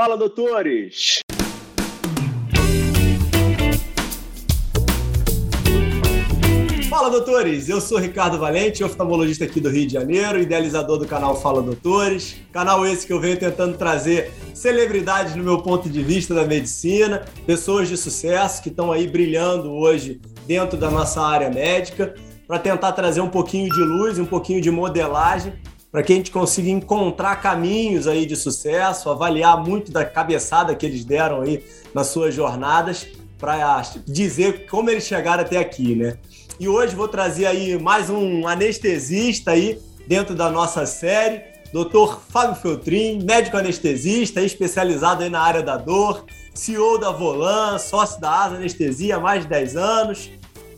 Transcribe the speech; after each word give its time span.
Fala, 0.00 0.16
doutores! 0.16 1.18
Fala, 6.88 7.10
doutores! 7.10 7.68
Eu 7.68 7.80
sou 7.80 7.98
Ricardo 7.98 8.38
Valente, 8.38 8.84
oftalmologista 8.84 9.42
aqui 9.42 9.60
do 9.60 9.68
Rio 9.68 9.88
de 9.88 9.94
Janeiro, 9.94 10.40
idealizador 10.40 10.98
do 10.98 11.04
canal 11.04 11.34
Fala 11.34 11.60
Doutores. 11.60 12.36
Canal 12.52 12.86
esse 12.86 13.08
que 13.08 13.12
eu 13.12 13.18
venho 13.18 13.40
tentando 13.40 13.76
trazer 13.76 14.30
celebridades 14.54 15.34
no 15.34 15.42
meu 15.42 15.60
ponto 15.62 15.90
de 15.90 16.00
vista 16.00 16.32
da 16.32 16.44
medicina, 16.44 17.24
pessoas 17.44 17.88
de 17.88 17.96
sucesso 17.96 18.62
que 18.62 18.68
estão 18.68 18.92
aí 18.92 19.08
brilhando 19.08 19.72
hoje 19.72 20.20
dentro 20.46 20.78
da 20.78 20.92
nossa 20.92 21.20
área 21.20 21.50
médica, 21.50 22.14
para 22.46 22.60
tentar 22.60 22.92
trazer 22.92 23.20
um 23.20 23.28
pouquinho 23.28 23.68
de 23.68 23.80
luz, 23.80 24.16
um 24.16 24.24
pouquinho 24.24 24.60
de 24.60 24.70
modelagem, 24.70 25.54
para 25.90 26.02
que 26.02 26.12
a 26.12 26.16
gente 26.16 26.30
consiga 26.30 26.68
encontrar 26.68 27.36
caminhos 27.36 28.06
aí 28.06 28.26
de 28.26 28.36
sucesso, 28.36 29.10
avaliar 29.10 29.62
muito 29.62 29.90
da 29.90 30.04
cabeçada 30.04 30.74
que 30.74 30.84
eles 30.84 31.04
deram 31.04 31.42
aí 31.42 31.64
nas 31.94 32.08
suas 32.08 32.34
jornadas, 32.34 33.06
para 33.38 33.82
dizer 34.06 34.66
como 34.66 34.90
eles 34.90 35.04
chegaram 35.04 35.42
até 35.42 35.58
aqui, 35.58 35.94
né? 35.94 36.18
E 36.58 36.68
hoje 36.68 36.94
vou 36.94 37.06
trazer 37.06 37.46
aí 37.46 37.80
mais 37.80 38.10
um 38.10 38.48
anestesista 38.48 39.52
aí 39.52 39.80
dentro 40.08 40.34
da 40.34 40.50
nossa 40.50 40.84
série, 40.86 41.42
Dr. 41.72 42.18
Fábio 42.28 42.56
Feltrin, 42.56 43.22
médico 43.22 43.56
anestesista, 43.56 44.40
especializado 44.40 45.22
aí 45.22 45.30
na 45.30 45.40
área 45.40 45.62
da 45.62 45.76
dor, 45.76 46.24
CEO 46.54 46.98
da 46.98 47.12
Volan, 47.12 47.78
sócio 47.78 48.20
da 48.20 48.44
Asa 48.44 48.56
Anestesia 48.56 49.16
há 49.16 49.20
mais 49.20 49.42
de 49.42 49.48
10 49.50 49.76
anos. 49.76 50.30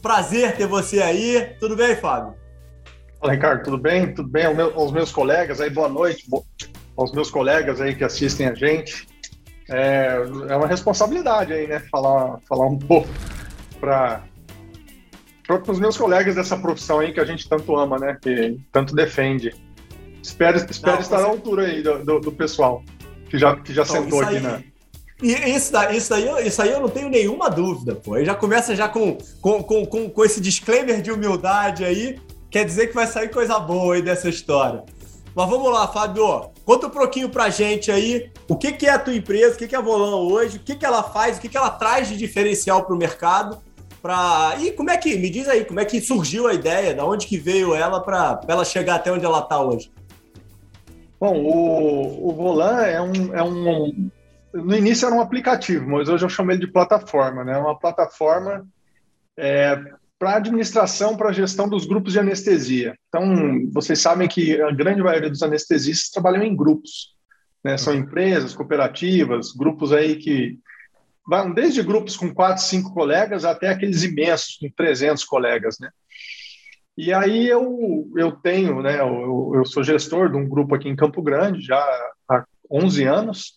Prazer 0.02 0.56
ter 0.56 0.66
você 0.66 1.00
aí. 1.00 1.54
Tudo 1.58 1.76
bem, 1.76 1.96
Fábio? 1.96 2.39
Fala, 3.20 3.34
Ricardo, 3.34 3.62
tudo 3.62 3.76
bem? 3.76 4.14
Tudo 4.14 4.28
bem 4.30 4.46
aos 4.46 4.90
meus 4.90 5.12
colegas 5.12 5.60
aí, 5.60 5.68
boa 5.68 5.90
noite 5.90 6.26
aos 6.96 7.12
meus 7.12 7.30
colegas 7.30 7.80
aí 7.80 7.94
que 7.94 8.02
assistem 8.02 8.48
a 8.48 8.54
gente. 8.54 9.06
É, 9.68 10.16
é 10.48 10.56
uma 10.56 10.66
responsabilidade 10.66 11.52
aí, 11.52 11.66
né? 11.66 11.80
Falar, 11.90 12.38
falar 12.48 12.66
um 12.66 12.78
pouco 12.78 13.08
para 13.78 14.22
para 15.46 15.72
os 15.72 15.80
meus 15.80 15.96
colegas 15.96 16.36
dessa 16.36 16.56
profissão 16.56 17.00
aí 17.00 17.12
que 17.12 17.18
a 17.18 17.24
gente 17.24 17.48
tanto 17.48 17.76
ama, 17.76 17.98
né? 17.98 18.16
Que 18.22 18.58
tanto 18.72 18.94
defende. 18.94 19.52
Espero, 20.22 20.56
espero 20.56 20.94
Não, 20.94 21.00
estar 21.02 21.18
você... 21.18 21.24
à 21.24 21.26
altura 21.26 21.64
aí 21.64 21.82
do, 21.82 22.04
do, 22.04 22.20
do, 22.20 22.32
pessoal 22.32 22.84
que 23.28 23.36
já, 23.36 23.56
que 23.56 23.74
já 23.74 23.82
Não, 23.82 23.88
sentou 23.88 24.22
aqui 24.22 24.36
aí... 24.36 24.40
na. 24.40 24.62
E 25.22 25.32
isso, 25.32 25.72
daí, 25.72 25.96
isso, 25.96 26.14
aí, 26.14 26.46
isso 26.46 26.62
aí 26.62 26.70
eu 26.70 26.80
não 26.80 26.88
tenho 26.88 27.08
nenhuma 27.08 27.50
dúvida, 27.50 27.96
pô. 27.96 28.14
Aí 28.14 28.24
já 28.24 28.34
começa 28.34 28.76
já 28.76 28.88
com, 28.88 29.18
com, 29.40 29.62
com, 29.62 30.08
com 30.08 30.24
esse 30.24 30.40
disclaimer 30.40 31.02
de 31.02 31.10
humildade 31.10 31.84
aí, 31.84 32.18
quer 32.50 32.64
dizer 32.64 32.88
que 32.88 32.94
vai 32.94 33.06
sair 33.06 33.30
coisa 33.30 33.58
boa 33.58 33.94
aí 33.94 34.02
dessa 34.02 34.28
história. 34.28 34.82
Mas 35.34 35.48
vamos 35.48 35.72
lá, 35.72 35.86
Fábio. 35.86 36.50
Conta 36.64 36.88
um 36.88 36.90
pouquinho 36.90 37.28
pra 37.28 37.50
gente 37.50 37.90
aí 37.90 38.30
o 38.48 38.56
que, 38.56 38.72
que 38.72 38.86
é 38.86 38.90
a 38.90 38.98
tua 38.98 39.14
empresa, 39.14 39.54
o 39.54 39.58
que, 39.58 39.68
que 39.68 39.74
é 39.74 39.78
a 39.78 39.82
Volão 39.82 40.26
hoje, 40.26 40.56
o 40.56 40.60
que, 40.60 40.74
que 40.74 40.84
ela 40.84 41.02
faz, 41.02 41.38
o 41.38 41.40
que, 41.40 41.48
que 41.48 41.56
ela 41.56 41.70
traz 41.70 42.08
de 42.08 42.16
diferencial 42.16 42.84
para 42.84 42.94
o 42.94 42.98
mercado 42.98 43.62
Pra... 44.02 44.56
E 44.58 44.72
como 44.72 44.90
é 44.90 44.96
que, 44.96 45.16
me 45.18 45.28
diz 45.28 45.46
aí, 45.46 45.64
como 45.64 45.80
é 45.80 45.84
que 45.84 46.00
surgiu 46.00 46.46
a 46.46 46.54
ideia, 46.54 46.94
da 46.94 47.04
onde 47.04 47.26
que 47.26 47.36
veio 47.36 47.74
ela 47.74 48.00
para 48.00 48.40
ela 48.48 48.64
chegar 48.64 48.96
até 48.96 49.12
onde 49.12 49.24
ela 49.24 49.40
está 49.40 49.60
hoje? 49.60 49.90
Bom, 51.18 51.36
o, 51.36 52.30
o 52.30 52.32
Volan 52.32 52.80
é 52.82 53.00
um, 53.00 53.34
é 53.34 53.42
um. 53.42 54.10
No 54.54 54.74
início 54.74 55.06
era 55.06 55.14
um 55.14 55.20
aplicativo, 55.20 55.86
mas 55.88 56.08
hoje 56.08 56.24
eu 56.24 56.30
chamo 56.30 56.50
ele 56.50 56.60
de 56.60 56.72
plataforma, 56.72 57.44
né? 57.44 57.58
Uma 57.58 57.78
plataforma 57.78 58.66
é, 59.36 59.78
para 60.20 60.36
administração, 60.36 61.16
para 61.16 61.32
gestão 61.32 61.66
dos 61.66 61.86
grupos 61.86 62.12
de 62.12 62.18
anestesia. 62.18 62.94
Então, 63.08 63.66
vocês 63.72 63.98
sabem 64.00 64.28
que 64.28 64.60
a 64.60 64.70
grande 64.70 65.02
maioria 65.02 65.30
dos 65.30 65.42
anestesistas 65.42 66.10
trabalham 66.10 66.42
em 66.42 66.54
grupos, 66.54 67.16
né? 67.64 67.78
São 67.78 67.94
empresas, 67.94 68.54
cooperativas, 68.54 69.52
grupos 69.52 69.94
aí 69.94 70.16
que 70.16 70.58
vão 71.26 71.54
desde 71.54 71.82
grupos 71.82 72.18
com 72.18 72.34
quatro, 72.34 72.62
cinco 72.62 72.92
colegas 72.92 73.46
até 73.46 73.70
aqueles 73.70 74.04
imensos 74.04 74.58
com 74.60 74.68
300 74.70 75.24
colegas, 75.24 75.78
né? 75.80 75.88
E 76.98 77.14
aí 77.14 77.48
eu, 77.48 78.12
eu 78.14 78.32
tenho, 78.32 78.82
né, 78.82 79.00
eu, 79.00 79.52
eu 79.54 79.64
sou 79.64 79.82
gestor 79.82 80.30
de 80.30 80.36
um 80.36 80.46
grupo 80.46 80.74
aqui 80.74 80.86
em 80.86 80.96
Campo 80.96 81.22
Grande 81.22 81.62
já 81.62 81.78
há 82.28 82.44
11 82.70 83.04
anos, 83.04 83.54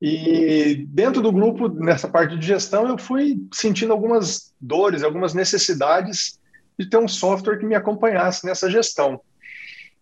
e 0.00 0.86
dentro 0.88 1.22
do 1.22 1.32
grupo, 1.32 1.68
nessa 1.68 2.06
parte 2.06 2.36
de 2.36 2.46
gestão, 2.46 2.86
eu 2.86 2.98
fui 2.98 3.36
sentindo 3.52 3.92
algumas 3.92 4.54
dores, 4.60 5.02
algumas 5.02 5.32
necessidades 5.32 6.38
de 6.78 6.88
ter 6.88 6.98
um 6.98 7.08
software 7.08 7.58
que 7.58 7.64
me 7.64 7.74
acompanhasse 7.74 8.44
nessa 8.44 8.70
gestão. 8.70 9.20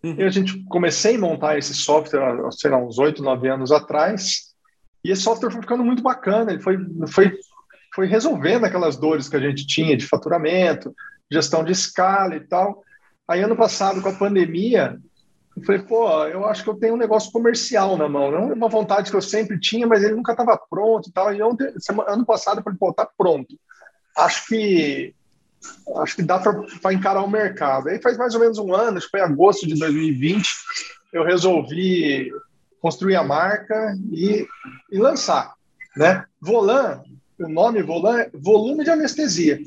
Uhum. 0.03 0.15
E 0.19 0.23
a 0.23 0.29
gente 0.29 0.61
comecei 0.65 1.15
a 1.15 1.19
montar 1.19 1.57
esse 1.57 1.73
software, 1.73 2.51
sei 2.51 2.69
lá, 2.69 2.77
uns 2.77 2.99
oito, 2.99 3.23
nove 3.23 3.47
anos 3.47 3.71
atrás, 3.71 4.53
e 5.03 5.11
esse 5.11 5.21
software 5.21 5.51
foi 5.51 5.61
ficando 5.61 5.83
muito 5.83 6.03
bacana, 6.03 6.51
ele 6.51 6.61
foi, 6.61 6.77
foi, 7.07 7.37
foi 7.93 8.07
resolvendo 8.07 8.65
aquelas 8.65 8.97
dores 8.97 9.29
que 9.29 9.35
a 9.37 9.39
gente 9.39 9.65
tinha 9.65 9.95
de 9.95 10.05
faturamento, 10.05 10.93
gestão 11.31 11.63
de 11.63 11.71
escala 11.71 12.35
e 12.35 12.41
tal. 12.41 12.83
Aí, 13.27 13.41
ano 13.41 13.55
passado, 13.55 14.01
com 14.01 14.09
a 14.09 14.13
pandemia, 14.13 14.99
eu 15.55 15.63
falei, 15.63 15.81
pô, 15.81 16.09
eu 16.25 16.45
acho 16.45 16.63
que 16.63 16.69
eu 16.69 16.75
tenho 16.75 16.95
um 16.95 16.97
negócio 16.97 17.31
comercial 17.31 17.97
na 17.97 18.09
mão. 18.09 18.29
Não 18.29 18.51
é 18.51 18.53
uma 18.53 18.67
vontade 18.67 19.09
que 19.09 19.15
eu 19.15 19.21
sempre 19.21 19.59
tinha, 19.59 19.87
mas 19.87 20.03
ele 20.03 20.15
nunca 20.15 20.33
estava 20.33 20.59
pronto 20.69 21.07
e 21.07 21.11
tal. 21.11 21.33
E 21.33 21.41
ontem, 21.41 21.73
semana, 21.79 22.11
ano 22.11 22.25
passado, 22.25 22.59
eu 22.59 22.63
falei, 22.63 22.77
pô, 22.77 22.93
tá 22.93 23.07
pronto. 23.17 23.57
Acho 24.17 24.45
que 24.47 25.15
acho 25.97 26.15
que 26.17 26.21
dá 26.21 26.39
para 26.39 26.93
encarar 26.93 27.23
o 27.23 27.29
mercado. 27.29 27.89
Aí 27.89 28.01
faz 28.01 28.17
mais 28.17 28.35
ou 28.35 28.41
menos 28.41 28.57
um 28.57 28.73
ano, 28.73 28.97
acho 28.97 29.07
que 29.07 29.17
foi 29.17 29.21
agosto 29.21 29.67
de 29.67 29.79
2020, 29.79 30.47
eu 31.11 31.23
resolvi 31.23 32.29
construir 32.81 33.15
a 33.15 33.23
marca 33.23 33.97
e, 34.11 34.45
e 34.91 34.97
lançar. 34.99 35.53
Né? 35.97 36.23
Volan, 36.39 37.01
o 37.39 37.47
nome 37.47 37.81
Volan 37.81 38.19
é 38.19 38.29
volume 38.33 38.83
de 38.83 38.91
anestesia. 38.91 39.59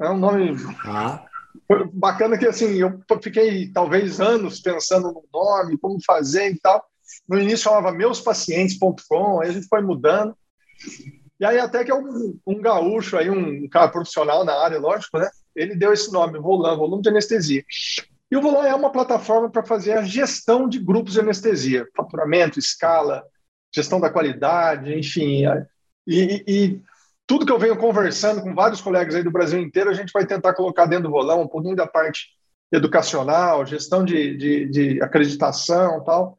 É 0.00 0.08
um 0.08 0.18
nome 0.18 0.56
ah. 0.84 1.24
Bacana 1.92 2.38
que 2.38 2.46
assim, 2.46 2.80
eu 2.80 3.00
fiquei 3.22 3.70
talvez 3.70 4.20
anos 4.20 4.60
pensando 4.60 5.12
no 5.12 5.24
nome, 5.32 5.78
como 5.78 6.02
fazer 6.04 6.50
e 6.50 6.58
tal. 6.58 6.82
No 7.28 7.38
início 7.38 7.64
chamava 7.64 7.92
meuspacientes.com, 7.92 9.40
aí 9.40 9.50
a 9.50 9.52
gente 9.52 9.68
foi 9.68 9.82
mudando. 9.82 10.34
E 11.40 11.44
aí 11.44 11.58
até 11.58 11.84
que 11.84 11.90
é 11.90 11.94
um, 11.94 12.38
um 12.46 12.60
gaúcho 12.60 13.16
aí, 13.16 13.30
um 13.30 13.68
cara 13.68 13.88
profissional 13.88 14.44
na 14.44 14.54
área, 14.54 14.78
lógico, 14.78 15.18
né? 15.18 15.28
Ele 15.54 15.74
deu 15.74 15.92
esse 15.92 16.12
nome, 16.12 16.38
Volan, 16.38 16.76
volume 16.76 17.02
de 17.02 17.08
anestesia. 17.08 17.64
E 18.30 18.36
o 18.36 18.42
Volan 18.42 18.66
é 18.66 18.74
uma 18.74 18.92
plataforma 18.92 19.50
para 19.50 19.64
fazer 19.64 19.92
a 19.92 20.02
gestão 20.02 20.68
de 20.68 20.78
grupos 20.78 21.14
de 21.14 21.20
anestesia, 21.20 21.86
faturamento, 21.96 22.58
escala, 22.58 23.24
gestão 23.74 24.00
da 24.00 24.10
qualidade, 24.10 24.92
enfim. 24.96 25.44
E, 26.06 26.44
e, 26.46 26.82
tudo 27.28 27.44
que 27.44 27.52
eu 27.52 27.58
venho 27.58 27.76
conversando 27.76 28.40
com 28.40 28.54
vários 28.54 28.80
colegas 28.80 29.14
aí 29.14 29.22
do 29.22 29.30
Brasil 29.30 29.60
inteiro, 29.60 29.90
a 29.90 29.92
gente 29.92 30.10
vai 30.14 30.24
tentar 30.24 30.54
colocar 30.54 30.86
dentro 30.86 31.04
do 31.04 31.10
Volão 31.10 31.42
um 31.42 31.46
pouquinho 31.46 31.76
da 31.76 31.86
parte 31.86 32.30
educacional, 32.72 33.66
gestão 33.66 34.02
de, 34.02 34.34
de, 34.34 34.68
de 34.70 35.02
acreditação 35.02 36.02
tal. 36.04 36.38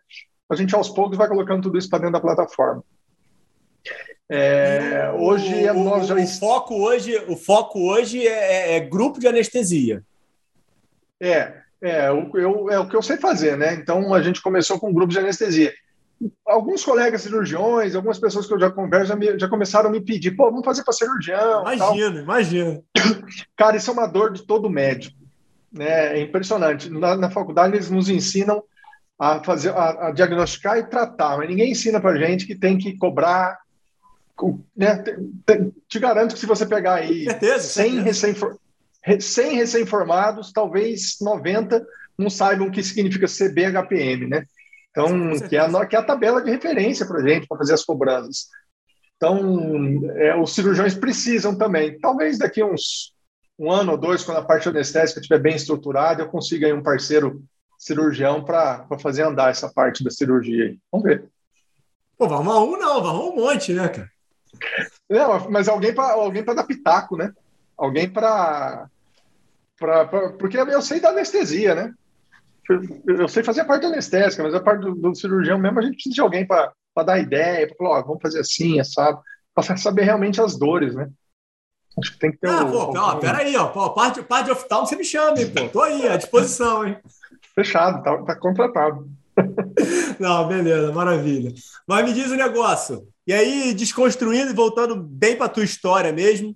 A 0.50 0.56
gente 0.56 0.74
aos 0.74 0.90
poucos 0.90 1.16
vai 1.16 1.28
colocando 1.28 1.62
tudo 1.62 1.78
isso 1.78 1.88
para 1.88 2.00
dentro 2.00 2.14
da 2.14 2.20
plataforma. 2.20 2.84
É, 4.28 5.12
hoje 5.16 5.70
o, 5.70 5.74
nós 5.76 6.08
já... 6.08 6.16
o 6.16 6.28
foco 6.28 6.76
hoje 6.76 7.18
o 7.28 7.36
foco 7.36 7.80
hoje 7.92 8.28
é, 8.28 8.74
é, 8.74 8.76
é 8.78 8.80
grupo 8.80 9.20
de 9.20 9.28
anestesia. 9.28 10.04
É, 11.22 11.54
é, 11.84 12.10
eu, 12.10 12.32
eu, 12.34 12.70
é 12.72 12.80
o 12.80 12.90
que 12.90 12.96
eu 12.96 13.02
sei 13.04 13.18
fazer, 13.18 13.56
né? 13.56 13.76
Então 13.76 14.12
a 14.12 14.24
gente 14.24 14.42
começou 14.42 14.80
com 14.80 14.90
um 14.90 14.94
grupo 14.94 15.14
de 15.14 15.20
anestesia. 15.20 15.72
Alguns 16.46 16.84
colegas 16.84 17.22
cirurgiões, 17.22 17.96
algumas 17.96 18.20
pessoas 18.20 18.46
que 18.46 18.54
eu 18.54 18.60
já 18.60 18.70
converso 18.70 19.08
já, 19.08 19.16
me, 19.16 19.40
já 19.40 19.48
começaram 19.48 19.90
a 19.90 19.92
me 19.92 20.02
pedir, 20.02 20.32
pô, 20.32 20.50
vamos 20.50 20.66
fazer 20.66 20.84
para 20.84 20.94
cirurgião. 20.94 21.62
Imagina, 21.62 22.20
imagina. 22.20 22.82
Cara, 23.56 23.78
isso 23.78 23.90
é 23.90 23.94
uma 23.94 24.08
dor 24.08 24.34
de 24.34 24.46
todo 24.46 24.70
médico. 24.70 25.18
Né? 25.72 26.18
É 26.18 26.22
impressionante. 26.22 26.90
Na, 26.90 27.16
na 27.16 27.30
faculdade 27.30 27.76
eles 27.76 27.90
nos 27.90 28.10
ensinam 28.10 28.62
a 29.18 29.44
fazer, 29.44 29.70
a, 29.70 30.08
a 30.08 30.12
diagnosticar 30.12 30.78
e 30.78 30.84
tratar, 30.84 31.38
mas 31.38 31.50
ninguém 31.50 31.72
ensina 31.72 32.02
para 32.02 32.18
gente 32.18 32.46
que 32.46 32.56
tem 32.56 32.78
que 32.78 32.98
cobrar. 32.98 33.58
Né? 34.76 34.98
Te, 34.98 35.16
te, 35.46 35.74
te 35.88 36.00
garanto 36.00 36.34
que 36.34 36.40
se 36.40 36.46
você 36.46 36.66
pegar 36.66 36.96
aí 36.96 37.26
certeza, 37.26 37.60
100 37.60 38.02
recém-formados, 38.02 38.62
100 39.20 39.56
recém-formados, 39.56 40.52
talvez 40.52 41.18
90 41.22 41.86
não 42.18 42.30
saibam 42.30 42.68
o 42.68 42.72
que 42.72 42.84
significa 42.84 43.28
CBHPM, 43.28 44.28
né? 44.28 44.44
Então, 44.92 45.32
que 45.48 45.56
é, 45.56 45.60
a, 45.60 45.86
que 45.86 45.96
é 45.96 46.00
a 46.00 46.04
tabela 46.04 46.42
de 46.42 46.50
referência 46.50 47.06
para 47.06 47.20
a 47.20 47.28
gente, 47.28 47.48
para 47.48 47.58
fazer 47.58 47.74
as 47.74 47.86
cobranças. 47.86 48.48
Então, 49.16 49.38
é, 50.16 50.36
os 50.36 50.54
cirurgiões 50.54 50.96
precisam 50.96 51.56
também. 51.56 52.00
Talvez 52.00 52.38
daqui 52.38 52.64
uns 52.64 53.14
um 53.58 53.70
ano 53.70 53.92
ou 53.92 53.98
dois, 53.98 54.24
quando 54.24 54.38
a 54.38 54.46
parte 54.46 54.70
anestésica 54.70 55.20
estiver 55.20 55.40
bem 55.40 55.56
estruturada, 55.56 56.24
eu 56.24 56.30
consiga 56.30 56.66
aí 56.66 56.72
um 56.72 56.82
parceiro 56.82 57.44
cirurgião 57.78 58.44
para 58.44 58.88
fazer 59.02 59.24
andar 59.24 59.52
essa 59.52 59.70
parte 59.70 60.04
da 60.04 60.10
cirurgia. 60.10 60.66
Aí. 60.66 60.80
Vamos 60.90 61.06
ver. 61.06 61.26
Pô, 62.18 62.28
vai 62.28 62.38
arrumar 62.38 62.64
um 62.64 62.78
não, 62.78 63.02
vai 63.02 63.12
arrumar 63.12 63.26
um 63.26 63.36
monte, 63.36 63.74
né, 63.74 63.90
cara? 63.90 64.10
Não, 65.10 65.50
mas 65.50 65.68
alguém 65.68 65.94
para 65.94 66.14
alguém 66.14 66.44
dar 66.44 66.64
pitaco, 66.64 67.18
né? 67.18 67.34
alguém 67.80 68.10
para. 68.10 68.90
Porque 70.38 70.58
eu 70.58 70.82
sei 70.82 71.00
da 71.00 71.10
anestesia, 71.10 71.74
né? 71.74 71.94
Eu 73.08 73.28
sei 73.28 73.44
fazer 73.44 73.62
a 73.62 73.66
parte 73.66 73.86
anestésica, 73.86 74.44
mas 74.44 74.54
a 74.54 74.60
parte 74.60 74.82
do, 74.82 74.94
do 74.94 75.16
cirurgião 75.16 75.58
mesmo, 75.58 75.80
a 75.80 75.82
gente 75.82 75.94
precisa 75.96 76.16
de 76.16 76.22
alguém 76.22 76.46
para 76.46 76.74
dar 77.04 77.20
ideia, 77.20 77.68
para 77.68 77.76
falar, 77.76 78.00
ó, 78.00 78.04
vamos 78.04 78.22
fazer 78.22 78.40
assim, 78.40 78.84
sabe? 78.84 79.20
Para 79.56 79.76
saber 79.76 80.04
realmente 80.04 80.40
as 80.40 80.58
dores, 80.58 80.94
né? 80.94 81.10
Acho 82.00 82.14
que 82.14 82.20
tem 82.20 82.32
que 82.32 82.38
ter 82.38 82.50
ah, 82.50 82.64
um. 82.64 82.72
Pô, 82.72 82.98
ó, 82.98 83.16
peraí, 83.16 83.56
ó. 83.56 83.68
Pô, 83.68 83.90
parte, 83.90 84.22
parte 84.22 84.52
of 84.52 84.68
Town, 84.68 84.86
você 84.86 84.96
me 84.96 85.04
chama, 85.04 85.40
hein, 85.40 85.52
pô. 85.52 85.68
Tô 85.68 85.82
aí, 85.82 86.08
à 86.08 86.16
disposição, 86.16 86.88
hein? 86.88 86.98
Fechado, 87.56 88.04
tá, 88.04 88.18
tá 88.24 88.36
contratado. 88.36 89.10
Não, 90.20 90.48
beleza, 90.48 90.92
maravilha. 90.92 91.54
Mas 91.88 92.06
me 92.06 92.14
diz 92.14 92.30
o 92.30 92.36
um 92.36 92.38
negócio. 92.38 93.08
E 93.26 93.34
aí, 93.34 93.74
desconstruindo 93.74 94.52
e 94.52 94.56
voltando 94.56 94.96
bem 94.96 95.36
para 95.36 95.50
tua 95.50 95.64
história 95.64 96.14
mesmo, 96.14 96.56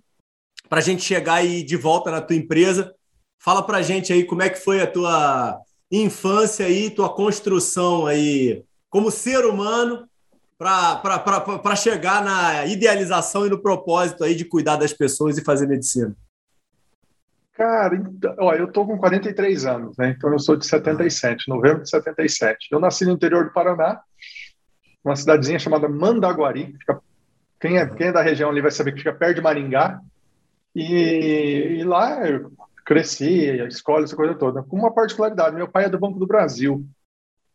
para 0.69 0.79
a 0.79 0.83
gente 0.83 1.01
chegar 1.01 1.35
aí 1.35 1.63
de 1.63 1.75
volta 1.75 2.11
na 2.11 2.21
tua 2.21 2.35
empresa, 2.35 2.93
fala 3.39 3.63
para 3.63 3.81
gente 3.81 4.13
aí 4.13 4.23
como 4.23 4.43
é 4.43 4.49
que 4.49 4.59
foi 4.59 4.81
a 4.81 4.87
tua 4.87 5.59
infância 6.01 6.65
aí, 6.65 6.89
tua 6.89 7.13
construção 7.13 8.07
aí 8.07 8.63
como 8.89 9.11
ser 9.11 9.45
humano 9.45 10.07
para 10.57 11.75
chegar 11.75 12.23
na 12.23 12.65
idealização 12.65 13.45
e 13.45 13.49
no 13.49 13.61
propósito 13.61 14.23
aí 14.23 14.33
de 14.33 14.45
cuidar 14.45 14.77
das 14.77 14.93
pessoas 14.93 15.37
e 15.37 15.43
fazer 15.43 15.67
medicina. 15.67 16.15
Cara, 17.53 17.95
então, 17.95 18.35
ó, 18.39 18.53
eu 18.53 18.71
tô 18.71 18.85
com 18.85 18.97
43 18.97 19.65
anos, 19.65 19.95
né? 19.97 20.15
Então 20.17 20.31
eu 20.31 20.39
sou 20.39 20.55
de 20.55 20.65
77, 20.65 21.47
novembro 21.47 21.83
de 21.83 21.89
77. 21.89 22.69
Eu 22.71 22.79
nasci 22.79 23.05
no 23.05 23.11
interior 23.11 23.45
do 23.45 23.53
Paraná, 23.53 24.01
uma 25.03 25.15
cidadezinha 25.15 25.59
chamada 25.59 25.87
Mandaguari. 25.87 26.73
Fica, 26.79 26.99
quem, 27.59 27.77
é, 27.77 27.85
quem 27.85 28.07
é 28.07 28.11
da 28.11 28.23
região 28.23 28.49
ali 28.49 28.61
vai 28.61 28.71
saber 28.71 28.93
que 28.93 28.99
fica 28.99 29.13
perto 29.13 29.35
de 29.35 29.41
Maringá. 29.41 29.99
E, 30.75 31.77
e 31.79 31.83
lá 31.83 32.27
eu 32.27 32.51
cresci, 32.85 33.49
a 33.49 33.67
escola, 33.67 34.03
essa 34.03 34.15
coisa 34.15 34.35
toda. 34.35 34.63
Com 34.63 34.77
uma 34.77 34.93
particularidade, 34.93 35.55
meu 35.55 35.67
pai 35.67 35.85
é 35.85 35.89
do 35.89 35.99
Banco 35.99 36.19
do 36.19 36.27
Brasil. 36.27 36.85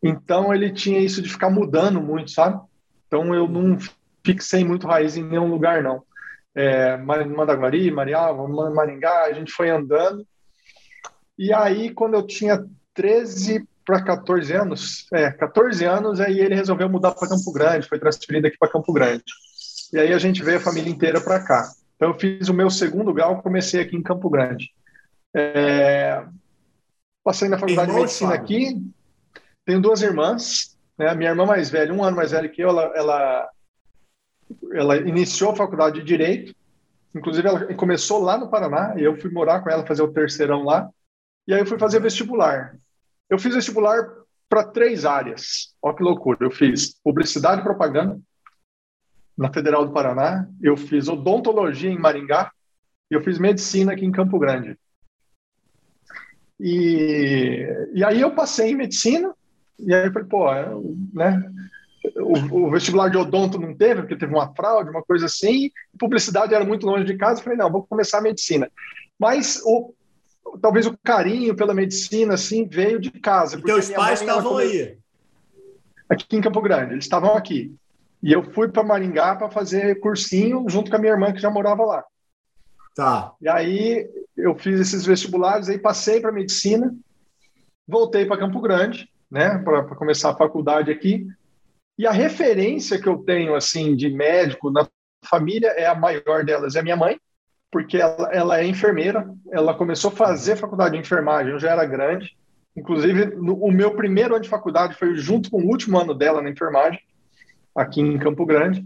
Então 0.01 0.53
ele 0.53 0.71
tinha 0.71 0.99
isso 0.99 1.21
de 1.21 1.29
ficar 1.29 1.49
mudando 1.49 2.01
muito, 2.01 2.31
sabe? 2.31 2.59
Então 3.07 3.33
eu 3.33 3.47
não 3.47 3.77
fixei 4.25 4.63
muito 4.63 4.87
raiz 4.87 5.17
em 5.17 5.23
nenhum 5.23 5.49
lugar, 5.49 5.83
não. 5.83 6.03
É, 6.55 6.97
Mandaguari, 6.97 7.91
Marialva, 7.91 8.47
Maringá, 8.69 9.25
a 9.25 9.33
gente 9.33 9.51
foi 9.51 9.69
andando. 9.69 10.25
E 11.37 11.53
aí, 11.53 11.91
quando 11.93 12.15
eu 12.15 12.25
tinha 12.25 12.65
13 12.93 13.67
para 13.85 14.03
14 14.03 14.53
anos, 14.53 15.07
é, 15.13 15.31
14 15.31 15.85
anos, 15.85 16.19
aí 16.19 16.39
ele 16.39 16.53
resolveu 16.53 16.89
mudar 16.89 17.11
para 17.11 17.29
Campo 17.29 17.51
Grande, 17.51 17.87
foi 17.87 17.97
transferido 17.97 18.47
aqui 18.47 18.57
para 18.57 18.71
Campo 18.71 18.91
Grande. 18.93 19.23
E 19.93 19.97
aí 19.97 20.13
a 20.13 20.17
gente 20.19 20.43
veio 20.43 20.57
a 20.57 20.61
família 20.61 20.91
inteira 20.91 21.19
para 21.21 21.39
cá. 21.39 21.71
Então 21.95 22.09
eu 22.09 22.19
fiz 22.19 22.47
o 22.49 22.53
meu 22.53 22.69
segundo 22.69 23.13
grau, 23.13 23.41
comecei 23.41 23.81
aqui 23.81 23.95
em 23.95 24.03
Campo 24.03 24.29
Grande. 24.29 24.69
É, 25.35 26.25
passei 27.23 27.47
na 27.47 27.57
faculdade 27.57 27.89
Irmão, 27.89 27.95
de 27.95 28.01
medicina 28.01 28.31
Fábio. 28.31 28.43
aqui. 28.43 28.91
Tenho 29.65 29.81
duas 29.81 30.01
irmãs. 30.01 30.77
Né? 30.97 31.07
A 31.07 31.15
minha 31.15 31.29
irmã 31.29 31.45
mais 31.45 31.69
velha, 31.69 31.93
um 31.93 32.03
ano 32.03 32.17
mais 32.17 32.31
velha 32.31 32.49
que 32.49 32.61
eu, 32.61 32.69
ela, 32.69 32.91
ela, 32.95 33.49
ela 34.73 34.97
iniciou 34.97 35.51
a 35.51 35.55
faculdade 35.55 35.99
de 35.99 36.05
Direito. 36.05 36.55
Inclusive, 37.15 37.47
ela 37.47 37.73
começou 37.75 38.19
lá 38.19 38.37
no 38.37 38.49
Paraná 38.49 38.93
e 38.97 39.03
eu 39.03 39.17
fui 39.19 39.31
morar 39.31 39.61
com 39.61 39.69
ela, 39.69 39.85
fazer 39.85 40.03
o 40.03 40.13
terceirão 40.13 40.63
lá. 40.63 40.89
E 41.47 41.53
aí 41.53 41.59
eu 41.59 41.65
fui 41.65 41.79
fazer 41.79 41.99
vestibular. 41.99 42.77
Eu 43.29 43.39
fiz 43.39 43.55
vestibular 43.55 44.07
para 44.47 44.63
três 44.63 45.05
áreas. 45.05 45.73
Olha 45.81 45.95
que 45.95 46.03
loucura. 46.03 46.37
Eu 46.41 46.51
fiz 46.51 46.95
publicidade 47.03 47.61
e 47.61 47.63
propaganda 47.63 48.19
na 49.39 49.51
Federal 49.53 49.85
do 49.85 49.93
Paraná, 49.93 50.45
eu 50.61 50.75
fiz 50.75 51.07
odontologia 51.07 51.89
em 51.89 51.97
Maringá 51.97 52.51
e 53.09 53.15
eu 53.15 53.23
fiz 53.23 53.39
medicina 53.39 53.93
aqui 53.93 54.05
em 54.05 54.11
Campo 54.11 54.37
Grande. 54.37 54.77
E, 56.59 57.65
e 57.93 58.03
aí 58.03 58.19
eu 58.19 58.31
passei 58.31 58.71
em 58.71 58.75
medicina, 58.75 59.33
e 59.79 59.93
aí 59.93 60.07
eu 60.07 60.13
falei, 60.13 60.27
pô, 60.27 60.45
né? 61.13 61.49
O, 62.15 62.65
o, 62.65 62.71
vestibular 62.71 63.09
de 63.09 63.17
odonto 63.17 63.59
não 63.59 63.75
teve, 63.75 64.01
porque 64.01 64.15
teve 64.15 64.33
uma 64.33 64.53
fraude, 64.53 64.89
uma 64.89 65.03
coisa 65.03 65.25
assim, 65.25 65.69
publicidade 65.97 66.53
era 66.53 66.65
muito 66.65 66.85
longe 66.85 67.05
de 67.05 67.17
casa, 67.17 67.39
eu 67.39 67.43
falei, 67.43 67.57
não, 67.57 67.71
vou 67.71 67.83
começar 67.83 68.19
a 68.19 68.21
medicina. 68.21 68.69
Mas 69.17 69.61
o, 69.65 69.93
talvez 70.61 70.85
o 70.85 70.97
carinho 71.03 71.55
pela 71.55 71.73
medicina, 71.73 72.33
assim, 72.33 72.65
veio 72.67 72.99
de 72.99 73.11
casa. 73.11 73.57
E 73.57 73.61
teus 73.61 73.89
pais 73.89 74.21
estavam 74.21 74.53
come... 74.53 74.63
aí? 74.63 74.97
Aqui 76.09 76.37
em 76.37 76.41
Campo 76.41 76.61
Grande, 76.61 76.93
eles 76.93 77.05
estavam 77.05 77.35
aqui. 77.35 77.75
E 78.21 78.33
eu 78.33 78.43
fui 78.51 78.67
para 78.67 78.83
Maringá 78.83 79.35
para 79.35 79.49
fazer 79.49 79.99
cursinho 79.99 80.65
junto 80.67 80.89
com 80.89 80.97
a 80.97 80.99
minha 80.99 81.13
irmã, 81.13 81.31
que 81.31 81.39
já 81.39 81.49
morava 81.49 81.85
lá. 81.85 82.03
Tá. 82.95 83.33
E 83.41 83.47
aí 83.47 84.09
eu 84.39 84.55
fiz 84.55 84.79
esses 84.79 85.05
vestibulares, 85.05 85.69
aí 85.69 85.77
passei 85.77 86.19
para 86.19 86.31
medicina, 86.31 86.95
voltei 87.87 88.25
para 88.25 88.37
Campo 88.37 88.59
Grande, 88.61 89.09
né, 89.29 89.57
para 89.59 89.83
começar 89.95 90.31
a 90.31 90.35
faculdade 90.35 90.91
aqui. 90.91 91.27
E 91.97 92.07
a 92.07 92.11
referência 92.11 92.99
que 92.99 93.07
eu 93.07 93.17
tenho 93.17 93.55
assim 93.55 93.95
de 93.95 94.09
médico 94.09 94.71
na 94.71 94.87
família 95.25 95.67
é 95.69 95.85
a 95.85 95.95
maior 95.95 96.45
delas, 96.45 96.75
é 96.75 96.79
a 96.79 96.83
minha 96.83 96.95
mãe, 96.95 97.19
porque 97.71 97.97
ela, 97.97 98.29
ela 98.31 98.59
é 98.59 98.65
enfermeira. 98.65 99.29
Ela 99.51 99.73
começou 99.73 100.09
a 100.11 100.15
fazer 100.15 100.55
faculdade 100.55 100.93
de 100.93 101.01
enfermagem, 101.01 101.51
eu 101.51 101.59
já 101.59 101.71
era 101.71 101.85
grande. 101.85 102.37
Inclusive, 102.75 103.35
no, 103.35 103.55
o 103.55 103.71
meu 103.71 103.95
primeiro 103.95 104.35
ano 104.35 104.43
de 104.43 104.49
faculdade 104.49 104.95
foi 104.95 105.15
junto 105.15 105.51
com 105.51 105.61
o 105.61 105.67
último 105.67 105.99
ano 105.99 106.13
dela 106.13 106.41
na 106.41 106.49
enfermagem, 106.49 107.01
aqui 107.75 107.99
em 107.99 108.17
Campo 108.17 108.45
Grande. 108.45 108.85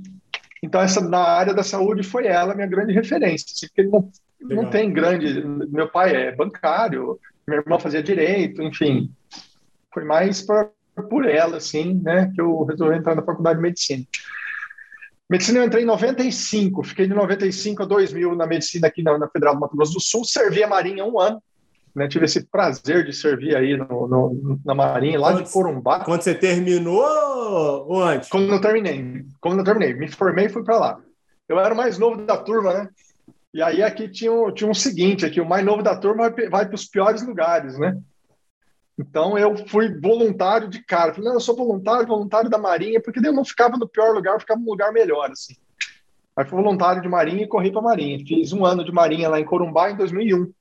Então, 0.63 0.81
essa 0.81 1.01
na 1.01 1.19
área 1.19 1.53
da 1.53 1.61
saúde 1.61 2.03
foi 2.03 2.25
ela 2.25 2.55
minha 2.55 2.67
grande 2.67 2.93
referência. 2.93 3.47
Assim, 3.51 3.67
porque 3.67 3.83
não, 3.83 4.09
não 4.43 4.69
tem 4.69 4.91
grande. 4.91 5.43
Meu 5.69 5.89
pai 5.89 6.15
é 6.15 6.35
bancário, 6.35 7.19
minha 7.47 7.59
irmã 7.59 7.79
fazia 7.79 8.03
direito, 8.03 8.61
enfim. 8.61 9.11
Foi 9.93 10.03
mais 10.03 10.41
pra, 10.41 10.69
por 11.09 11.25
ela, 11.25 11.57
assim, 11.57 12.01
né, 12.03 12.31
que 12.33 12.41
eu 12.41 12.63
resolvi 12.63 12.97
entrar 12.97 13.15
na 13.15 13.23
faculdade 13.23 13.57
de 13.57 13.63
medicina. 13.63 14.03
Medicina 15.29 15.59
eu 15.59 15.65
entrei 15.65 15.83
em 15.83 15.87
95, 15.87 16.83
fiquei 16.83 17.07
de 17.07 17.13
95 17.13 17.83
a 17.83 17.85
2000 17.85 18.35
na 18.35 18.45
medicina 18.45 18.87
aqui 18.87 19.01
na, 19.01 19.17
na 19.17 19.27
Federal 19.27 19.55
do 19.55 19.61
Mato 19.61 19.75
Grosso 19.75 19.93
do 19.93 20.01
Sul, 20.01 20.25
servi 20.25 20.63
a 20.63 20.67
Marinha 20.67 21.05
um 21.05 21.19
ano, 21.19 21.41
né, 21.95 22.07
tive 22.07 22.25
esse 22.25 22.45
prazer 22.45 23.05
de 23.05 23.13
servir 23.13 23.55
aí 23.55 23.77
no, 23.77 24.07
no, 24.07 24.59
na 24.65 24.75
Marinha, 24.75 25.19
lá 25.19 25.31
quando, 25.31 25.43
de 25.43 25.51
Corumbá. 25.51 25.99
Quando 26.01 26.21
você 26.21 26.35
terminou 26.35 27.03
ou 27.87 28.03
antes? 28.03 28.29
Quando 28.29 28.51
eu 28.51 28.61
terminei. 28.61 29.25
Quando 29.39 29.59
eu 29.59 29.63
terminei. 29.63 29.93
Me 29.93 30.07
formei 30.07 30.45
e 30.45 30.49
fui 30.49 30.63
para 30.63 30.77
lá. 30.77 30.99
Eu 31.47 31.59
era 31.59 31.73
o 31.73 31.77
mais 31.77 31.97
novo 31.97 32.23
da 32.25 32.37
turma, 32.37 32.73
né? 32.73 32.89
E 33.53 33.61
aí 33.61 33.83
aqui 33.83 34.09
tinha 34.09 34.31
um, 34.31 34.51
tinha 34.51 34.69
um 34.69 34.73
seguinte, 34.73 35.25
aqui, 35.25 35.39
o 35.39 35.47
mais 35.47 35.63
novo 35.63 35.83
da 35.83 35.95
turma 35.95 36.29
vai, 36.29 36.49
vai 36.49 36.65
para 36.65 36.75
os 36.75 36.85
piores 36.85 37.25
lugares, 37.25 37.77
né? 37.77 37.97
Então 38.97 39.37
eu 39.37 39.55
fui 39.67 39.99
voluntário 39.99 40.67
de 40.67 40.83
cara. 40.83 41.13
Falei, 41.13 41.29
não, 41.29 41.35
eu 41.35 41.39
sou 41.39 41.55
voluntário, 41.55 42.07
voluntário 42.07 42.49
da 42.49 42.57
Marinha, 42.57 43.01
porque 43.01 43.25
eu 43.25 43.33
não 43.33 43.45
ficava 43.45 43.77
no 43.77 43.87
pior 43.87 44.13
lugar, 44.13 44.33
eu 44.33 44.39
ficava 44.39 44.59
num 44.59 44.69
lugar 44.69 44.91
melhor, 44.91 45.29
assim. 45.31 45.55
Aí 46.35 46.45
fui 46.45 46.61
voluntário 46.61 47.01
de 47.01 47.07
Marinha 47.07 47.43
e 47.43 47.47
corri 47.47 47.71
para 47.71 47.81
Marinha. 47.81 48.23
Fiz 48.25 48.53
um 48.53 48.65
ano 48.65 48.83
de 48.83 48.91
Marinha 48.91 49.29
lá 49.29 49.39
em 49.39 49.45
Corumbá 49.45 49.91
em 49.91 49.97
2001. 49.97 50.51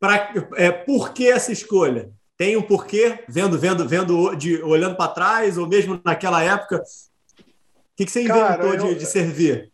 Pra, 0.00 0.32
é, 0.56 0.70
por 0.70 1.12
que 1.12 1.28
essa 1.28 1.52
escolha? 1.52 2.10
Tem 2.36 2.56
um 2.56 2.62
porquê, 2.62 3.20
vendo, 3.28 3.56
vendo, 3.58 3.88
vendo, 3.88 4.34
de, 4.34 4.60
olhando 4.62 4.96
para 4.96 5.12
trás, 5.12 5.56
ou 5.56 5.68
mesmo 5.68 6.00
naquela 6.04 6.42
época? 6.42 6.78
O 6.78 7.96
que, 7.96 8.04
que 8.04 8.10
você 8.10 8.22
inventou 8.22 8.42
Cara, 8.42 8.64
eu... 8.64 8.76
de, 8.76 8.94
de, 8.96 9.06
servir? 9.06 9.72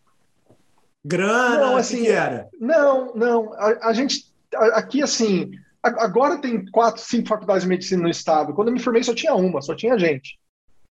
Grana? 1.04 1.58
Não, 1.58 1.76
assim, 1.76 1.98
que, 1.98 2.04
que 2.04 2.10
era? 2.10 2.48
Não, 2.60 3.14
não. 3.14 3.52
A, 3.54 3.88
a 3.88 3.92
gente. 3.92 4.30
Aqui, 4.74 5.02
assim, 5.02 5.50
agora 5.82 6.38
tem 6.38 6.64
quatro, 6.66 7.00
cinco 7.02 7.28
faculdades 7.28 7.62
de 7.62 7.68
medicina 7.68 8.02
no 8.02 8.08
estado. 8.08 8.52
Quando 8.52 8.68
eu 8.68 8.74
me 8.74 8.80
formei, 8.80 9.02
só 9.02 9.14
tinha 9.14 9.34
uma, 9.34 9.62
só 9.62 9.74
tinha 9.74 9.98
gente. 9.98 10.38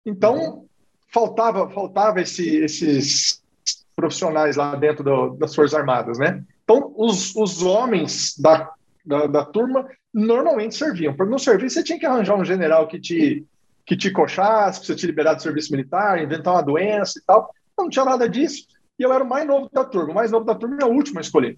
Então, 0.05 0.35
uhum. 0.35 0.65
faltava, 1.11 1.69
faltava 1.69 2.19
esse, 2.19 2.57
esses 2.57 3.43
profissionais 3.95 4.55
lá 4.55 4.75
dentro 4.75 5.03
do, 5.03 5.29
das 5.35 5.53
Forças 5.53 5.77
Armadas, 5.77 6.17
né? 6.17 6.43
Então, 6.63 6.93
os, 6.97 7.35
os 7.35 7.61
homens 7.61 8.35
da 8.39 8.73
da, 9.05 9.27
da 9.27 9.45
turma 9.45 9.87
normalmente 10.13 10.75
serviam. 10.75 11.13
Para 11.13 11.25
não 11.25 11.37
servir, 11.37 11.69
você 11.69 11.83
tinha 11.83 11.99
que 11.99 12.05
arranjar 12.05 12.35
um 12.35 12.45
general 12.45 12.87
que 12.87 12.99
te, 12.99 13.45
que 13.85 13.97
te 13.97 14.11
coxasse, 14.11 14.79
que 14.79 14.87
você 14.87 14.95
te 14.95 15.05
liberar 15.05 15.33
do 15.33 15.41
serviço 15.41 15.71
militar, 15.71 16.21
inventar 16.21 16.53
uma 16.53 16.63
doença 16.63 17.19
e 17.19 17.21
tal. 17.23 17.53
Não 17.77 17.89
tinha 17.89 18.05
nada 18.05 18.29
disso. 18.29 18.65
E 18.99 19.03
eu 19.03 19.11
era 19.11 19.23
o 19.23 19.27
mais 19.27 19.45
novo 19.45 19.69
da 19.71 19.83
turma. 19.83 20.11
O 20.11 20.15
mais 20.15 20.31
novo 20.31 20.45
da 20.45 20.55
turma 20.55 20.77
é 20.81 20.85
o 20.85 20.91
último 20.91 21.19
a 21.19 21.21
escolher. 21.21 21.57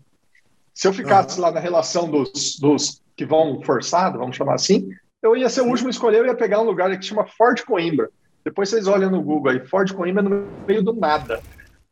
Se 0.73 0.87
eu 0.87 0.93
ficasse 0.93 1.37
uhum. 1.37 1.45
lá 1.45 1.51
na 1.51 1.59
relação 1.59 2.09
dos, 2.09 2.57
dos 2.59 3.01
que 3.15 3.25
vão 3.25 3.61
forçado, 3.63 4.19
vamos 4.19 4.35
chamar 4.35 4.55
assim, 4.55 4.89
eu 5.21 5.35
ia 5.35 5.49
ser 5.49 5.61
o 5.61 5.67
último 5.67 5.87
a 5.87 5.91
escolher, 5.91 6.19
eu 6.19 6.25
ia 6.25 6.35
pegar 6.35 6.59
um 6.61 6.65
lugar 6.65 6.95
que 6.97 7.05
chama 7.05 7.25
Ford 7.25 7.61
Coimbra. 7.63 8.09
Depois 8.43 8.69
vocês 8.69 8.87
olham 8.87 9.09
no 9.09 9.23
Google 9.23 9.51
aí, 9.51 9.65
Ford 9.65 9.91
Coimbra 9.93 10.21
no 10.21 10.47
meio 10.67 10.83
do 10.83 10.93
nada. 10.93 11.41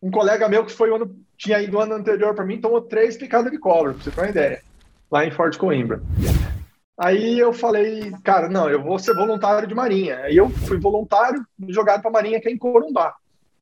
Um 0.01 0.12
colega 0.12 0.50
meu 0.50 0.65
que 0.65 0.71
foi 0.71 0.91
o 0.91 0.95
ano, 0.95 1.15
tinha 1.38 1.62
ido 1.62 1.79
ano 1.79 1.95
anterior 1.95 2.35
para 2.35 2.45
mim, 2.45 2.59
tomou 2.59 2.81
três 2.81 3.17
picadas 3.17 3.51
de 3.51 3.57
cobra, 3.57 3.93
para 3.93 4.03
você 4.03 4.12
ter 4.12 4.21
uma 4.21 4.29
ideia 4.29 4.62
lá 5.09 5.25
em 5.25 5.31
Fort 5.31 5.57
Coimbra. 5.57 6.01
Aí 6.97 7.39
eu 7.39 7.53
falei, 7.53 8.12
cara, 8.23 8.50
não, 8.50 8.69
eu 8.69 8.83
vou 8.83 9.00
ser 9.00 9.15
voluntário 9.15 9.67
de 9.67 9.73
Marinha. 9.73 10.17
Aí 10.17 10.38
eu 10.38 10.50
fui 10.50 10.79
voluntário, 10.79 11.43
jogado 11.69 12.01
para 12.01 12.12
Marinha, 12.12 12.39
que 12.39 12.47
é 12.47 12.51
em 12.51 12.57
Corumbá. 12.57 13.15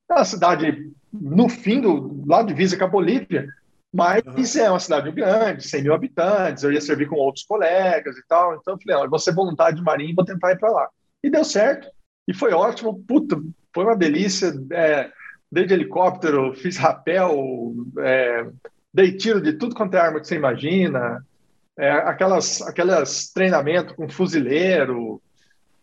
É 0.09 0.13
uma 0.13 0.25
cidade 0.25 0.91
no 1.13 1.49
fim 1.49 1.81
do 1.81 2.23
lado 2.25 2.47
de 2.47 2.53
Visa 2.53 2.77
com 2.77 2.85
a 2.85 2.87
Bolívia, 2.87 3.47
mas 3.93 4.23
uhum. 4.25 4.61
é 4.61 4.69
uma 4.69 4.79
cidade 4.79 5.11
grande, 5.11 5.67
100 5.67 5.83
mil 5.83 5.93
habitantes. 5.93 6.63
Eu 6.63 6.71
ia 6.71 6.79
servir 6.79 7.09
com 7.09 7.17
outros 7.17 7.43
colegas 7.43 8.17
e 8.17 8.25
tal. 8.25 8.55
Então 8.55 8.73
eu 8.73 8.79
falei, 8.79 8.95
não, 8.95 9.03
eu 9.03 9.09
vou 9.09 9.19
ser 9.19 9.33
voluntário 9.33 9.75
de 9.75 9.83
Marinha 9.83 10.11
e 10.11 10.15
vou 10.15 10.23
tentar 10.23 10.51
ir 10.51 10.59
para 10.59 10.71
lá. 10.71 10.89
E 11.21 11.29
deu 11.29 11.43
certo. 11.43 11.89
E 12.27 12.33
foi 12.33 12.53
ótimo. 12.53 13.03
Puta, 13.05 13.37
foi 13.73 13.83
uma 13.83 13.97
delícia. 13.97 14.53
É, 14.71 15.11
dei 15.51 15.65
de 15.65 15.73
helicóptero, 15.73 16.53
fiz 16.53 16.77
rapel, 16.77 17.73
é, 17.99 18.47
dei 18.93 19.17
tiro 19.17 19.41
de 19.41 19.53
tudo 19.53 19.75
quanto 19.75 19.95
é 19.95 19.99
arma 19.99 20.21
que 20.21 20.27
você 20.27 20.35
imagina. 20.35 21.25
É, 21.77 21.91
aquelas, 21.91 22.61
aquelas 22.61 23.29
treinamento 23.33 23.93
com 23.93 24.07
fuzileiro. 24.07 25.21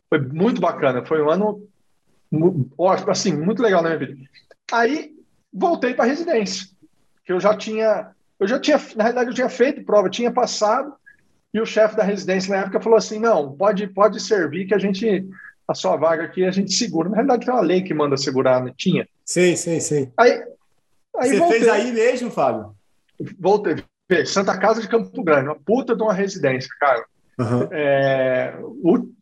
Foi 0.09 0.19
muito 0.19 0.63
bacana. 0.63 1.05
Foi 1.05 1.23
um 1.23 1.29
ano 1.29 1.69
ótimo, 2.79 3.11
assim, 3.11 3.37
muito 3.37 3.63
legal 3.63 3.83
na 3.83 3.91
minha 3.91 3.99
vida. 3.99 4.17
Aí 4.73 5.18
voltei 5.59 5.95
para 5.95 6.05
a 6.05 6.09
residência, 6.09 6.69
que 7.25 7.33
eu 7.33 7.41
já 7.41 7.57
tinha, 7.57 8.11
eu 8.39 8.47
já 8.47 8.59
tinha, 8.59 8.79
na 8.97 9.05
realidade 9.05 9.31
eu 9.31 9.35
tinha 9.35 9.49
feito 9.49 9.85
prova, 9.85 10.09
tinha 10.09 10.31
passado, 10.31 10.95
e 11.53 11.61
o 11.61 11.67
chefe 11.67 11.97
da 11.97 12.03
residência 12.03 12.55
na 12.55 12.63
época 12.63 12.81
falou 12.81 12.99
assim, 12.99 13.19
não, 13.19 13.53
pode, 13.53 13.87
pode 13.89 14.21
servir 14.21 14.67
que 14.67 14.75
a 14.75 14.79
gente, 14.79 15.27
a 15.67 15.75
sua 15.75 15.97
vaga 15.97 16.25
aqui 16.25 16.45
a 16.45 16.51
gente 16.51 16.73
segura. 16.73 17.09
Na 17.09 17.17
realidade 17.17 17.47
tem 17.47 17.55
uma 17.55 17.63
lei 17.63 17.83
que 17.83 17.95
manda 17.95 18.17
segurar, 18.17 18.63
né? 18.63 18.73
Tinha. 18.77 19.09
Sim, 19.25 19.57
sim, 19.57 19.81
sim. 19.81 20.13
Aí, 20.17 20.43
aí 21.17 21.31
Você 21.31 21.39
voltei. 21.39 21.59
fez 21.61 21.69
aí 21.69 21.93
mesmo, 21.93 22.31
Fábio? 22.31 22.75
Voltei. 23.39 23.77
Santa 24.27 24.57
Casa 24.59 24.81
de 24.81 24.89
Campo 24.89 25.23
Grande, 25.23 25.49
uma 25.49 25.57
puta 25.59 25.95
de 25.95 26.03
uma 26.03 26.15
residência, 26.15 26.71
cara. 26.79 27.05
Uhum. 27.39 27.69
É, 27.71 28.55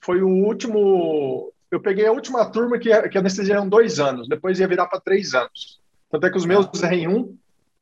foi 0.01 0.23
o 0.23 0.29
último. 0.29 1.53
Eu 1.71 1.81
peguei 1.81 2.07
a 2.07 2.13
última 2.13 2.45
turma 2.47 2.79
que, 2.79 2.91
que 3.09 3.19
anestesia 3.19 3.55
eram 3.55 3.69
dois 3.69 3.99
anos, 3.99 4.29
depois 4.29 4.61
ia 4.61 4.69
virar 4.69 4.87
para 4.87 5.01
três 5.01 5.35
anos. 5.35 5.81
Tanto 6.11 6.27
é 6.27 6.31
que 6.31 6.37
os 6.37 6.47
meus 6.47 6.67
R1 6.67 7.35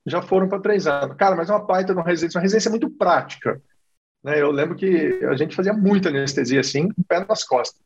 já 0.06 0.20
foram 0.22 0.48
para 0.48 0.60
três 0.60 0.86
anos. 0.86 1.16
Cara, 1.16 1.36
mas 1.36 1.48
é 1.48 1.54
uma 1.54 1.82
de 1.82 1.92
uma 1.92 2.02
residência, 2.02 2.38
uma 2.38 2.42
residência 2.42 2.70
muito 2.70 2.90
prática. 2.90 3.60
Né? 4.22 4.40
Eu 4.40 4.50
lembro 4.50 4.74
que 4.76 5.20
a 5.24 5.36
gente 5.36 5.54
fazia 5.54 5.72
muita 5.72 6.08
anestesia 6.08 6.60
assim, 6.60 6.88
com 6.88 7.00
o 7.00 7.04
pé 7.04 7.24
nas 7.28 7.44
costas. 7.44 7.80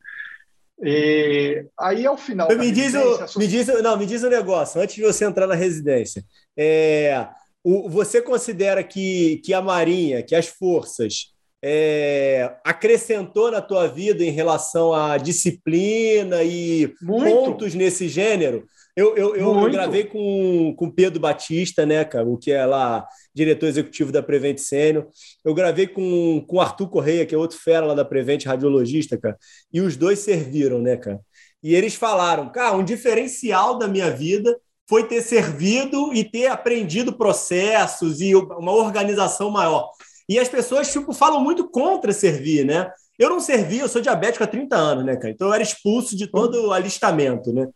E 0.80 1.64
aí, 1.78 2.06
ao 2.06 2.16
final. 2.16 2.48
Me 2.56 2.70
diz, 2.70 2.94
o, 2.94 3.38
me, 3.38 3.48
diz, 3.48 3.66
não, 3.82 3.96
me 3.96 4.06
diz 4.06 4.22
um 4.22 4.28
negócio, 4.28 4.80
antes 4.80 4.94
de 4.94 5.02
você 5.02 5.24
entrar 5.24 5.46
na 5.46 5.56
residência. 5.56 6.24
É, 6.56 7.26
o, 7.64 7.88
você 7.88 8.22
considera 8.22 8.84
que, 8.84 9.40
que 9.44 9.52
a 9.52 9.60
Marinha, 9.60 10.22
que 10.22 10.36
as 10.36 10.46
forças, 10.46 11.32
é, 11.60 12.54
acrescentou 12.64 13.50
na 13.50 13.60
tua 13.60 13.88
vida 13.88 14.24
em 14.24 14.30
relação 14.30 14.94
à 14.94 15.18
disciplina 15.18 16.44
e 16.44 16.94
Muito. 17.02 17.34
pontos 17.34 17.74
nesse 17.74 18.08
gênero? 18.08 18.64
Eu, 18.98 19.16
eu, 19.16 19.36
eu, 19.36 19.56
eu, 19.60 19.70
gravei 19.70 20.02
com 20.02 20.74
o 20.76 20.92
Pedro 20.92 21.20
Batista, 21.20 21.86
né, 21.86 22.04
cara, 22.04 22.26
o 22.26 22.36
que 22.36 22.50
é 22.50 22.66
lá 22.66 23.06
diretor 23.32 23.68
executivo 23.68 24.10
da 24.10 24.20
Prevent 24.20 24.58
Sênior. 24.58 25.06
Eu 25.44 25.54
gravei 25.54 25.86
com 25.86 26.44
o 26.50 26.60
Arthur 26.60 26.88
Correia, 26.88 27.24
que 27.24 27.32
é 27.32 27.38
outro 27.38 27.56
fera 27.60 27.86
lá 27.86 27.94
da 27.94 28.04
Prevent, 28.04 28.44
radiologista, 28.44 29.16
cara. 29.16 29.38
E 29.72 29.80
os 29.80 29.96
dois 29.96 30.18
serviram, 30.18 30.80
né, 30.82 30.96
cara? 30.96 31.20
E 31.62 31.76
eles 31.76 31.94
falaram, 31.94 32.50
cara, 32.50 32.76
um 32.76 32.82
diferencial 32.82 33.78
da 33.78 33.86
minha 33.86 34.10
vida 34.10 34.58
foi 34.88 35.06
ter 35.06 35.22
servido 35.22 36.12
e 36.12 36.24
ter 36.24 36.48
aprendido 36.48 37.16
processos 37.16 38.20
e 38.20 38.34
uma 38.34 38.72
organização 38.72 39.48
maior. 39.48 39.92
E 40.28 40.40
as 40.40 40.48
pessoas, 40.48 40.90
tipo, 40.90 41.12
falam 41.12 41.40
muito 41.40 41.70
contra 41.70 42.12
servir, 42.12 42.64
né? 42.64 42.90
Eu 43.16 43.30
não 43.30 43.38
servi, 43.38 43.78
eu 43.78 43.88
sou 43.88 44.02
diabético 44.02 44.42
há 44.42 44.46
30 44.48 44.74
anos, 44.74 45.04
né, 45.04 45.14
cara? 45.14 45.30
Então 45.30 45.46
eu 45.46 45.54
era 45.54 45.62
expulso 45.62 46.16
de 46.16 46.26
todo 46.26 46.66
o 46.66 46.72
alistamento, 46.72 47.52
né? 47.52 47.68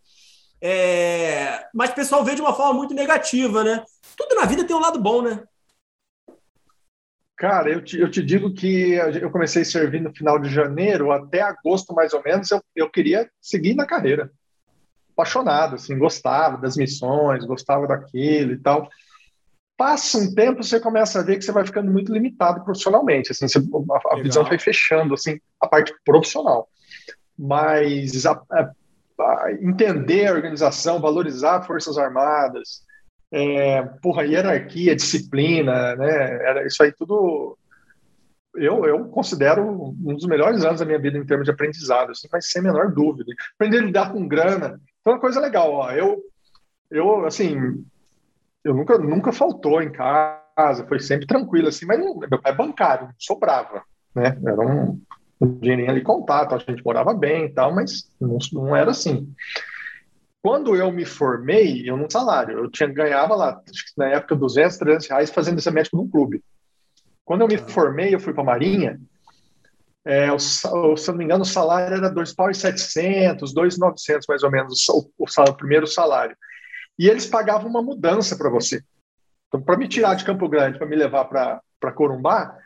É... 0.65 1.67
Mas 1.75 1.91
o 1.91 1.95
pessoal 1.95 2.25
vê 2.25 2.37
de 2.37 2.41
uma 2.41 2.55
forma 2.55 2.75
muito 2.75 2.95
negativa, 2.95 3.65
né? 3.65 3.85
Tudo 4.17 4.37
na 4.37 4.47
vida 4.47 4.65
tem 4.65 4.77
um 4.77 4.81
lado 4.81 5.01
bom, 5.01 5.21
né? 5.21 5.43
Cara, 7.37 7.69
eu 7.69 7.83
te, 7.83 7.99
eu 7.99 8.09
te 8.09 8.23
digo 8.23 8.55
que 8.55 8.93
eu 9.21 9.29
comecei 9.29 9.63
a 9.63 9.65
servir 9.65 10.01
no 10.01 10.15
final 10.15 10.39
de 10.39 10.49
janeiro, 10.49 11.11
até 11.11 11.41
agosto 11.41 11.93
mais 11.93 12.13
ou 12.13 12.23
menos, 12.23 12.49
eu, 12.53 12.63
eu 12.77 12.89
queria 12.89 13.29
seguir 13.41 13.75
na 13.75 13.85
carreira. 13.85 14.31
Apaixonado, 15.13 15.75
assim, 15.75 15.99
gostava 15.99 16.57
das 16.57 16.77
missões, 16.77 17.45
gostava 17.45 17.89
daquilo 17.89 18.53
e 18.53 18.59
tal. 18.59 18.89
Passa 19.77 20.19
um 20.19 20.33
tempo, 20.33 20.63
você 20.63 20.79
começa 20.79 21.19
a 21.19 21.23
ver 21.25 21.37
que 21.37 21.45
você 21.45 21.51
vai 21.51 21.67
ficando 21.67 21.91
muito 21.91 22.13
limitado 22.13 22.63
profissionalmente, 22.63 23.33
assim, 23.33 23.49
você, 23.49 23.59
a, 23.59 24.15
a 24.15 24.23
visão 24.23 24.45
vai 24.45 24.59
fechando, 24.61 25.15
assim, 25.15 25.41
a 25.61 25.67
parte 25.67 25.93
profissional. 26.05 26.69
Mas 27.37 28.25
a, 28.25 28.41
a, 28.53 28.71
entender 29.61 30.27
a 30.27 30.33
organização, 30.33 31.01
valorizar 31.01 31.63
Forças 31.63 31.99
Armadas, 31.99 32.83
é, 33.33 33.83
porra, 34.03 34.25
hierarquia, 34.25 34.95
disciplina, 34.95 35.97
né? 35.97 36.49
Era 36.49 36.67
isso 36.67 36.83
aí 36.83 36.93
tudo. 36.93 37.57
Eu, 38.55 38.85
eu 38.85 39.07
considero 39.07 39.63
um 39.65 40.15
dos 40.15 40.27
melhores 40.27 40.63
anos 40.65 40.81
da 40.81 40.87
minha 40.87 40.99
vida 40.99 41.17
em 41.17 41.25
termos 41.25 41.47
de 41.47 41.51
aprendizado, 41.51 42.11
assim, 42.11 42.29
mas 42.31 42.51
sem 42.51 42.61
a 42.61 42.65
menor 42.65 42.93
dúvida. 42.93 43.33
Aprender 43.55 43.79
a 43.79 43.83
lidar 43.83 44.13
com 44.13 44.29
grana, 44.29 44.79
foi 45.03 45.15
uma 45.15 45.21
coisa 45.21 45.41
legal. 45.41 45.73
Ó. 45.73 45.91
Eu, 45.91 46.23
eu, 46.91 47.25
assim, 47.25 47.57
eu 48.63 48.75
nunca, 48.75 48.99
nunca 48.99 49.33
faltou 49.33 49.81
em 49.83 49.91
casa, 49.91 50.87
foi 50.87 51.01
sempre 51.01 51.27
tranquilo, 51.27 51.69
assim, 51.69 51.87
mas 51.87 51.99
meu 51.99 52.41
pai 52.41 52.53
é 52.53 52.55
bancário, 52.55 53.09
sobrava, 53.19 53.83
né? 54.15 54.39
Era 54.47 54.61
um, 54.61 55.01
dinheirinho 55.47 55.91
ali 55.91 56.03
contato, 56.03 56.55
a 56.55 56.59
gente 56.59 56.85
morava 56.85 57.13
bem 57.15 57.47
e 57.47 57.49
tal, 57.49 57.75
mas 57.75 58.09
não, 58.21 58.39
não 58.53 58.77
era 58.77 58.91
assim. 58.91 59.33
Quando 60.43 60.75
eu 60.75 60.91
me 60.91 61.05
formei, 61.05 61.89
eu 61.89 61.97
não 61.97 62.11
salário, 62.11 62.59
eu 62.59 62.71
tinha 62.71 62.89
ganhava 62.89 63.35
lá, 63.35 63.61
na 63.97 64.07
época, 64.07 64.35
200, 64.35 64.77
300 64.77 65.09
reais 65.09 65.31
fazendo 65.31 65.59
esse 65.59 65.71
médico 65.71 65.97
num 65.97 66.09
clube. 66.09 66.43
Quando 67.25 67.43
eu 67.43 67.49
me 67.49 67.55
ah. 67.55 67.69
formei, 67.69 68.15
eu 68.15 68.21
fui 68.21 68.33
para 68.33 68.43
a 68.43 68.47
Marinha, 68.47 69.01
é, 70.05 70.33
o, 70.33 70.39
se 70.39 70.67
eu 70.67 70.97
não 71.09 71.17
me 71.17 71.25
engano, 71.25 71.43
o 71.43 71.47
salário 71.47 71.97
era 71.97 72.13
2.700, 72.13 73.55
2.900 73.55 74.21
mais 74.29 74.43
ou 74.43 74.51
menos, 74.51 74.89
o, 74.89 75.09
o, 75.17 75.25
o 75.27 75.55
primeiro 75.55 75.87
salário. 75.87 76.37
E 76.99 77.09
eles 77.09 77.27
pagavam 77.27 77.71
uma 77.71 77.83
mudança 77.83 78.37
para 78.37 78.51
você. 78.51 78.83
Então, 79.47 79.63
para 79.63 79.77
me 79.77 79.89
tirar 79.89 80.15
de 80.15 80.25
Campo 80.25 80.49
Grande, 80.49 80.79
para 80.79 80.87
me 80.87 80.97
levar 80.97 81.27
para 81.27 81.93
Corumbá, 81.95 82.57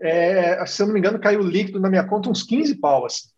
é, 0.00 0.64
se 0.66 0.82
eu 0.82 0.86
não 0.86 0.94
me 0.94 1.00
engano, 1.00 1.18
caiu 1.18 1.40
líquido 1.42 1.80
na 1.80 1.88
minha 1.88 2.04
conta 2.04 2.28
uns 2.28 2.42
15 2.42 2.76
pau, 2.76 3.06
assim. 3.06 3.28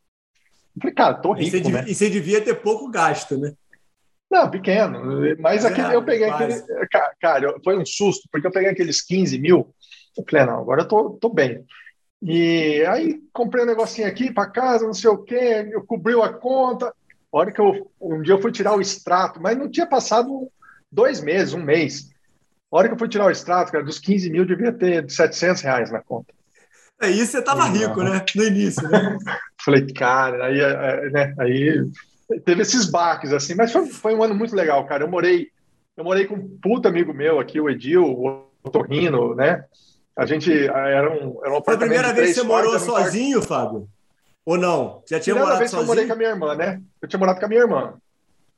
Eu 0.77 0.83
falei, 0.83 0.95
cara, 0.95 1.15
tô 1.15 1.33
rico, 1.33 1.57
e 1.57 1.63
você, 1.63 1.71
né? 1.71 1.85
E 1.87 1.95
você 1.95 2.09
devia 2.11 2.41
ter 2.41 2.55
pouco 2.55 2.91
gasto, 2.91 3.37
né? 3.37 3.53
Não, 4.31 4.51
pequeno. 4.51 5.01
Mas 5.39 5.65
é, 5.65 5.69
aquele, 5.69 5.95
eu 5.95 6.05
peguei 6.05 6.29
quase. 6.29 6.63
aquele. 6.63 6.89
Cara, 7.21 7.55
foi 7.65 7.79
um 7.79 7.87
susto, 7.87 8.29
porque 8.31 8.47
eu 8.47 8.53
peguei 8.53 8.71
aqueles 8.71 9.01
15 9.03 9.39
mil. 9.39 9.75
Eu 10.17 10.25
falei, 10.29 10.47
não, 10.47 10.61
agora 10.61 10.83
eu 10.83 10.89
tô, 10.89 11.11
tô 11.11 11.29
bem. 11.29 11.65
E 12.21 12.85
aí 12.87 13.21
comprei 13.33 13.65
um 13.65 13.67
negocinho 13.67 14.09
aqui 14.09 14.33
para 14.33 14.51
casa, 14.51 14.87
não 14.87 14.95
sei 14.95 15.09
o 15.09 15.19
quê, 15.19 15.69
eu 15.71 15.85
cobriu 15.85 16.23
a 16.23 16.33
conta. 16.33 16.87
A 16.87 16.93
hora 17.39 17.53
que 17.53 17.61
eu. 17.61 17.91
Um 18.01 18.23
dia 18.23 18.35
eu 18.35 18.43
fui 18.43 18.53
tirar 18.53 18.77
o 18.77 18.81
extrato, 18.81 19.41
mas 19.41 19.57
não 19.57 19.71
tinha 19.71 19.87
passado 19.87 20.51
dois 20.91 21.21
meses, 21.21 21.55
um 21.55 21.63
mês. 21.63 22.11
A 22.71 22.77
hora 22.77 22.89
que 22.89 22.95
eu 22.95 22.99
fui 22.99 23.09
tirar 23.09 23.27
o 23.27 23.31
extrato, 23.31 23.73
cara, 23.73 23.85
dos 23.85 23.99
15 23.99 24.31
mil 24.31 24.45
devia 24.45 24.73
ter 24.73 25.09
700 25.11 25.63
reais 25.63 25.91
na 25.91 26.03
conta. 26.03 26.35
É 27.01 27.09
isso, 27.09 27.33
você 27.33 27.43
tava 27.43 27.65
rico, 27.65 28.03
né? 28.03 28.25
No 28.35 28.45
início, 28.45 28.89
né? 28.89 29.17
Falei, 29.65 29.87
cara, 29.93 30.47
aí, 30.47 30.61
é, 30.61 30.71
é, 30.71 31.11
né, 31.11 31.35
aí 31.39 31.89
teve 32.45 32.63
esses 32.63 32.91
baques, 32.91 33.33
assim, 33.33 33.55
mas 33.55 33.73
foi, 33.73 33.87
foi 33.87 34.15
um 34.15 34.23
ano 34.23 34.35
muito 34.35 34.55
legal, 34.55 34.85
cara. 34.87 35.05
Eu 35.05 35.09
morei, 35.09 35.49
eu 35.97 36.05
morei 36.05 36.27
com 36.27 36.35
um 36.35 36.59
puta 36.61 36.89
amigo 36.89 37.15
meu 37.15 37.39
aqui, 37.39 37.61
o 37.61 37.71
Edil, 37.71 38.05
o 38.05 38.71
Torrino, 38.71 39.35
né? 39.35 39.65
A 40.17 40.27
gente 40.27 40.53
era 40.67 41.11
um, 41.11 41.39
era 41.45 41.57
um 41.57 41.63
Foi 41.63 41.75
a 41.75 41.79
primeira 41.79 42.13
vez 42.13 42.31
que 42.31 42.35
você 42.35 42.43
morou 42.43 42.75
um 42.75 42.79
sozinho, 42.79 43.41
Fábio? 43.41 43.89
Ou 44.45 44.59
não? 44.59 45.03
Já 45.09 45.21
tinha 45.21 45.37
morado 45.37 45.59
vez 45.59 45.71
sozinho? 45.71 45.87
Que 45.87 45.91
eu 45.91 45.95
morei 45.95 46.07
com 46.07 46.13
a 46.13 46.17
minha 46.17 46.31
irmã, 46.31 46.55
né? 46.57 46.83
Eu 47.01 47.09
tinha 47.09 47.21
morado 47.21 47.39
com 47.39 47.47
a 47.47 47.49
minha 47.49 47.61
irmã. 47.61 47.95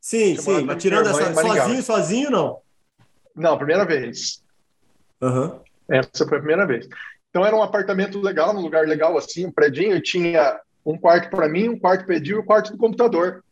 Sim, 0.01 0.37
sim, 0.37 0.65
mas 0.65 0.83
tirando 0.83 1.09
essa, 1.09 1.35
sozinho, 1.35 1.83
sozinho, 1.83 2.31
não? 2.31 2.59
Não, 3.37 3.59
primeira 3.59 3.85
vez. 3.85 4.43
Uhum. 5.21 5.61
Essa 5.89 6.27
foi 6.27 6.39
a 6.39 6.41
primeira 6.41 6.67
vez. 6.67 6.89
Então 7.31 7.47
era 7.47 7.57
um 7.57 7.63
apartamento 7.63 8.21
legal, 8.21 8.53
num 8.53 8.61
lugar 8.61 8.87
legal 8.87 9.17
assim, 9.17 9.47
um 9.47 9.53
predinho, 9.53 9.97
e 9.97 10.03
tinha 10.03 10.61
um 10.85 10.99
quarto 10.99 11.31
para 11.31 11.49
mim, 11.49 11.69
um 11.69 11.79
quarto 11.79 12.05
pediu 12.05 12.39
e 12.39 12.41
um 12.41 12.45
quarto 12.45 12.73
do 12.73 12.79
computador. 12.79 13.45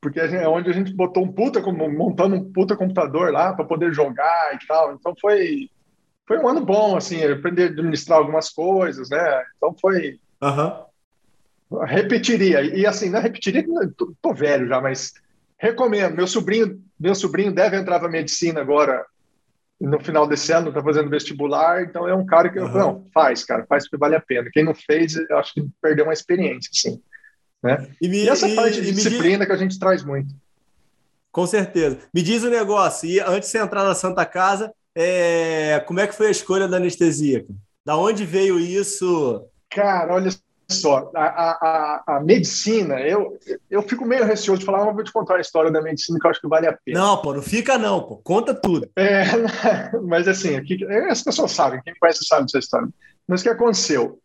Porque 0.00 0.20
é 0.20 0.46
onde 0.46 0.70
a 0.70 0.72
gente 0.72 0.94
botou 0.94 1.24
um 1.24 1.32
puta, 1.32 1.60
montando 1.60 2.36
um 2.36 2.52
puta 2.52 2.76
computador 2.76 3.32
lá 3.32 3.54
para 3.54 3.64
poder 3.64 3.92
jogar 3.92 4.54
e 4.54 4.66
tal. 4.66 4.92
Então 4.92 5.14
foi 5.20 5.70
foi 6.26 6.38
um 6.38 6.48
ano 6.48 6.64
bom, 6.64 6.96
assim, 6.96 7.22
aprender 7.24 7.62
a 7.62 7.66
administrar 7.66 8.18
algumas 8.18 8.50
coisas, 8.50 9.08
né? 9.08 9.42
Então 9.56 9.74
foi. 9.80 10.18
Uhum. 10.42 11.84
Repetiria. 11.84 12.62
E 12.62 12.84
assim, 12.84 13.08
não 13.08 13.20
repetiria, 13.20 13.64
tô, 13.96 14.12
tô 14.20 14.34
velho 14.34 14.66
já, 14.66 14.80
mas 14.80 15.14
recomendo. 15.56 16.16
Meu 16.16 16.26
sobrinho, 16.26 16.82
meu 16.98 17.14
sobrinho 17.14 17.54
deve 17.54 17.76
entrar 17.76 18.00
para 18.00 18.08
medicina 18.08 18.60
agora 18.60 19.04
no 19.80 20.00
final 20.00 20.26
desse 20.26 20.52
ano, 20.52 20.68
está 20.68 20.82
fazendo 20.82 21.10
vestibular, 21.10 21.82
então 21.82 22.08
é 22.08 22.14
um 22.14 22.24
cara 22.24 22.48
que 22.48 22.58
eu 22.58 22.64
uhum. 22.64 22.78
não 22.78 23.06
faz, 23.12 23.44
cara, 23.44 23.66
faz 23.66 23.84
porque 23.84 23.98
vale 23.98 24.16
a 24.16 24.20
pena. 24.20 24.50
Quem 24.52 24.64
não 24.64 24.74
fez, 24.74 25.16
eu 25.16 25.38
acho 25.38 25.54
que 25.54 25.68
perdeu 25.82 26.04
uma 26.04 26.14
experiência, 26.14 26.70
sim. 26.72 27.00
Né? 27.62 27.86
E, 28.00 28.08
me, 28.08 28.24
e 28.24 28.28
essa 28.28 28.48
e, 28.48 28.54
parte 28.54 28.80
de 28.80 28.92
disciplina 28.92 29.38
diz... 29.38 29.46
que 29.46 29.52
a 29.52 29.56
gente 29.56 29.78
traz 29.78 30.02
muito. 30.02 30.34
Com 31.30 31.46
certeza. 31.46 31.98
Me 32.14 32.22
diz 32.22 32.42
o 32.42 32.46
um 32.46 32.50
negócio, 32.50 33.08
e 33.08 33.20
antes 33.20 33.50
de 33.50 33.58
você 33.58 33.58
entrar 33.58 33.84
na 33.84 33.94
Santa 33.94 34.24
Casa, 34.24 34.72
é... 34.94 35.80
como 35.86 36.00
é 36.00 36.06
que 36.06 36.14
foi 36.14 36.28
a 36.28 36.30
escolha 36.30 36.66
da 36.66 36.78
anestesia? 36.78 37.44
Da 37.84 37.96
onde 37.96 38.24
veio 38.24 38.58
isso? 38.58 39.46
Cara, 39.70 40.14
olha 40.14 40.30
só, 40.68 41.10
a, 41.14 41.24
a, 41.24 42.02
a, 42.16 42.20
medicina, 42.20 43.00
eu, 43.00 43.38
eu 43.70 43.82
fico 43.82 44.04
meio 44.04 44.24
receoso 44.24 44.58
de 44.58 44.66
falar, 44.66 44.84
mas 44.84 44.94
vou 44.94 45.04
te 45.04 45.12
contar 45.12 45.36
a 45.36 45.40
história 45.40 45.70
da 45.70 45.80
medicina 45.80 46.18
que 46.18 46.26
eu 46.26 46.30
acho 46.30 46.40
que 46.40 46.48
vale 46.48 46.66
a 46.66 46.76
pena. 46.84 46.98
Não, 46.98 47.22
pô, 47.22 47.32
não 47.32 47.42
fica 47.42 47.78
não, 47.78 48.02
pô, 48.02 48.16
conta 48.16 48.52
tudo. 48.52 48.90
É, 48.96 49.22
mas 50.02 50.26
assim, 50.26 50.56
aqui, 50.56 50.84
as 51.08 51.22
pessoas 51.22 51.52
sabem, 51.52 51.80
quem 51.84 51.94
conhece 52.00 52.24
sabe 52.24 52.42
dessa 52.42 52.58
história. 52.58 52.88
Mas 53.28 53.40
o 53.40 53.44
que 53.44 53.50
aconteceu? 53.50 54.18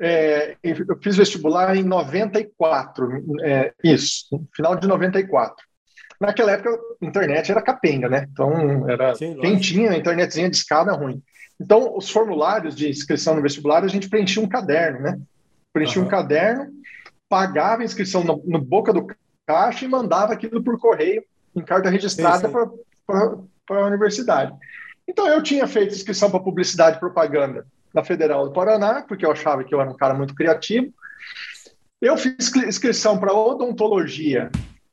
É, 0.00 0.56
eu 0.62 0.96
fiz 1.02 1.16
vestibular 1.16 1.76
em 1.76 1.82
94, 1.82 3.08
é, 3.42 3.72
isso, 3.82 4.26
final 4.54 4.76
de 4.76 4.86
94. 4.86 5.56
Naquela 6.20 6.52
época, 6.52 6.70
a 7.02 7.06
internet 7.06 7.50
era 7.50 7.62
capenga, 7.62 8.08
né? 8.08 8.28
Então, 8.30 8.88
era 8.88 9.14
Sim, 9.16 9.36
quem 9.40 9.58
tinha 9.58 9.90
a 9.90 9.96
internetzinha 9.96 10.48
de 10.48 10.56
escada 10.56 10.92
ruim. 10.92 11.20
Então, 11.60 11.96
os 11.96 12.08
formulários 12.10 12.76
de 12.76 12.88
inscrição 12.88 13.34
no 13.34 13.42
vestibular, 13.42 13.82
a 13.82 13.88
gente 13.88 14.08
preenchia 14.08 14.42
um 14.42 14.48
caderno, 14.48 15.00
né? 15.00 15.18
Preenchia 15.78 16.00
uhum. 16.02 16.08
um 16.08 16.10
caderno, 16.10 16.66
pagava 17.28 17.82
a 17.82 17.84
inscrição 17.84 18.24
no, 18.24 18.42
no, 18.44 18.60
boca 18.60 18.92
do 18.92 19.06
caixa 19.46 19.84
e 19.84 19.88
mandava 19.88 20.32
aquilo 20.32 20.62
por 20.62 20.78
correio, 20.78 21.22
em 21.54 21.62
carta 21.62 21.88
registrada 21.88 22.48
para 23.06 23.80
a 23.80 23.86
universidade. 23.86 24.52
Então, 25.06 25.26
eu 25.26 25.42
tinha 25.42 25.66
feito 25.66 25.94
inscrição 25.94 26.30
para 26.30 26.40
publicidade 26.40 26.96
e 26.96 27.00
propaganda 27.00 27.66
na 27.94 28.04
Federal 28.04 28.44
do 28.44 28.52
Paraná, 28.52 29.02
porque 29.06 29.24
eu 29.24 29.32
achava 29.32 29.64
que 29.64 29.74
eu 29.74 29.80
era 29.80 29.90
um 29.90 29.96
cara 29.96 30.14
muito 30.14 30.34
criativo. 30.34 30.92
Eu 32.00 32.16
fiz 32.16 32.54
inscrição 32.54 33.18
para 33.18 33.32
odontologia 33.32 34.50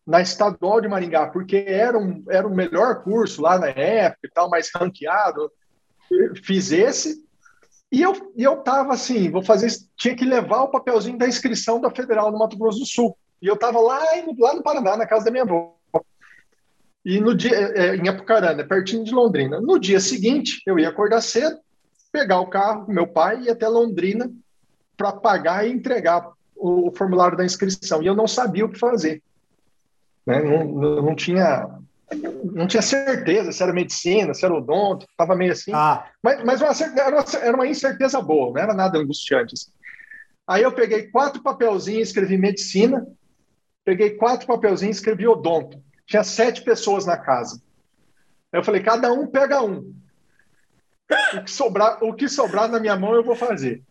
na 0.08 0.22
Estadual 0.22 0.80
de 0.80 0.88
Maringá, 0.88 1.28
porque 1.28 1.66
era, 1.68 1.98
um, 1.98 2.24
era 2.30 2.48
o 2.48 2.56
melhor 2.56 3.04
curso 3.04 3.42
lá 3.42 3.60
na 3.60 3.68
época 3.68 4.28
e 4.28 4.30
tal, 4.30 4.50
mais 4.50 4.70
ranqueado 4.74 5.52
fiz 6.44 6.72
esse, 6.72 7.25
e 7.96 8.02
eu, 8.02 8.34
e 8.36 8.44
eu 8.44 8.62
assim, 8.92 9.32
vou 9.32 9.42
fazer, 9.42 9.72
tinha 9.96 10.14
que 10.14 10.26
levar 10.26 10.64
o 10.64 10.68
papelzinho 10.68 11.18
da 11.18 11.26
inscrição 11.26 11.80
da 11.80 11.90
Federal 11.90 12.30
no 12.30 12.38
Mato 12.38 12.58
Grosso 12.58 12.80
do 12.80 12.86
Sul. 12.86 13.18
E 13.42 13.48
eu 13.48 13.56
tava 13.56 13.80
lá, 13.80 14.02
lá 14.38 14.54
no 14.54 14.62
Paraná, 14.62 14.98
na 14.98 15.06
casa 15.06 15.24
da 15.24 15.32
minha 15.32 15.44
avó. 15.44 15.74
E 17.06 17.22
no 17.22 17.34
dia, 17.34 17.56
é, 17.56 17.86
é 17.86 17.96
em 17.96 18.10
Apucarana, 18.10 18.66
pertinho 18.66 19.06
de 19.06 19.14
Londrina. 19.14 19.62
No 19.62 19.80
dia 19.80 20.02
seguinte, 20.02 20.62
eu 20.68 20.78
ia 20.78 20.90
acordar 20.90 21.22
cedo, 21.22 21.58
pegar 22.12 22.42
o 22.42 22.50
carro 22.50 22.86
com 22.86 22.92
meu 22.92 23.08
pai 23.08 23.40
e 23.40 23.44
ir 23.46 23.52
até 23.52 23.66
Londrina 23.66 24.30
para 24.98 25.14
pagar 25.14 25.66
e 25.66 25.72
entregar 25.72 26.34
o, 26.54 26.90
o, 26.90 26.92
formulário 26.92 27.38
da 27.38 27.46
inscrição. 27.46 28.04
E 28.04 28.08
eu 28.08 28.16
não 28.16 28.28
sabia 28.28 28.66
o 28.66 28.70
que 28.70 28.78
fazer. 28.78 29.24
Né? 30.28 30.44
Não, 30.44 30.66
não, 30.66 31.02
não 31.02 31.16
tinha 31.16 31.80
não 32.54 32.68
tinha 32.68 32.82
certeza 32.82 33.52
se 33.52 33.64
era 33.64 33.74
medicina, 33.74 34.34
se 34.34 34.46
era 34.46 34.54
odonto, 34.54 35.06
estava 35.10 35.36
meio 35.36 35.52
assim. 35.52 35.72
Ah. 35.74 36.08
Mas, 36.22 36.44
mas 36.44 36.62
uma, 36.62 36.72
era, 37.42 37.56
uma, 37.56 37.68
incerteza 37.68 38.22
boa, 38.22 38.54
não 38.54 38.62
era 38.62 38.74
nada 38.74 39.00
angustiante. 39.00 39.54
Assim. 39.54 39.72
Aí 40.48 40.64
eu 40.64 40.72
peguei 40.72 41.08
quatro 41.10 41.42
papelzinhos, 41.42 42.10
escrevi 42.10 42.38
medicina, 42.38 43.06
peguei 43.84 44.12
quatro 44.12 44.46
papelzinhos, 44.46 44.98
escrevi 44.98 45.28
odonto. 45.28 45.82
Tinha 46.06 46.24
sete 46.24 46.62
pessoas 46.64 47.06
na 47.06 47.18
casa. 47.18 47.60
Eu 48.54 48.64
falei, 48.64 48.82
cada 48.82 49.12
um 49.12 49.26
pega 49.28 49.62
um. 49.64 49.94
O 51.34 51.44
que 51.44 51.52
sobrar, 51.52 52.04
o 52.04 52.14
que 52.14 52.30
sobrar 52.30 52.70
na 52.70 52.80
minha 52.80 52.96
mão 52.96 53.16
eu 53.16 53.24
vou 53.24 53.36
fazer. 53.36 53.84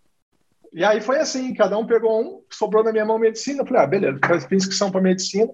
E 0.73 0.85
aí 0.85 1.01
foi 1.01 1.19
assim, 1.19 1.55
cada 1.55 1.77
um 1.79 1.87
pegou 1.87 2.21
um, 2.21 2.43
sobrou 2.51 2.83
na 2.83 2.93
minha 2.93 3.05
mão 3.05 3.19
medicina. 3.19 3.63
Eu 3.63 3.67
falei, 3.67 3.83
ah, 3.83 3.87
beleza, 3.87 4.19
fiz 4.49 4.65
inscrição 4.65 4.91
para 4.91 5.01
medicina. 5.01 5.53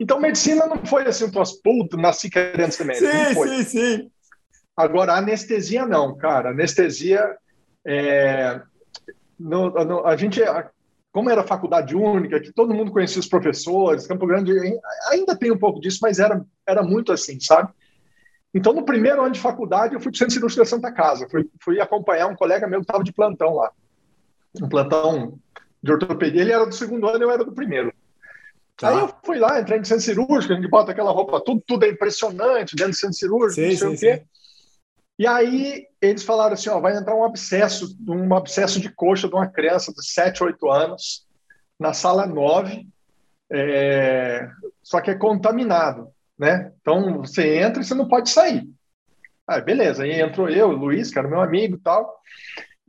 Então, 0.00 0.18
medicina 0.18 0.66
não 0.66 0.78
foi 0.86 1.06
assim 1.06 1.26
um 1.26 1.30
troço, 1.30 1.60
puto, 1.62 1.98
nasci 1.98 2.30
querendo 2.30 2.72
ser 2.72 2.84
médico. 2.84 3.06
Sim, 3.06 3.34
sim, 3.34 3.64
sim. 3.64 4.10
Agora, 4.74 5.12
anestesia 5.12 5.84
não, 5.84 6.16
cara. 6.16 6.50
Anestesia, 6.50 7.36
é, 7.86 8.62
no, 9.38 9.68
no, 9.70 10.06
a 10.06 10.16
gente, 10.16 10.40
como 11.12 11.28
era 11.28 11.42
faculdade 11.42 11.94
única, 11.94 12.40
que 12.40 12.50
todo 12.50 12.72
mundo 12.72 12.90
conhecia 12.90 13.20
os 13.20 13.28
professores, 13.28 14.06
Campo 14.06 14.26
Grande 14.26 14.52
ainda 15.10 15.36
tem 15.36 15.52
um 15.52 15.58
pouco 15.58 15.78
disso, 15.78 15.98
mas 16.00 16.18
era, 16.18 16.42
era 16.66 16.82
muito 16.82 17.12
assim, 17.12 17.38
sabe? 17.38 17.70
Então, 18.54 18.72
no 18.72 18.86
primeiro 18.86 19.22
ano 19.22 19.32
de 19.32 19.38
faculdade, 19.38 19.94
eu 19.94 20.00
fui 20.00 20.10
para 20.10 20.16
o 20.16 20.18
Centro 20.18 20.32
Cirúrgico 20.32 20.62
da 20.62 20.68
Santa 20.68 20.90
Casa. 20.90 21.28
Fui, 21.30 21.46
fui 21.62 21.78
acompanhar 21.78 22.26
um 22.26 22.34
colega 22.34 22.66
meu 22.66 22.80
que 22.80 22.84
estava 22.84 23.04
de 23.04 23.12
plantão 23.12 23.54
lá. 23.54 23.70
Um 24.60 24.68
plantão 24.68 25.38
de 25.82 25.92
ortopedia. 25.92 26.40
Ele 26.40 26.52
era 26.52 26.64
do 26.64 26.74
segundo 26.74 27.06
ano, 27.06 27.22
eu 27.22 27.30
era 27.30 27.44
do 27.44 27.52
primeiro. 27.52 27.92
Tá. 28.80 28.88
Aí 28.88 28.98
eu 28.98 29.14
fui 29.22 29.38
lá, 29.38 29.60
entrei 29.60 29.78
no 29.78 29.84
centro 29.84 30.02
cirúrgico, 30.02 30.54
a 30.54 30.56
gente 30.56 30.68
bota 30.68 30.92
aquela 30.92 31.10
roupa, 31.10 31.42
tudo, 31.44 31.62
tudo 31.66 31.84
é 31.84 31.90
impressionante 31.90 32.74
dentro 32.74 32.92
do 32.92 32.96
centro 32.96 33.16
cirúrgico, 33.16 33.60
não 33.60 33.76
sei 33.76 33.88
o 33.88 33.98
quê. 33.98 34.24
E 35.18 35.26
aí 35.26 35.86
eles 36.00 36.22
falaram 36.24 36.54
assim, 36.54 36.70
ó, 36.70 36.80
vai 36.80 36.96
entrar 36.96 37.14
um 37.14 37.22
abscesso, 37.22 37.94
um 38.08 38.34
abscesso 38.34 38.80
de 38.80 38.88
coxa 38.88 39.28
de 39.28 39.34
uma 39.34 39.46
criança 39.46 39.92
de 39.92 40.02
7, 40.02 40.42
8 40.42 40.70
anos, 40.70 41.26
na 41.78 41.92
sala 41.92 42.26
9, 42.26 42.86
é... 43.52 44.48
só 44.82 44.98
que 45.02 45.10
é 45.10 45.14
contaminado, 45.14 46.08
né? 46.38 46.72
Então 46.80 47.18
você 47.18 47.58
entra 47.58 47.82
e 47.82 47.84
você 47.84 47.94
não 47.94 48.08
pode 48.08 48.30
sair. 48.30 48.66
Ah, 49.46 49.60
beleza, 49.60 50.04
aí 50.04 50.22
entrou 50.22 50.48
eu, 50.48 50.70
o 50.70 50.76
Luiz, 50.76 51.10
que 51.10 51.18
era 51.18 51.28
meu 51.28 51.42
amigo 51.42 51.76
e 51.76 51.80
tal. 51.80 52.18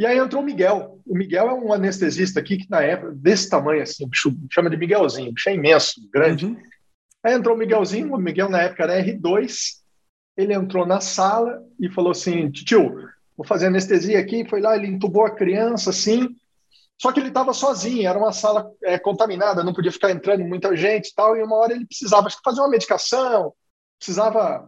E 0.01 0.05
aí 0.07 0.17
entrou 0.17 0.41
o 0.41 0.45
Miguel. 0.45 0.99
O 1.05 1.15
Miguel 1.15 1.47
é 1.47 1.53
um 1.53 1.71
anestesista 1.71 2.39
aqui 2.39 2.57
que 2.57 2.67
na 2.67 2.81
época, 2.81 3.11
desse 3.13 3.47
tamanho 3.47 3.83
assim, 3.83 4.09
bicho, 4.09 4.35
chama 4.51 4.67
de 4.67 4.75
Miguelzinho, 4.75 5.31
bicho 5.31 5.47
é 5.47 5.53
imenso, 5.53 6.09
grande. 6.11 6.47
Uhum. 6.47 6.57
Aí 7.23 7.35
entrou 7.35 7.55
o 7.55 7.59
Miguelzinho, 7.59 8.11
o 8.11 8.17
Miguel 8.17 8.49
na 8.49 8.63
época 8.63 8.81
era 8.81 8.99
R2, 8.99 9.73
ele 10.35 10.55
entrou 10.55 10.87
na 10.87 10.99
sala 10.99 11.63
e 11.79 11.87
falou 11.87 12.13
assim, 12.13 12.49
tio, 12.49 12.95
vou 13.37 13.45
fazer 13.45 13.67
anestesia 13.67 14.17
aqui, 14.17 14.43
foi 14.49 14.59
lá, 14.59 14.75
ele 14.75 14.87
entubou 14.87 15.23
a 15.23 15.35
criança 15.35 15.91
assim, 15.91 16.35
só 16.99 17.11
que 17.11 17.19
ele 17.19 17.27
estava 17.27 17.53
sozinho, 17.53 18.09
era 18.09 18.17
uma 18.17 18.33
sala 18.33 18.71
é, 18.83 18.97
contaminada, 18.97 19.63
não 19.63 19.71
podia 19.71 19.91
ficar 19.91 20.09
entrando 20.09 20.43
muita 20.43 20.75
gente 20.75 21.09
e 21.09 21.13
tal, 21.13 21.37
e 21.37 21.43
uma 21.43 21.57
hora 21.57 21.73
ele 21.73 21.85
precisava 21.85 22.27
fazer 22.43 22.59
uma 22.59 22.69
medicação, 22.71 23.53
precisava 23.99 24.67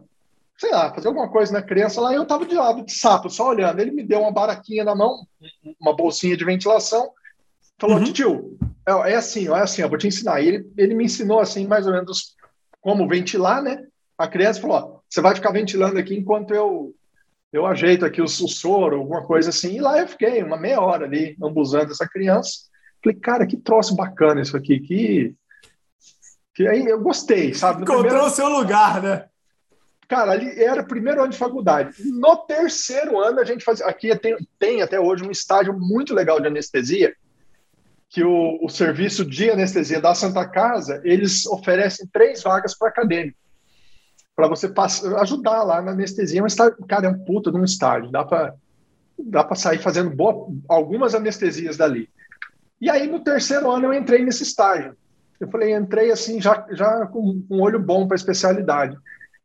sei 0.58 0.70
lá, 0.70 0.92
fazer 0.94 1.08
alguma 1.08 1.28
coisa 1.28 1.52
na 1.52 1.62
criança 1.62 2.00
lá, 2.00 2.12
e 2.12 2.16
eu 2.16 2.26
tava 2.26 2.46
de 2.46 2.54
lado 2.54 2.84
de 2.84 2.92
sapo, 2.92 3.28
só 3.28 3.48
olhando. 3.48 3.80
Ele 3.80 3.90
me 3.90 4.02
deu 4.02 4.20
uma 4.20 4.32
baraquinha 4.32 4.84
na 4.84 4.94
mão, 4.94 5.26
uma 5.80 5.94
bolsinha 5.94 6.36
de 6.36 6.44
ventilação, 6.44 7.10
falou, 7.78 7.98
uhum. 7.98 8.12
tio, 8.12 8.58
é, 8.86 9.12
é 9.12 9.16
assim, 9.16 9.48
é 9.48 9.60
assim, 9.60 9.82
eu 9.82 9.88
vou 9.88 9.98
te 9.98 10.06
ensinar. 10.06 10.40
E 10.40 10.48
ele, 10.48 10.72
ele 10.76 10.94
me 10.94 11.04
ensinou, 11.04 11.40
assim, 11.40 11.66
mais 11.66 11.86
ou 11.86 11.92
menos 11.92 12.34
como 12.80 13.08
ventilar, 13.08 13.62
né? 13.62 13.84
A 14.16 14.28
criança 14.28 14.60
falou, 14.60 14.76
ó, 14.76 15.00
você 15.08 15.20
vai 15.20 15.34
ficar 15.34 15.50
ventilando 15.50 15.98
aqui 15.98 16.14
enquanto 16.14 16.54
eu 16.54 16.94
eu 17.54 17.66
ajeito 17.66 18.04
aqui 18.04 18.20
o, 18.20 18.24
o 18.24 18.28
soro, 18.28 18.96
alguma 18.96 19.24
coisa 19.24 19.50
assim. 19.50 19.76
E 19.76 19.80
lá 19.80 20.00
eu 20.00 20.08
fiquei 20.08 20.42
uma 20.42 20.56
meia 20.56 20.80
hora 20.80 21.04
ali, 21.04 21.36
ambuzando 21.40 21.92
essa 21.92 22.04
criança. 22.06 22.50
Falei, 23.02 23.16
cara, 23.16 23.46
que 23.46 23.56
troço 23.56 23.94
bacana 23.94 24.40
isso 24.40 24.56
aqui, 24.56 24.80
que... 24.80 25.34
Que 26.52 26.66
aí 26.66 26.84
eu 26.84 27.00
gostei, 27.00 27.54
sabe? 27.54 27.78
No 27.78 27.84
Encontrou 27.84 28.04
primeiro... 28.04 28.26
o 28.26 28.30
seu 28.30 28.48
lugar, 28.48 29.00
né? 29.00 29.26
Cara, 30.08 30.32
ali 30.32 30.62
era 30.62 30.82
primeiro 30.82 31.22
ano 31.22 31.30
de 31.30 31.38
faculdade. 31.38 31.94
No 32.04 32.36
terceiro 32.36 33.18
ano, 33.18 33.40
a 33.40 33.44
gente 33.44 33.64
fazia. 33.64 33.86
Aqui 33.86 34.14
tem, 34.16 34.36
tem 34.58 34.82
até 34.82 35.00
hoje 35.00 35.24
um 35.24 35.30
estágio 35.30 35.72
muito 35.78 36.14
legal 36.14 36.40
de 36.40 36.46
anestesia, 36.46 37.14
que 38.08 38.22
o, 38.22 38.58
o 38.62 38.68
serviço 38.68 39.24
de 39.24 39.50
anestesia 39.50 40.00
da 40.00 40.14
Santa 40.14 40.46
Casa, 40.46 41.00
eles 41.04 41.46
oferecem 41.46 42.06
três 42.12 42.42
vagas 42.42 42.76
para 42.76 42.88
acadêmico. 42.88 43.38
Para 44.36 44.48
você 44.48 44.68
passar, 44.68 45.16
ajudar 45.20 45.62
lá 45.62 45.80
na 45.80 45.92
anestesia. 45.92 46.42
É 46.42 46.46
estágio, 46.46 46.76
cara, 46.86 47.06
é 47.06 47.10
um 47.10 47.24
puta 47.24 47.50
de 47.50 47.56
um 47.56 47.64
estágio. 47.64 48.10
Dá 48.10 48.24
para 48.24 48.54
dá 49.18 49.44
para 49.44 49.56
sair 49.56 49.78
fazendo 49.78 50.10
boa, 50.10 50.48
algumas 50.68 51.14
anestesias 51.14 51.76
dali. 51.76 52.08
E 52.80 52.90
aí, 52.90 53.06
no 53.06 53.20
terceiro 53.20 53.70
ano, 53.70 53.86
eu 53.86 53.94
entrei 53.94 54.24
nesse 54.24 54.42
estágio. 54.42 54.96
Eu 55.38 55.48
falei, 55.48 55.74
entrei 55.74 56.10
assim, 56.10 56.40
já, 56.40 56.66
já 56.72 57.06
com 57.06 57.42
um 57.50 57.60
olho 57.60 57.78
bom 57.78 58.06
para 58.06 58.14
a 58.14 58.18
especialidade. 58.18 58.96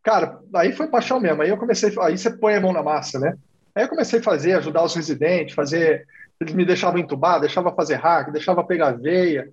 Cara, 0.10 0.40
aí 0.56 0.72
foi 0.72 0.88
paixão 0.88 1.20
mesmo. 1.20 1.44
Aí 1.44 1.50
eu 1.50 1.58
comecei, 1.58 1.94
aí 2.02 2.18
você 2.18 2.32
põe 2.32 2.56
a 2.56 2.60
mão 2.60 2.74
na 2.74 2.82
massa, 2.82 3.20
né? 3.20 3.36
Aí 3.76 3.84
eu 3.84 3.88
comecei 3.88 4.20
a 4.20 4.24
fazer, 4.24 4.54
ajudar 4.54 4.84
os 4.84 4.96
residentes, 4.96 5.54
fazer. 5.54 6.08
Eles 6.42 6.56
me 6.56 6.66
deixavam 6.66 7.00
entubar, 7.00 7.40
deixava 7.40 7.72
fazer 7.76 7.94
hack, 7.94 8.32
deixava 8.32 8.64
pegar 8.64 8.94
veia. 8.94 9.52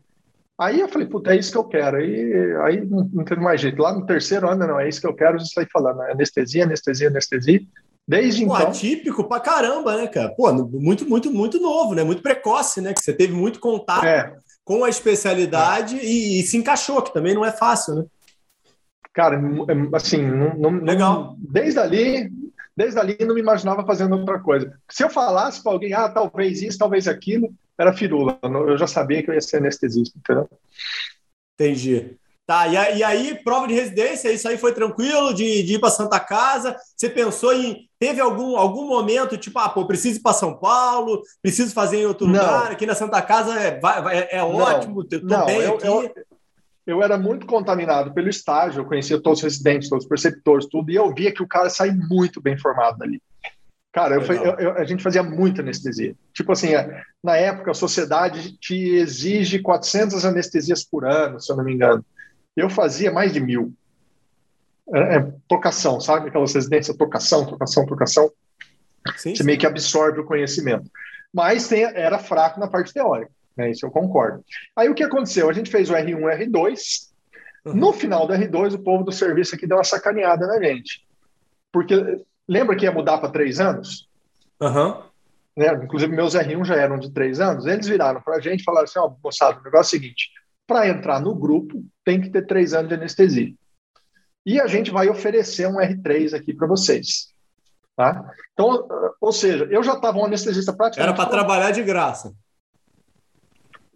Aí 0.59 0.81
eu 0.81 0.89
falei, 0.89 1.07
puta, 1.07 1.35
é 1.35 1.37
isso 1.37 1.53
que 1.53 1.59
eu 1.59 1.65
quero. 1.65 1.99
Aí, 1.99 2.57
aí 2.65 2.81
não, 2.87 3.07
não 3.13 3.23
teve 3.23 3.43
mais 3.43 3.61
jeito. 3.61 3.83
Lá 3.83 3.93
no 3.93 4.07
terceiro 4.07 4.49
ano, 4.49 4.67
não, 4.67 4.81
é 4.81 4.89
isso 4.89 4.99
que 4.99 5.07
eu 5.07 5.15
quero, 5.15 5.39
já 5.39 5.45
saí 5.45 5.67
falando. 5.71 5.99
Né? 5.99 6.13
Anestesia, 6.13 6.65
anestesia, 6.65 7.09
anestesia. 7.09 7.61
Desde 8.09 8.47
Pô, 8.47 8.57
então. 8.57 8.69
Atípico 8.69 9.25
pra 9.25 9.41
caramba, 9.41 9.95
né, 9.99 10.07
cara? 10.07 10.31
Pô, 10.31 10.51
muito, 10.55 11.07
muito, 11.07 11.31
muito 11.31 11.61
novo, 11.61 11.95
né? 11.95 12.03
Muito 12.03 12.23
precoce, 12.23 12.81
né? 12.81 12.95
Que 12.95 13.05
você 13.05 13.13
teve 13.13 13.35
muito 13.35 13.61
contato 13.61 14.07
é. 14.07 14.35
com 14.65 14.85
a 14.85 14.89
especialidade 14.89 15.99
é. 15.99 16.03
e, 16.03 16.41
e, 16.41 16.43
se 16.45 16.57
encaixou, 16.57 17.03
que 17.03 17.13
também 17.13 17.35
não 17.35 17.45
é 17.45 17.53
fácil, 17.53 17.97
né? 17.97 18.05
Cara, 19.17 19.37
é, 19.37 19.97
assim, 19.97 20.19
não, 20.19 20.55
não, 20.59 20.85
Legal. 20.85 21.37
desde 21.39 21.81
ali, 21.81 22.31
desde 22.77 23.01
ali 23.01 23.17
não 23.21 23.35
me 23.35 23.41
imaginava 23.41 23.83
fazendo 23.87 24.15
outra 24.15 24.39
coisa. 24.39 24.79
Se 24.91 25.03
eu 25.03 25.09
falasse 25.09 25.63
para 25.63 25.73
alguém, 25.73 25.95
ah, 25.95 26.07
talvez 26.11 26.61
isso, 26.61 26.77
talvez 26.77 27.09
aquilo, 27.09 27.51
era 27.79 27.95
firula. 27.95 28.39
Eu 28.43 28.77
já 28.77 28.87
sabia 28.87 29.23
que 29.23 29.31
eu 29.31 29.35
ia 29.35 29.41
ser 29.41 29.57
anestesista, 29.57 30.19
entendeu? 30.19 30.47
Entendi. 31.55 32.19
Tá, 32.47 32.69
e 32.69 32.77
aí, 32.77 33.03
aí, 33.03 33.43
prova 33.43 33.67
de 33.67 33.73
residência, 33.73 34.31
isso 34.31 34.47
aí 34.47 34.59
foi 34.59 34.75
tranquilo 34.75 35.33
de, 35.33 35.63
de 35.63 35.77
ir 35.77 35.79
para 35.81 35.89
Santa 35.89 36.21
Casa? 36.21 36.77
Você 36.95 37.09
pensou 37.09 37.55
em. 37.55 37.89
Teve 37.99 38.21
algum, 38.21 38.59
algum 38.59 38.87
momento, 38.87 39.39
tipo, 39.39 39.59
ah, 39.59 39.71
pô, 39.71 39.87
preciso 39.87 40.19
ir 40.19 40.23
para 40.23 40.35
São 40.35 40.59
Paulo, 40.59 41.23
preciso 41.41 41.73
fazer 41.73 42.03
em 42.03 42.07
outro 42.07 42.27
não. 42.27 42.35
lugar, 42.35 42.71
aqui 42.71 42.85
na 42.85 42.95
Santa 42.95 43.23
Casa 43.23 43.59
é, 43.59 43.81
é, 44.13 44.37
é 44.37 44.45
ótimo, 44.45 45.01
estou 45.11 45.47
bem 45.47 45.63
eu, 45.63 45.75
aqui. 45.75 45.87
Eu, 45.87 46.15
eu 46.87 47.03
era 47.03 47.19
muito 47.19 47.47
contaminado 47.47 48.15
pelo 48.15 48.29
estágio, 48.29 48.81
eu 48.81 48.85
conhecia 48.85 49.21
todos 49.21 49.41
os 49.41 49.45
residentes, 49.45 49.89
todos 49.89 50.05
os 50.05 50.09
preceptores, 50.09 50.67
tudo, 50.67 50.91
e 50.91 50.95
eu 50.95 51.13
via 51.13 51.33
que 51.33 51.43
o 51.43 51.49
cara 51.49 51.69
sai 51.69 51.91
muito 51.91 52.41
bem 52.41 52.57
formado 52.57 52.99
dali. 52.99 53.21
Cara, 53.93 54.17
eu, 54.17 54.23
eu, 54.59 54.73
a 54.73 54.85
gente 54.85 55.03
fazia 55.03 55.23
muita 55.23 55.63
anestesia. 55.63 56.15
Tipo 56.33 56.53
assim, 56.53 56.73
na 57.25 57.35
época 57.37 57.71
a 57.71 57.75
sociedade 57.75 58.57
te 58.59 58.77
exige 58.77 59.59
400 59.59 60.23
anestesias 60.25 60.85
por 60.85 61.07
ano, 61.07 61.41
se 61.41 61.51
eu 61.51 61.57
não 61.57 61.65
me 61.65 61.73
engano. 61.73 62.05
Eu 62.55 62.69
fazia 62.69 63.11
mais 63.11 63.33
de 63.33 63.41
mil. 63.41 63.73
É, 64.95 65.17
é 65.17 65.33
tocação, 65.49 65.99
sabe? 65.99 66.29
Aquelas 66.29 66.55
residências, 66.55 66.97
tocação, 66.97 67.47
tocação, 67.47 67.87
tocação. 67.87 68.31
Sim, 69.17 69.31
Você 69.31 69.37
sim. 69.37 69.45
meio 69.45 69.59
que 69.59 69.67
absorve 69.67 70.21
o 70.21 70.27
conhecimento. 70.27 70.91
Mas 71.33 71.67
tem, 71.67 71.83
era 71.83 72.19
fraco 72.19 72.61
na 72.61 72.69
parte 72.69 72.93
teórica, 72.93 73.33
né? 73.57 73.71
Isso 73.71 73.87
eu 73.87 73.91
concordo. 73.91 74.45
Aí 74.75 74.89
o 74.89 74.95
que 74.95 75.03
aconteceu? 75.03 75.49
A 75.49 75.53
gente 75.53 75.71
fez 75.71 75.91
o 75.91 75.95
R1 75.95 76.49
R2. 76.49 77.09
Uhum. 77.65 77.75
No 77.75 77.93
final 77.93 78.27
do 78.27 78.35
R2, 78.35 78.75
o 78.75 78.83
povo 78.83 79.05
do 79.05 79.13
serviço 79.13 79.55
aqui 79.55 79.67
deu 79.67 79.77
uma 79.77 79.85
sacaneada 79.85 80.47
na 80.47 80.63
gente. 80.63 81.07
Porque 81.73 81.95
lembra 82.47 82.77
que 82.77 82.85
ia 82.85 82.93
mudar 82.93 83.19
para 83.19 83.31
três 83.31 83.61
anos? 83.61 84.09
Uhum. 84.61 85.03
Né? 85.57 85.73
Inclusive, 85.83 86.15
meus 86.15 86.35
R1 86.35 86.65
já 86.65 86.77
eram 86.77 86.99
de 86.99 87.11
três 87.11 87.41
anos. 87.41 87.67
Eles 87.67 87.89
viraram 87.89 88.21
para 88.21 88.37
a 88.37 88.41
gente 88.41 88.61
e 88.61 88.65
falaram 88.65 88.85
assim: 88.85 88.99
ó, 88.99 89.07
oh, 89.07 89.17
moçada, 89.23 89.59
o 89.59 89.65
negócio 89.65 89.97
é 89.97 89.99
o 89.99 90.01
seguinte 90.01 90.31
para 90.67 90.89
entrar 90.89 91.21
no 91.21 91.35
grupo, 91.35 91.85
tem 92.05 92.21
que 92.21 92.29
ter 92.29 92.47
três 92.47 92.75
anos 92.75 92.89
de 92.89 92.95
anestesia. 92.95 93.55
E 94.45 94.61
a 94.61 94.67
gente 94.67 94.91
vai 94.91 95.09
oferecer 95.09 95.67
um 95.67 95.77
R3 95.77 96.35
aqui 96.35 96.53
para 96.53 96.67
vocês. 96.67 97.33
Tá? 97.97 98.31
Então, 98.53 98.87
ou 99.21 99.33
seja, 99.33 99.65
eu 99.71 99.83
já 99.83 99.95
estava 99.95 100.19
um 100.19 100.25
anestesista 100.25 100.73
praticamente. 100.73 101.09
Era 101.09 101.17
para 101.17 101.31
trabalhar 101.31 101.71
de 101.71 101.83
graça. 101.83 102.35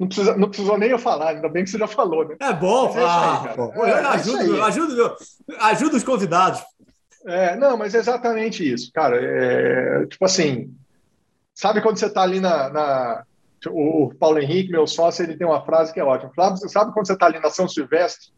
Não, 0.01 0.07
precisa, 0.09 0.35
não 0.35 0.49
precisou 0.49 0.79
nem 0.79 0.89
eu 0.89 0.99
falar, 0.99 1.29
ainda 1.29 1.49
bem 1.51 1.63
que 1.63 1.69
você 1.69 1.77
já 1.77 1.87
falou, 1.87 2.27
né? 2.27 2.35
É 2.41 2.55
bom, 2.55 2.91
é 2.97 3.05
ah, 3.05 3.55
é, 3.85 3.91
é 3.91 3.95
ajuda, 4.07 4.65
ajuda, 4.65 5.17
ajuda 5.59 5.97
os 5.99 6.03
convidados. 6.03 6.63
É, 7.27 7.55
não, 7.57 7.77
mas 7.77 7.95
é 7.95 7.99
exatamente 7.99 8.67
isso, 8.67 8.91
cara. 8.95 9.21
É, 9.21 10.07
tipo 10.07 10.25
assim, 10.25 10.75
sabe 11.55 11.83
quando 11.83 11.99
você 11.99 12.07
está 12.07 12.23
ali 12.23 12.41
na, 12.41 12.71
na, 12.71 13.25
o 13.69 14.11
Paulo 14.19 14.39
Henrique, 14.39 14.73
meu 14.73 14.87
sócio, 14.87 15.23
ele 15.23 15.37
tem 15.37 15.47
uma 15.47 15.63
frase 15.67 15.93
que 15.93 16.01
é 16.01 16.05
ótima. 16.05 16.33
Sabe, 16.35 16.59
sabe 16.71 16.93
quando 16.95 17.07
você 17.07 17.13
está 17.13 17.27
ali 17.27 17.39
na 17.39 17.51
São 17.51 17.69
Silvestre, 17.69 18.33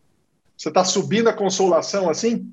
você 0.58 0.68
está 0.68 0.84
subindo 0.84 1.28
a 1.28 1.32
consolação 1.32 2.10
assim? 2.10 2.52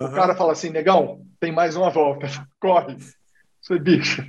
Uhum. 0.00 0.08
O 0.08 0.12
cara 0.12 0.34
fala 0.34 0.50
assim, 0.50 0.70
negão, 0.70 1.24
tem 1.38 1.52
mais 1.52 1.76
uma 1.76 1.90
volta, 1.90 2.26
corre. 2.60 2.96
Você 3.60 3.78
bicho. 3.78 4.24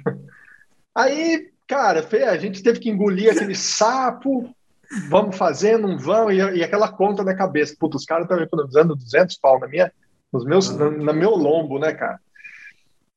Aí, 0.94 1.52
cara, 1.68 2.08
a 2.30 2.38
gente 2.38 2.62
teve 2.62 2.80
que 2.80 2.90
engolir 2.90 3.32
aquele 3.32 3.56
sapo, 3.56 4.54
vamos 5.10 5.36
fazer, 5.36 5.78
não 5.78 5.98
vão, 5.98 6.32
e, 6.32 6.38
e 6.38 6.64
aquela 6.64 6.92
conta 6.92 7.24
na 7.24 7.36
cabeça. 7.36 7.76
Puta, 7.80 7.98
os 7.98 8.06
caras 8.06 8.26
estão 8.26 8.42
economizando 8.42 8.96
200 8.96 9.38
pau 9.38 9.60
na 9.60 9.68
minha, 9.68 9.92
nos 10.32 10.46
meus, 10.46 10.70
uhum. 10.70 10.78
na, 10.78 11.06
na 11.06 11.14
meu 11.14 11.32
lombo, 11.32 11.80
né, 11.80 11.94
cara? 11.94 12.20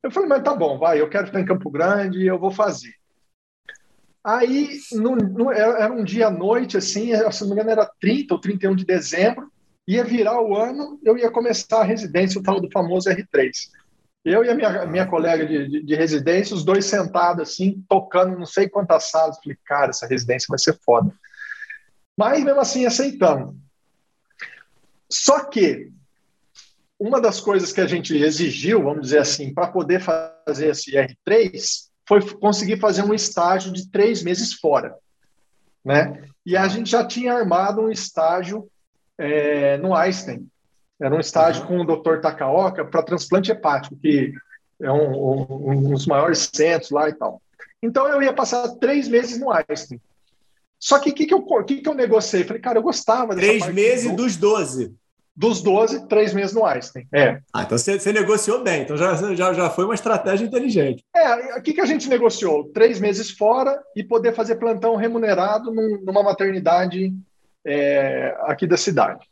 Eu 0.02 0.11
falei, 0.11 0.28
mas 0.28 0.42
tá 0.42 0.54
bom, 0.54 0.78
vai, 0.78 1.00
eu 1.00 1.09
quero 1.09 1.26
ficar 1.26 1.40
em 1.40 1.46
Campo 1.46 1.70
Grande 1.70 2.18
e 2.18 2.26
eu 2.26 2.38
vou 2.38 2.50
fazer. 2.50 2.94
Aí, 4.22 4.80
no, 4.92 5.14
no, 5.16 5.52
era 5.52 5.92
um 5.92 6.02
dia 6.02 6.26
à 6.26 6.30
noite, 6.30 6.76
assim, 6.76 7.12
se 7.30 7.40
não 7.42 7.48
me 7.48 7.54
engano, 7.54 7.70
era 7.70 7.90
30 8.00 8.35
ou 8.35 8.40
31 8.40 8.74
de 8.74 8.85
dezembro, 8.85 9.50
ia 9.87 10.02
virar 10.02 10.40
o 10.42 10.56
ano, 10.56 10.98
eu 11.04 11.16
ia 11.16 11.30
começar 11.30 11.80
a 11.80 11.85
residência, 11.85 12.40
o 12.40 12.42
tal 12.42 12.61
do 12.61 12.70
famoso 12.70 13.09
R3. 13.09 13.50
Eu 14.27 14.45
e 14.45 14.51
a 14.51 14.55
minha, 14.57 14.85
minha 14.87 15.07
colega 15.07 15.47
de, 15.47 15.69
de, 15.69 15.83
de, 15.85 15.95
residência, 15.95 16.57
os 16.57 16.65
dois 16.65 16.85
sentados, 16.85 17.49
assim, 17.49 17.85
tocando 17.89 18.37
não 18.37 18.45
sei 18.45 18.69
quantas 18.69 19.09
salas. 19.09 19.39
Falei, 19.39 19.57
cara, 19.65 19.91
essa 19.91 20.05
residência 20.05 20.49
vai 20.49 20.59
ser 20.59 20.77
foda. 20.85 21.15
Mas, 22.17 22.43
mesmo 22.43 22.61
assim, 22.61 22.85
aceitamos. 22.85 23.55
Só 25.09 25.45
que, 25.45 25.93
uma 26.99 27.21
das 27.21 27.41
coisas 27.41 27.73
que 27.73 27.81
a 27.81 27.87
gente 27.87 28.17
exigiu, 28.17 28.83
vamos 28.83 29.03
dizer 29.03 29.19
assim, 29.19 29.55
para 29.55 29.69
poder 29.69 30.01
fazer 30.01 30.71
esse 30.71 30.91
R3, 30.91 31.87
foi 32.09 32.21
conseguir 32.35 32.81
fazer 32.81 33.05
um 33.05 33.15
estágio 33.15 33.73
de 33.73 33.89
três 33.89 34.25
meses 34.25 34.55
fora. 34.55 34.97
Né? 35.85 36.29
E 36.45 36.57
a 36.57 36.67
gente 36.67 36.91
já 36.91 37.07
tinha 37.07 37.33
armado 37.33 37.81
um 37.81 37.91
estágio 37.93 38.69
é, 39.17 39.77
no 39.79 39.95
Einstein. 39.95 40.49
Era 41.00 41.14
um 41.14 41.20
estágio 41.20 41.62
uhum. 41.62 41.85
com 41.85 41.92
o 41.92 41.96
Dr. 41.96 42.20
Takaoka 42.20 42.85
para 42.85 43.02
transplante 43.02 43.50
hepático, 43.50 43.96
que 43.96 44.32
é 44.80 44.90
um, 44.90 45.12
um, 45.12 45.70
um, 45.70 45.90
dos 45.90 46.06
maiores 46.06 46.50
centros 46.52 46.90
lá 46.90 47.09
e 47.09 47.14
tal. 47.14 47.40
Então 47.82 48.06
eu 48.09 48.22
ia 48.22 48.32
passar 48.32 48.68
três 48.76 49.09
meses 49.09 49.38
no 49.38 49.50
Einstein. 49.52 50.00
Só 50.78 50.98
que 50.98 51.11
o 51.11 51.14
que, 51.14 51.26
que, 51.26 51.35
eu, 51.35 51.42
que, 51.64 51.80
que 51.80 51.88
eu 51.88 51.94
negociei? 51.94 52.44
Falei, 52.44 52.61
cara, 52.61 52.78
eu 52.78 52.82
gostava 52.82 53.35
dessa 53.35 53.46
Três 53.46 53.66
meses 53.68 54.11
do... 54.11 54.16
dos 54.16 54.37
12 54.37 54.94
dos 55.37 55.61
12, 55.61 56.09
três 56.09 56.32
meses 56.32 56.54
no 56.54 56.64
Einstein. 56.64 57.06
É. 57.12 57.40
Ah, 57.52 57.62
então 57.62 57.76
você, 57.76 58.00
você 58.00 58.11
negociou 58.11 58.62
bem, 58.62 58.82
então 58.82 58.96
já, 58.96 59.14
já, 59.35 59.52
já 59.52 59.68
foi 59.68 59.85
uma 59.85 59.94
estratégia 59.94 60.46
inteligente. 60.46 61.04
É, 61.14 61.59
o 61.59 61.62
que, 61.62 61.74
que 61.74 61.80
a 61.80 61.85
gente 61.85 62.09
negociou? 62.09 62.70
Três 62.72 62.98
meses 62.98 63.30
fora 63.30 63.78
e 63.94 64.02
poder 64.02 64.35
fazer 64.35 64.56
plantão 64.56 64.96
remunerado 64.96 65.70
num, 65.70 66.00
numa 66.02 66.22
maternidade 66.22 67.12
é, 67.66 68.35
aqui 68.44 68.66
da 68.66 68.78
cidade. 68.78 69.28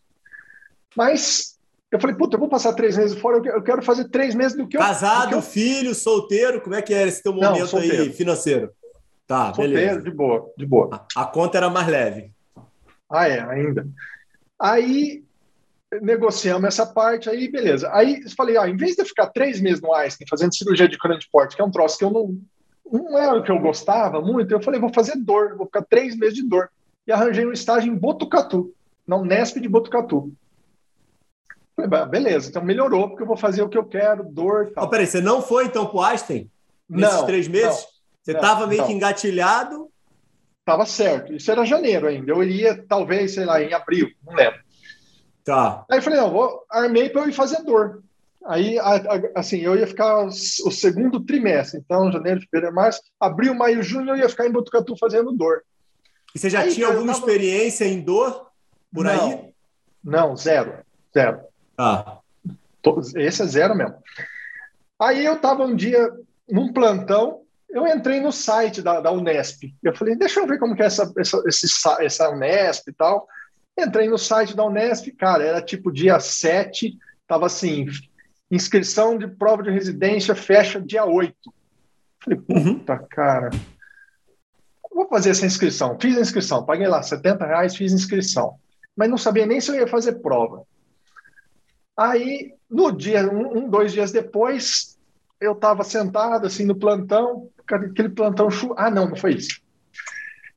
Mas 0.95 1.54
eu 1.95 2.01
falei, 2.01 2.17
puta, 2.17 2.35
eu 2.35 2.41
vou 2.41 2.49
passar 2.49 2.73
três 2.73 2.97
meses 2.97 3.17
fora, 3.19 3.41
eu 3.47 3.63
quero 3.63 3.81
fazer 3.83 4.09
três 4.09 4.35
meses 4.35 4.57
do 4.57 4.67
que 4.67 4.77
Casado, 4.77 5.33
eu. 5.33 5.37
Casado, 5.37 5.43
filho, 5.43 5.95
solteiro, 5.95 6.61
como 6.61 6.75
é 6.75 6.83
que 6.83 6.93
era 6.93 7.09
esse 7.09 7.23
teu 7.23 7.33
momento 7.33 7.73
Não, 7.73 7.81
aí 7.81 8.13
financeiro? 8.13 8.73
Tá, 9.27 9.55
solteiro, 9.55 9.73
beleza. 9.75 10.03
de 10.03 10.11
boa, 10.11 10.53
de 10.59 10.67
boa. 10.67 11.07
A, 11.17 11.23
a 11.23 11.27
conta 11.27 11.57
era 11.57 11.71
mais 11.71 11.87
leve. 11.87 12.33
Ah, 13.09 13.29
é, 13.29 13.41
ainda. 13.41 13.87
Aí 14.61 15.23
negociamos 16.03 16.67
essa 16.67 16.85
parte 16.85 17.31
aí, 17.31 17.49
beleza. 17.49 17.89
Aí 17.93 18.21
eu 18.25 18.31
falei, 18.37 18.57
ah, 18.57 18.69
em 18.69 18.77
vez 18.77 18.97
de 18.97 19.05
ficar 19.05 19.29
três 19.29 19.61
meses 19.61 19.81
no 19.81 19.95
Einstein 19.95 20.27
fazendo 20.29 20.55
cirurgia 20.55 20.89
de 20.89 20.99
grande 20.99 21.29
porte, 21.31 21.55
que 21.55 21.63
é 21.63 21.65
um 21.65 21.71
troço 21.71 21.97
que 21.97 22.05
eu 22.05 22.11
não, 22.11 22.37
não 22.91 23.17
era 23.17 23.39
o 23.39 23.43
que 23.45 23.53
eu 23.53 23.59
gostava 23.61 24.21
muito, 24.21 24.51
eu 24.51 24.63
falei, 24.63 24.81
vou 24.81 24.93
fazer 24.93 25.17
dor, 25.17 25.57
vou 25.57 25.67
ficar 25.67 25.83
três 25.83 26.17
meses 26.17 26.35
de 26.35 26.49
dor. 26.49 26.71
E 27.07 27.13
arranjei 27.13 27.47
um 27.47 27.53
estágio 27.53 27.93
em 27.93 27.97
Botucatu, 27.97 28.75
na 29.07 29.17
Unesp 29.17 29.61
de 29.61 29.69
Botucatu. 29.69 30.33
Falei, 31.77 32.07
beleza, 32.07 32.49
então 32.49 32.65
melhorou, 32.65 33.09
porque 33.09 33.23
eu 33.23 33.27
vou 33.27 33.37
fazer 33.37 33.63
o 33.63 33.69
que 33.69 33.77
eu 33.77 33.85
quero, 33.85 34.25
dor 34.25 34.69
e 34.69 34.75
tal. 34.75 34.85
Oh, 34.85 34.89
peraí, 34.89 35.07
você 35.07 35.21
não 35.21 35.43
foi 35.43 35.65
então 35.67 35.87
pro 35.87 36.01
Einstein? 36.01 36.51
Nesses 36.89 37.17
não, 37.17 37.27
três 37.27 37.49
meses? 37.49 37.81
Não, 37.81 37.89
você 38.23 38.33
estava 38.33 38.67
meio 38.67 38.83
não. 38.83 38.89
que 38.89 38.95
engatilhado? 38.95 39.91
Tava 40.65 40.87
certo. 40.87 41.35
Isso 41.35 41.51
era 41.51 41.65
janeiro 41.65 42.07
ainda. 42.07 42.31
Eu 42.31 42.43
iria, 42.43 42.85
talvez, 42.89 43.35
sei 43.35 43.45
lá, 43.45 43.61
em 43.61 43.73
abril, 43.75 44.11
não 44.25 44.35
lembro. 44.35 44.61
Tá. 45.45 45.85
Aí 45.91 45.99
eu 45.99 46.03
falei, 46.03 46.21
não, 46.21 46.31
vou, 46.31 46.65
armei 46.71 47.11
para 47.11 47.23
eu 47.23 47.29
ir 47.29 47.35
fazer 47.35 47.63
dor. 47.63 48.03
Aí, 48.47 48.79
assim, 49.35 49.59
eu 49.59 49.75
ia 49.75 49.87
ficar 49.87 50.25
o 50.27 50.31
segundo 50.31 51.21
trimestre, 51.21 51.81
então, 51.81 52.13
janeiro, 52.13 52.41
fevereiro, 52.43 52.75
março, 52.75 53.01
abril, 53.19 53.55
maio, 53.55 53.83
junho, 53.83 54.11
eu 54.11 54.17
ia 54.17 54.29
ficar 54.29 54.47
em 54.47 54.53
Botucatu 54.53 54.97
fazendo 54.99 55.33
dor. 55.33 55.63
E 56.35 56.39
você 56.39 56.51
já 56.51 56.61
aí, 56.61 56.73
tinha 56.73 56.87
alguma 56.87 57.13
tava... 57.13 57.19
experiência 57.19 57.87
em 57.87 58.01
dor 58.01 58.49
por 58.93 59.05
não, 59.05 59.13
aí? 59.13 59.55
Não, 60.03 60.37
zero, 60.37 60.79
zero. 61.13 61.41
Ah. 61.77 62.19
Esse 63.17 63.43
é 63.43 63.47
zero 63.47 63.75
mesmo. 63.75 63.97
Aí 64.99 65.25
eu 65.25 65.35
estava 65.35 65.65
um 65.65 65.75
dia 65.75 66.11
num 66.49 66.73
plantão, 66.73 67.41
eu 67.69 67.87
entrei 67.87 68.21
no 68.21 68.31
site 68.31 68.81
da, 68.81 69.01
da 69.01 69.11
Unesp. 69.11 69.75
Eu 69.83 69.95
falei, 69.97 70.15
deixa 70.15 70.41
eu 70.41 70.47
ver 70.47 70.59
como 70.59 70.77
que 70.77 70.83
é 70.83 70.87
essa, 70.87 71.13
essa, 71.19 71.43
esse, 71.47 71.67
essa 72.01 72.31
Unesp 72.31 72.89
e 72.89 72.93
tal. 72.93 73.27
Entrei 73.77 74.09
no 74.09 74.19
site 74.19 74.55
da 74.55 74.65
Unesp, 74.65 75.09
cara, 75.19 75.43
era 75.43 75.61
tipo 75.61 75.91
dia 75.91 76.21
7, 76.21 76.97
tava 77.27 77.47
assim, 77.47 77.87
inscrição 78.51 79.19
de 79.19 79.27
prova 79.27 79.63
de 79.63 79.71
residência 79.71 80.35
fecha 80.35 80.81
dia 80.81 81.05
8. 81.05 81.35
Falei, 82.23 82.41
uhum. 82.49 82.79
puta, 82.79 82.93
uhum. 82.93 83.07
cara, 83.11 83.51
vou 84.95 85.09
fazer 85.09 85.31
essa 85.31 85.45
inscrição. 85.45 85.99
Fiz 86.01 86.17
a 86.17 86.21
inscrição, 86.21 86.65
paguei 86.65 86.87
lá 86.87 87.03
70 87.03 87.45
reais, 87.45 87.77
fiz 87.77 87.93
inscrição. 87.93 88.55
Mas 88.97 89.11
não 89.11 89.19
sabia 89.19 89.45
nem 89.45 89.61
se 89.61 89.71
eu 89.73 89.75
ia 89.75 89.89
fazer 89.89 90.21
prova. 90.21 90.63
Aí, 91.97 92.55
no 92.69 92.91
dia, 92.91 93.29
um, 93.31 93.69
dois 93.69 93.93
dias 93.93 94.11
depois, 94.11 94.99
eu 95.41 95.53
estava 95.53 95.85
sentado 95.85 96.47
assim 96.47 96.65
no 96.65 96.75
plantão, 96.75 97.49
aquele 97.67 98.09
plantão. 98.09 98.51
Chu... 98.51 98.75
Ah, 98.77 98.91
não, 98.91 99.09
não 99.09 99.17
foi 99.17 99.35
isso 99.35 99.65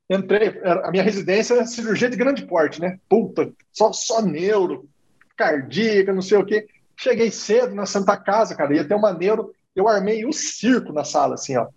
entrei, 0.10 0.60
a 0.64 0.90
minha 0.90 1.04
residência 1.04 1.54
é 1.56 1.66
cirurgia 1.66 2.10
de 2.10 2.16
grande 2.16 2.46
porte, 2.46 2.80
né? 2.80 3.00
Puta, 3.10 3.52
só, 3.72 3.92
só 3.92 4.22
neuro, 4.22 4.88
cardíaca, 5.36 6.14
não 6.14 6.22
sei 6.22 6.38
o 6.38 6.46
quê. 6.46 6.68
Cheguei 6.96 7.30
cedo 7.30 7.76
na 7.76 7.86
Santa 7.86 8.16
Casa, 8.16 8.56
cara, 8.56 8.74
ia 8.74 8.86
ter 8.86 8.96
uma 8.96 9.14
neuro, 9.14 9.54
eu 9.76 9.88
armei 9.88 10.24
o 10.24 10.30
um 10.30 10.32
circo 10.32 10.94
na 10.94 11.04
sala, 11.04 11.36
assim, 11.36 11.58
ó. 11.58 11.68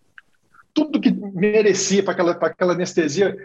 Tudo 0.72 1.00
que 1.00 1.10
merecia 1.10 2.02
para 2.02 2.12
aquela, 2.12 2.32
aquela 2.32 2.72
anestesia. 2.72 3.36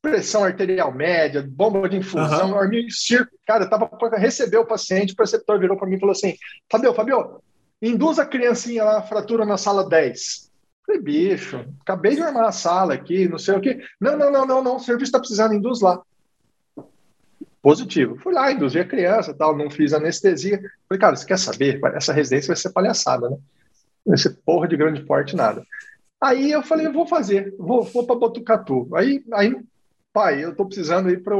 Pressão 0.00 0.44
arterial 0.44 0.92
média, 0.92 1.44
bomba 1.46 1.88
de 1.88 1.96
infusão, 1.96 2.52
uhum. 2.52 2.72
em 2.72 2.90
circo. 2.90 3.32
Cara, 3.46 3.64
eu 3.64 3.70
tava 3.70 3.86
para 3.86 4.18
receber 4.18 4.58
o 4.58 4.66
paciente, 4.66 5.12
o 5.12 5.16
preceptor 5.16 5.58
virou 5.58 5.76
para 5.76 5.88
mim 5.88 5.96
e 5.96 6.00
falou 6.00 6.12
assim: 6.12 6.34
Fabio, 6.70 6.94
Fabio, 6.94 7.40
induz 7.82 8.18
a 8.18 8.26
criancinha 8.26 8.84
lá, 8.84 9.02
fratura 9.02 9.44
na 9.44 9.56
sala 9.56 9.88
10. 9.88 10.48
Falei, 10.86 11.02
bicho, 11.02 11.66
acabei 11.82 12.14
de 12.14 12.22
armar 12.22 12.46
a 12.46 12.52
sala 12.52 12.94
aqui, 12.94 13.28
não 13.28 13.38
sei 13.38 13.54
o 13.54 13.60
quê. 13.60 13.78
Não, 14.00 14.16
não, 14.16 14.30
não, 14.30 14.46
não, 14.46 14.62
não, 14.62 14.76
o 14.76 14.80
serviço 14.80 15.10
está 15.10 15.18
precisando, 15.18 15.54
induz 15.54 15.80
lá. 15.80 16.00
Positivo. 17.60 18.16
Fui 18.16 18.32
lá, 18.32 18.50
induzi 18.50 18.78
a 18.78 18.86
criança, 18.86 19.34
tal, 19.34 19.54
não 19.54 19.70
fiz 19.70 19.92
anestesia. 19.92 20.58
Falei, 20.88 21.00
cara, 21.00 21.16
você 21.16 21.26
quer 21.26 21.38
saber? 21.38 21.78
Essa 21.94 22.12
residência 22.12 22.48
vai 22.48 22.56
ser 22.56 22.70
palhaçada, 22.70 23.28
né? 23.28 23.36
Não 24.06 24.12
vai 24.12 24.16
ser 24.16 24.38
porra 24.46 24.66
de 24.66 24.76
grande 24.76 25.04
porte, 25.04 25.36
nada. 25.36 25.62
Aí 26.20 26.50
eu 26.50 26.62
falei, 26.62 26.86
eu 26.86 26.92
vou 26.92 27.06
fazer, 27.06 27.54
vou, 27.58 27.82
vou 27.82 28.06
para 28.06 28.16
Botucatu. 28.16 28.88
Aí, 28.94 29.22
aí, 29.32 29.54
pai, 30.12 30.44
eu 30.44 30.50
estou 30.50 30.66
precisando 30.66 31.10
ir 31.10 31.22
para 31.22 31.36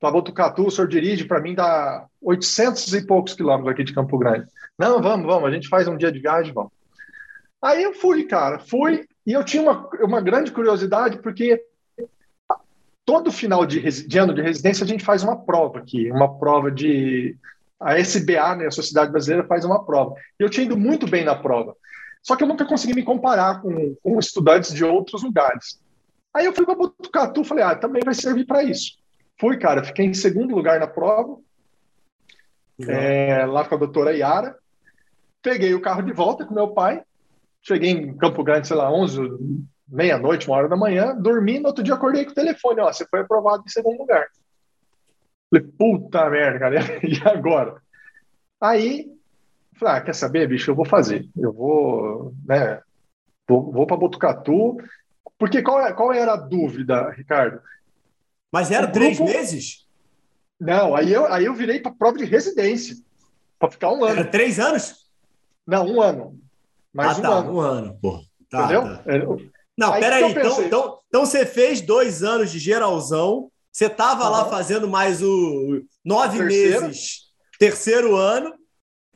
para 0.00 0.12
Botucatu, 0.12 0.66
o 0.66 0.70
senhor 0.70 0.88
dirige, 0.88 1.26
para 1.26 1.42
mim 1.42 1.54
dá 1.54 2.06
800 2.22 2.94
e 2.94 3.06
poucos 3.06 3.34
quilômetros 3.34 3.70
aqui 3.70 3.84
de 3.84 3.92
Campo 3.92 4.16
Grande. 4.16 4.46
Não, 4.78 5.02
vamos, 5.02 5.26
vamos, 5.26 5.46
a 5.46 5.52
gente 5.52 5.68
faz 5.68 5.86
um 5.86 5.96
dia 5.96 6.10
de 6.10 6.18
viagem, 6.18 6.54
vamos. 6.54 6.72
Aí 7.62 7.82
eu 7.82 7.92
fui, 7.92 8.24
cara, 8.24 8.58
fui, 8.58 9.06
e 9.26 9.32
eu 9.32 9.44
tinha 9.44 9.62
uma, 9.62 9.88
uma 10.02 10.20
grande 10.22 10.50
curiosidade, 10.52 11.18
porque 11.18 11.62
todo 13.04 13.30
final 13.30 13.66
de, 13.66 13.80
de 13.80 14.18
ano 14.18 14.32
de 14.32 14.40
residência 14.40 14.84
a 14.84 14.86
gente 14.86 15.04
faz 15.04 15.22
uma 15.22 15.36
prova 15.36 15.80
aqui, 15.80 16.10
uma 16.10 16.38
prova 16.38 16.70
de. 16.70 17.36
A 17.78 17.98
SBA, 17.98 18.56
né, 18.56 18.66
a 18.66 18.70
Sociedade 18.70 19.10
Brasileira, 19.10 19.46
faz 19.46 19.64
uma 19.64 19.84
prova. 19.84 20.14
E 20.38 20.42
eu 20.42 20.50
tinha 20.50 20.66
ido 20.66 20.76
muito 20.76 21.08
bem 21.08 21.24
na 21.24 21.34
prova. 21.34 21.74
Só 22.22 22.36
que 22.36 22.44
eu 22.44 22.48
nunca 22.48 22.66
consegui 22.66 22.94
me 22.94 23.02
comparar 23.02 23.62
com, 23.62 23.96
com 24.02 24.18
estudantes 24.18 24.74
de 24.74 24.84
outros 24.84 25.22
lugares. 25.22 25.80
Aí 26.34 26.46
eu 26.46 26.52
fui 26.52 26.64
para 26.64 26.74
Botucatu, 26.74 27.44
falei, 27.44 27.64
ah, 27.64 27.74
também 27.74 28.02
vai 28.04 28.14
servir 28.14 28.46
para 28.46 28.62
isso. 28.62 28.98
Fui, 29.38 29.58
cara, 29.58 29.82
fiquei 29.82 30.06
em 30.06 30.14
segundo 30.14 30.54
lugar 30.54 30.78
na 30.78 30.86
prova, 30.86 31.38
é, 32.88 33.44
lá 33.46 33.64
com 33.64 33.74
a 33.74 33.78
doutora 33.78 34.16
Yara. 34.16 34.56
Peguei 35.42 35.74
o 35.74 35.80
carro 35.80 36.02
de 36.02 36.12
volta 36.12 36.44
com 36.44 36.54
meu 36.54 36.68
pai, 36.68 37.02
cheguei 37.62 37.90
em 37.90 38.16
Campo 38.16 38.44
Grande, 38.44 38.68
sei 38.68 38.76
lá, 38.76 38.92
11, 38.92 39.20
meia-noite, 39.88 40.46
uma 40.46 40.56
hora 40.56 40.68
da 40.68 40.76
manhã, 40.76 41.14
dormi, 41.16 41.58
no 41.58 41.68
outro 41.68 41.82
dia 41.82 41.94
acordei 41.94 42.24
com 42.24 42.32
o 42.32 42.34
telefone, 42.34 42.80
ó, 42.80 42.92
você 42.92 43.06
foi 43.06 43.20
aprovado 43.20 43.64
em 43.66 43.70
segundo 43.70 43.98
lugar. 43.98 44.28
Falei, 45.50 45.66
puta 45.78 46.30
merda, 46.30 46.58
cara, 46.58 46.76
e 47.02 47.28
agora? 47.28 47.80
Aí 48.60 49.10
Falei, 49.80 49.94
ah, 49.94 50.00
quer 50.02 50.14
saber, 50.14 50.46
bicho, 50.46 50.70
eu 50.70 50.74
vou 50.74 50.84
fazer. 50.84 51.26
Eu 51.34 51.54
vou, 51.54 52.34
né, 52.44 52.82
vou, 53.48 53.72
vou 53.72 53.86
para 53.86 53.96
Botucatu. 53.96 54.76
Porque 55.40 55.62
qual, 55.62 55.80
é, 55.80 55.90
qual 55.94 56.12
era 56.12 56.34
a 56.34 56.36
dúvida, 56.36 57.08
Ricardo? 57.12 57.62
Mas 58.52 58.70
era 58.70 58.86
três 58.86 59.18
meses? 59.18 59.86
Não, 60.60 60.94
aí 60.94 61.10
eu, 61.10 61.24
aí 61.32 61.46
eu 61.46 61.54
virei 61.54 61.80
para 61.80 61.90
prova 61.90 62.18
de 62.18 62.26
residência, 62.26 62.94
para 63.58 63.70
ficar 63.70 63.90
um 63.90 64.04
ano. 64.04 64.20
Era 64.20 64.24
três 64.26 64.60
anos? 64.60 65.06
Não, 65.66 65.86
um 65.86 66.02
ano. 66.02 66.38
Mais 66.92 67.16
ah, 67.16 67.18
um 67.18 67.22
tá, 67.22 67.28
ano. 67.30 67.54
um 67.54 67.60
ano, 67.60 67.98
pô. 68.02 68.22
Tá, 68.50 68.64
Entendeu? 68.64 68.82
Tá. 68.82 69.02
É, 69.06 69.18
Não, 69.78 69.92
aí 69.94 70.00
peraí. 70.02 70.30
Então, 70.30 70.62
então, 70.62 70.98
então 71.08 71.24
você 71.24 71.46
fez 71.46 71.80
dois 71.80 72.22
anos 72.22 72.50
de 72.50 72.58
geralzão, 72.58 73.50
você 73.72 73.86
estava 73.86 74.24
uhum. 74.24 74.30
lá 74.30 74.44
fazendo 74.44 74.86
mais 74.88 75.22
o 75.22 75.82
nove 76.04 76.36
Terceiro. 76.36 76.82
meses, 76.82 77.20
terceiro 77.58 78.14
ano, 78.14 78.52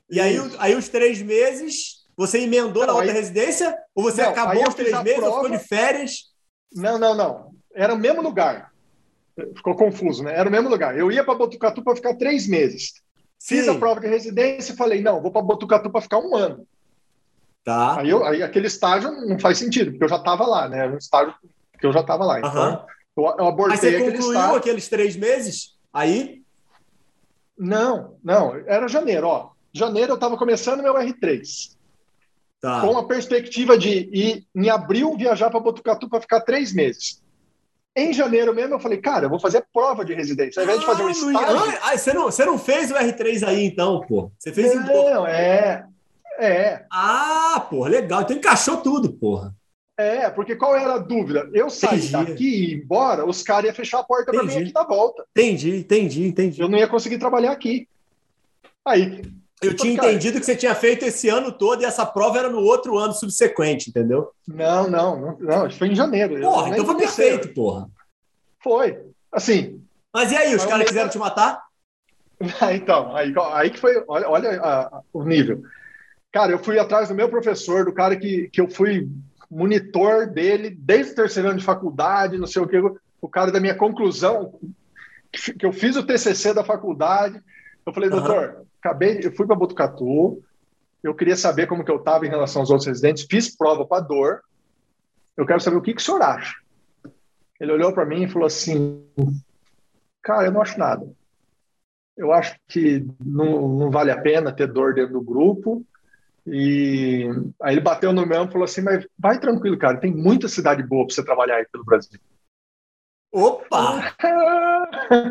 e 0.09 0.19
aí, 0.21 0.39
aí 0.59 0.75
os 0.75 0.89
três 0.89 1.21
meses, 1.21 1.94
você 2.17 2.41
emendou 2.41 2.83
não, 2.83 2.89
na 2.89 2.95
outra 2.95 3.11
aí... 3.11 3.17
residência? 3.17 3.77
Ou 3.95 4.05
você 4.05 4.23
não, 4.23 4.31
acabou 4.31 4.69
os 4.69 4.75
três 4.75 5.03
meses, 5.03 5.19
prova... 5.19 5.43
ficou 5.43 5.59
de 5.59 5.65
férias? 5.65 6.33
Não, 6.73 6.99
não, 6.99 7.15
não. 7.15 7.51
Era 7.75 7.95
o 7.95 7.99
mesmo 7.99 8.23
lugar. 8.23 8.73
Ficou 9.57 9.75
confuso, 9.75 10.23
né? 10.23 10.33
Era 10.37 10.49
o 10.49 10.53
mesmo 10.53 10.69
lugar. 10.69 10.97
Eu 10.97 11.11
ia 11.11 11.25
para 11.25 11.35
Botucatu 11.35 11.83
para 11.83 11.97
ficar 11.97 12.15
três 12.15 12.47
meses. 12.47 13.03
Fiz 13.41 13.65
Sim. 13.65 13.71
a 13.71 13.79
prova 13.79 14.01
de 14.01 14.07
residência 14.07 14.73
e 14.73 14.77
falei, 14.77 15.03
não, 15.03 15.21
vou 15.21 15.31
para 15.31 15.43
Botucatu 15.43 15.91
para 15.91 16.01
ficar 16.01 16.19
um 16.19 16.35
ano. 16.37 16.67
Tá. 17.65 18.01
Aí, 18.01 18.11
eu, 18.11 18.25
aí 18.25 18.43
aquele 18.43 18.67
estágio 18.67 19.11
não 19.27 19.39
faz 19.39 19.59
sentido, 19.59 19.91
porque 19.91 20.05
eu 20.05 20.09
já 20.09 20.17
estava 20.17 20.47
lá, 20.47 20.69
né? 20.69 20.81
Era 20.81 20.93
um 20.93 20.99
estágio 20.99 21.35
que 21.79 21.87
eu 21.87 21.93
já 21.93 22.01
estava 22.01 22.25
lá. 22.25 22.39
Então, 22.39 22.87
eu, 23.17 23.25
eu 23.25 23.47
abordei 23.47 23.77
Mas 23.77 23.81
você 23.81 23.99
concluiu 23.99 24.33
estágio. 24.33 24.57
aqueles 24.57 24.89
três 24.89 25.17
meses? 25.17 25.77
Aí? 25.93 26.43
Não, 27.59 28.17
não. 28.23 28.55
Era 28.67 28.87
janeiro, 28.87 29.27
ó 29.27 29.55
janeiro 29.75 30.13
eu 30.13 30.15
estava 30.15 30.37
começando 30.37 30.83
meu 30.83 30.95
R3. 30.95 31.75
Tá. 32.65 32.81
Com 32.81 32.97
a 32.97 33.07
perspectiva 33.07 33.77
de 33.77 34.09
ir 34.11 34.47
em 34.57 34.71
abril 34.71 35.15
viajar 35.19 35.51
para 35.51 35.61
Botucatu 35.61 36.09
para 36.09 36.23
ficar 36.23 36.41
três 36.41 36.73
meses. 36.73 37.23
Em 37.95 38.11
janeiro 38.11 38.55
mesmo, 38.55 38.77
eu 38.77 38.81
falei, 38.81 38.97
cara, 39.03 39.27
eu 39.27 39.29
vou 39.29 39.39
fazer 39.39 39.67
prova 39.71 40.03
de 40.03 40.15
residência. 40.15 40.61
Ao 40.61 40.65
invés 40.65 40.81
de 40.81 40.87
fazer 40.87 41.03
um 41.03 41.09
ah, 41.09 41.11
estágio... 41.11 41.79
Ah, 41.83 41.99
você, 41.99 42.13
não, 42.15 42.23
você 42.25 42.45
não 42.47 42.59
fez 42.59 42.91
o 42.91 42.95
R3 42.95 43.47
aí, 43.47 43.67
então, 43.67 44.01
pô? 44.01 44.33
Você 44.39 44.51
fez 44.51 44.75
não, 44.77 45.29
em... 45.29 45.31
é... 45.31 45.85
É. 46.39 46.87
Ah, 46.91 47.67
porra, 47.69 47.91
legal. 47.91 48.23
Então 48.23 48.35
encaixou 48.35 48.79
tudo, 48.79 49.13
porra. 49.13 49.55
É, 49.99 50.31
porque 50.31 50.57
qual 50.57 50.75
era 50.75 50.95
a 50.95 50.99
dúvida? 50.99 51.47
Eu 51.53 51.69
saí 51.69 51.99
entendi. 51.99 52.13
daqui 52.13 52.45
e 52.45 52.73
ir 52.73 52.83
embora, 52.83 53.27
os 53.27 53.43
caras 53.43 53.67
iam 53.67 53.75
fechar 53.75 53.99
a 54.01 54.05
porta 54.05 54.33
para 54.33 54.43
mim 54.43 54.57
aqui 54.57 54.73
na 54.73 54.85
volta. 54.85 55.23
Entendi, 55.37 55.77
entendi, 55.77 56.27
entendi. 56.27 56.63
Eu 56.63 56.69
não 56.69 56.79
ia 56.79 56.89
conseguir 56.89 57.19
trabalhar 57.19 57.53
aqui. 57.53 57.87
Aí, 58.87 59.23
eu 59.63 59.75
tinha 59.75 59.97
cara, 59.97 60.09
entendido 60.09 60.39
que 60.39 60.47
você 60.47 60.57
tinha 60.57 60.75
feito 60.75 61.05
esse 61.05 61.29
ano 61.29 61.53
todo 61.53 61.83
e 61.83 61.85
essa 61.85 62.05
prova 62.05 62.39
era 62.39 62.51
no 62.51 62.61
outro 62.61 62.99
ano 62.99 63.13
subsequente, 63.13 63.91
entendeu? 63.91 64.31
Não, 64.47 64.89
não, 64.89 65.21
não, 65.21 65.39
não 65.39 65.71
foi 65.71 65.89
em 65.89 65.95
janeiro. 65.95 66.41
Porra, 66.41 66.71
então 66.71 66.85
foi 66.85 66.97
perfeito, 66.97 67.49
porra. 67.55 67.89
Foi. 68.63 68.99
Assim. 69.33 69.83
Mas 70.13 70.33
e 70.33 70.37
aí, 70.37 70.55
os 70.55 70.65
caras 70.65 70.87
quiseram 70.87 71.11
te 71.11 71.19
matar? 71.19 71.63
então, 72.75 73.15
aí, 73.15 73.33
aí 73.53 73.71
que 73.71 73.79
foi. 73.79 74.03
Olha, 74.07 74.29
olha 74.29 74.61
a, 74.61 74.81
a, 74.83 75.01
o 75.13 75.25
nível. 75.25 75.63
Cara, 76.33 76.53
eu 76.53 76.59
fui 76.59 76.79
atrás 76.79 77.09
do 77.09 77.15
meu 77.15 77.29
professor, 77.29 77.85
do 77.85 77.93
cara 77.93 78.17
que, 78.17 78.49
que 78.53 78.61
eu 78.61 78.69
fui 78.69 79.09
monitor 79.51 80.27
dele 80.27 80.71
desde 80.71 81.13
o 81.13 81.15
terceiro 81.15 81.49
ano 81.51 81.59
de 81.59 81.65
faculdade, 81.65 82.39
não 82.39 82.47
sei 82.47 82.61
o 82.61 82.67
que, 82.67 82.77
o 83.21 83.29
cara 83.29 83.53
da 83.53 83.61
minha 83.61 83.75
conclusão, 83.75 84.59
que 85.33 85.65
eu 85.65 85.73
fiz 85.73 85.97
o 85.97 86.03
TCC 86.03 86.53
da 86.53 86.65
faculdade. 86.65 87.41
Eu 87.87 87.93
falei, 87.93 88.11
uhum. 88.11 88.65
Acabei, 88.85 89.21
eu 89.23 89.35
fui 89.35 89.47
para 89.47 89.57
Botucatu, 89.57 90.45
eu 91.03 91.15
queria 91.15 91.37
saber 91.37 91.67
como 91.67 91.83
que 91.83 91.91
eu 91.91 91.97
estava 91.97 92.27
em 92.27 92.31
relação 92.31 92.61
aos 92.61 92.71
outros 92.71 92.87
residentes, 92.87 93.27
fiz 93.29 93.57
prova 93.57 93.87
para 93.87 94.05
dor, 94.05 94.43
eu 95.37 95.47
quero 95.47 95.61
saber 95.61 95.77
o 95.77 95.83
que, 95.83 95.95
que 95.95 96.01
o 96.03 96.05
senhor 96.05 96.21
acha. 96.21 96.55
Ele 97.59 97.73
olhou 97.73 97.93
para 97.93 98.05
mim 98.05 98.25
e 98.25 98.29
falou 98.29 98.47
assim, 98.47 99.03
cara, 100.23 100.47
eu 100.47 100.53
não 100.53 100.61
acho 100.61 100.79
nada. 100.79 101.11
Eu 102.17 102.31
acho 102.31 102.57
que 102.69 103.07
não, 103.25 103.69
não 103.69 103.91
vale 103.91 104.11
a 104.11 104.21
pena 104.21 104.53
ter 104.53 104.71
dor 104.71 104.95
dentro 104.95 105.15
do 105.15 105.23
grupo, 105.23 105.85
e 106.47 107.27
aí 107.63 107.75
ele 107.75 107.81
bateu 107.81 108.13
no 108.13 108.27
meu 108.27 108.45
e 108.45 108.53
falou 108.53 108.65
assim, 108.65 108.83
mas 108.83 109.07
vai 109.19 109.41
tranquilo, 109.41 109.79
cara, 109.79 109.99
tem 109.99 110.15
muita 110.15 110.47
cidade 110.47 110.83
boa 110.83 111.07
para 111.07 111.15
você 111.15 111.25
trabalhar 111.25 111.57
aí 111.57 111.67
pelo 111.73 111.85
Brasil. 111.85 112.21
Opa! 113.33 114.15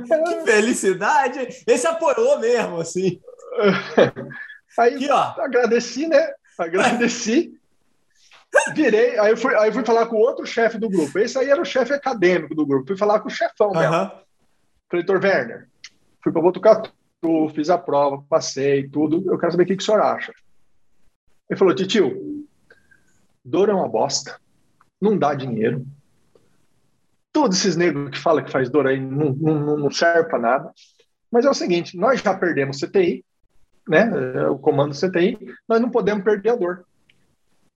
que 0.06 0.52
felicidade! 0.52 1.64
Esse 1.66 1.88
apoiou 1.88 2.40
mesmo, 2.40 2.78
assim. 2.78 3.22
Aí 4.78 4.96
Aqui, 4.96 5.12
ó. 5.12 5.34
agradeci, 5.40 6.08
né? 6.08 6.34
Agradeci. 6.58 7.54
Virei, 8.76 9.18
aí 9.18 9.32
eu 9.32 9.38
fui, 9.38 9.56
aí 9.56 9.72
fui 9.72 9.84
falar 9.84 10.06
com 10.06 10.16
o 10.16 10.20
outro 10.20 10.46
chefe 10.46 10.78
do 10.78 10.90
grupo. 10.90 11.18
Esse 11.18 11.40
aí 11.40 11.50
era 11.50 11.62
o 11.62 11.66
chefe 11.66 11.94
acadêmico 11.94 12.54
do 12.54 12.66
grupo. 12.66 12.88
Fui 12.88 12.98
falar 12.98 13.20
com 13.20 13.28
o 13.28 13.32
chefão 13.32 13.72
uhum. 13.72 13.80
mesmo. 13.80 14.12
Dr. 14.92 15.24
Werner, 15.24 15.68
fui 16.24 16.32
para 16.32 16.42
Botucatu, 16.42 16.94
fiz 17.56 17.70
a 17.70 17.80
prova, 17.80 18.24
passei, 18.30 18.88
tudo. 18.88 19.24
Eu 19.32 19.40
quero 19.40 19.52
saber 19.52 19.64
o 19.64 19.66
que, 19.66 19.76
que 19.76 19.82
o 19.82 19.86
senhor 19.86 20.02
acha. 20.02 20.32
Ele 21.50 21.58
falou, 21.58 21.74
tio, 21.74 22.48
dor 23.44 23.70
é 23.70 23.74
uma 23.74 23.90
bosta, 23.90 24.40
não 25.02 25.18
dá 25.18 25.34
dinheiro. 25.34 25.86
Todos 27.32 27.58
esses 27.58 27.76
negros 27.76 28.12
que 28.12 28.20
falam 28.20 28.44
que 28.44 28.52
faz 28.52 28.70
dor 28.70 28.86
aí 28.86 29.00
não, 29.00 29.34
não, 29.34 29.78
não 29.78 29.92
serve 29.92 30.30
para 30.30 30.40
nada. 30.40 30.72
Mas 31.32 31.46
é 31.46 31.50
o 31.50 31.56
seguinte, 31.56 31.98
nós 31.98 32.22
já 32.22 32.36
perdemos 32.36 32.80
CTI, 32.80 33.26
né, 33.88 34.48
o 34.48 34.58
comando 34.58 34.96
CTI, 34.96 35.38
nós 35.68 35.82
não 35.82 35.90
podemos 35.90 36.24
perder 36.24 36.52
a 36.52 36.56
dor. 36.56 36.86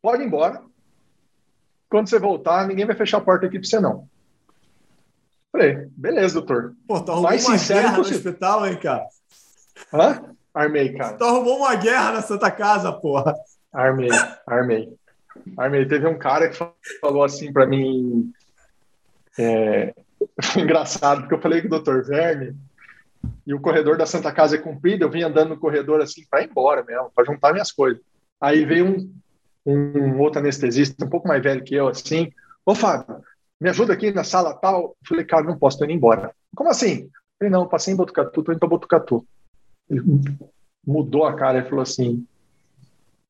Pode 0.02 0.24
ir 0.24 0.28
embora. 0.28 0.62
Quando 1.90 2.10
você 2.10 2.20
voltar, 2.20 2.68
ninguém 2.68 2.86
vai 2.86 2.96
fechar 2.96 3.18
a 3.18 3.22
porta 3.22 3.46
aqui 3.46 3.60
para 3.60 3.68
você, 3.68 3.80
não. 3.80 4.08
Falei, 5.52 5.88
beleza, 5.96 6.36
doutor. 6.36 6.74
Pô, 6.88 7.00
tu 7.02 7.12
arrumou 7.12 7.30
Mais 7.30 7.46
uma 7.46 7.58
guerra 7.58 7.94
no 7.94 8.02
hospital, 8.02 8.68
hein, 8.68 8.80
cara? 8.80 9.06
Hã? 9.94 10.36
Armei, 10.54 10.94
cara. 10.94 11.18
Tu 11.18 11.24
arrumou 11.24 11.58
uma 11.58 11.76
guerra 11.76 12.14
na 12.14 12.22
Santa 12.22 12.52
Casa, 12.52 12.92
porra. 12.92 13.34
Armei, 13.72 14.10
armei. 14.46 14.94
Armei. 15.58 15.86
Teve 15.86 16.08
um 16.08 16.18
cara 16.18 16.50
que 16.50 16.58
falou 17.00 17.24
assim 17.24 17.54
para 17.54 17.66
mim. 17.66 18.32
É, 19.38 19.94
engraçado, 20.58 21.22
porque 21.22 21.36
eu 21.36 21.42
falei 21.42 21.62
com 21.62 21.68
o 21.68 21.72
doutor 21.72 22.04
Verne 22.04 22.56
e 23.46 23.54
o 23.54 23.62
corredor 23.62 23.98
da 23.98 24.06
Santa 24.06 24.32
Casa 24.32 24.56
é 24.56 24.60
comprido, 24.60 25.04
eu 25.04 25.10
vim 25.10 25.24
andando 25.24 25.50
no 25.50 25.60
corredor 25.60 26.02
assim 26.02 26.24
para 26.30 26.42
ir 26.42 26.50
embora 26.50 26.84
mesmo, 26.84 27.12
para 27.16 27.26
juntar 27.26 27.54
minhas 27.54 27.72
coisas. 27.72 28.02
Aí 28.40 28.66
veio 28.66 28.86
um, 28.86 29.14
um 29.66 30.20
outro 30.20 30.40
anestesista, 30.40 31.06
um 31.06 31.10
pouco 31.10 31.28
mais 31.28 31.42
velho 31.42 31.64
que 31.64 31.76
eu, 31.76 31.88
assim, 31.88 32.32
ô 32.66 32.76
Fábio, 32.76 33.22
me 33.60 33.70
ajuda 33.70 33.94
aqui 33.94 34.12
na 34.12 34.24
sala 34.24 34.54
tal. 34.54 34.96
Falei, 35.08 35.26
cara, 35.26 35.44
não 35.44 35.58
posso, 35.58 35.80
tô 35.80 35.86
indo 35.86 35.94
embora. 35.94 36.34
Como 36.56 36.70
assim? 36.70 37.10
Falei, 37.40 37.52
não, 37.52 37.68
passei 37.68 37.94
em 37.94 37.98
Botucatu, 37.98 38.44
tô 38.44 38.52
indo 38.52 38.60
para 38.60 38.70
Botucatu. 38.70 39.26
Ele 39.90 40.02
mudou 40.86 41.26
a 41.26 41.36
cara 41.36 41.60
e 41.60 41.70
falou 41.70 41.82
assim, 41.82 42.26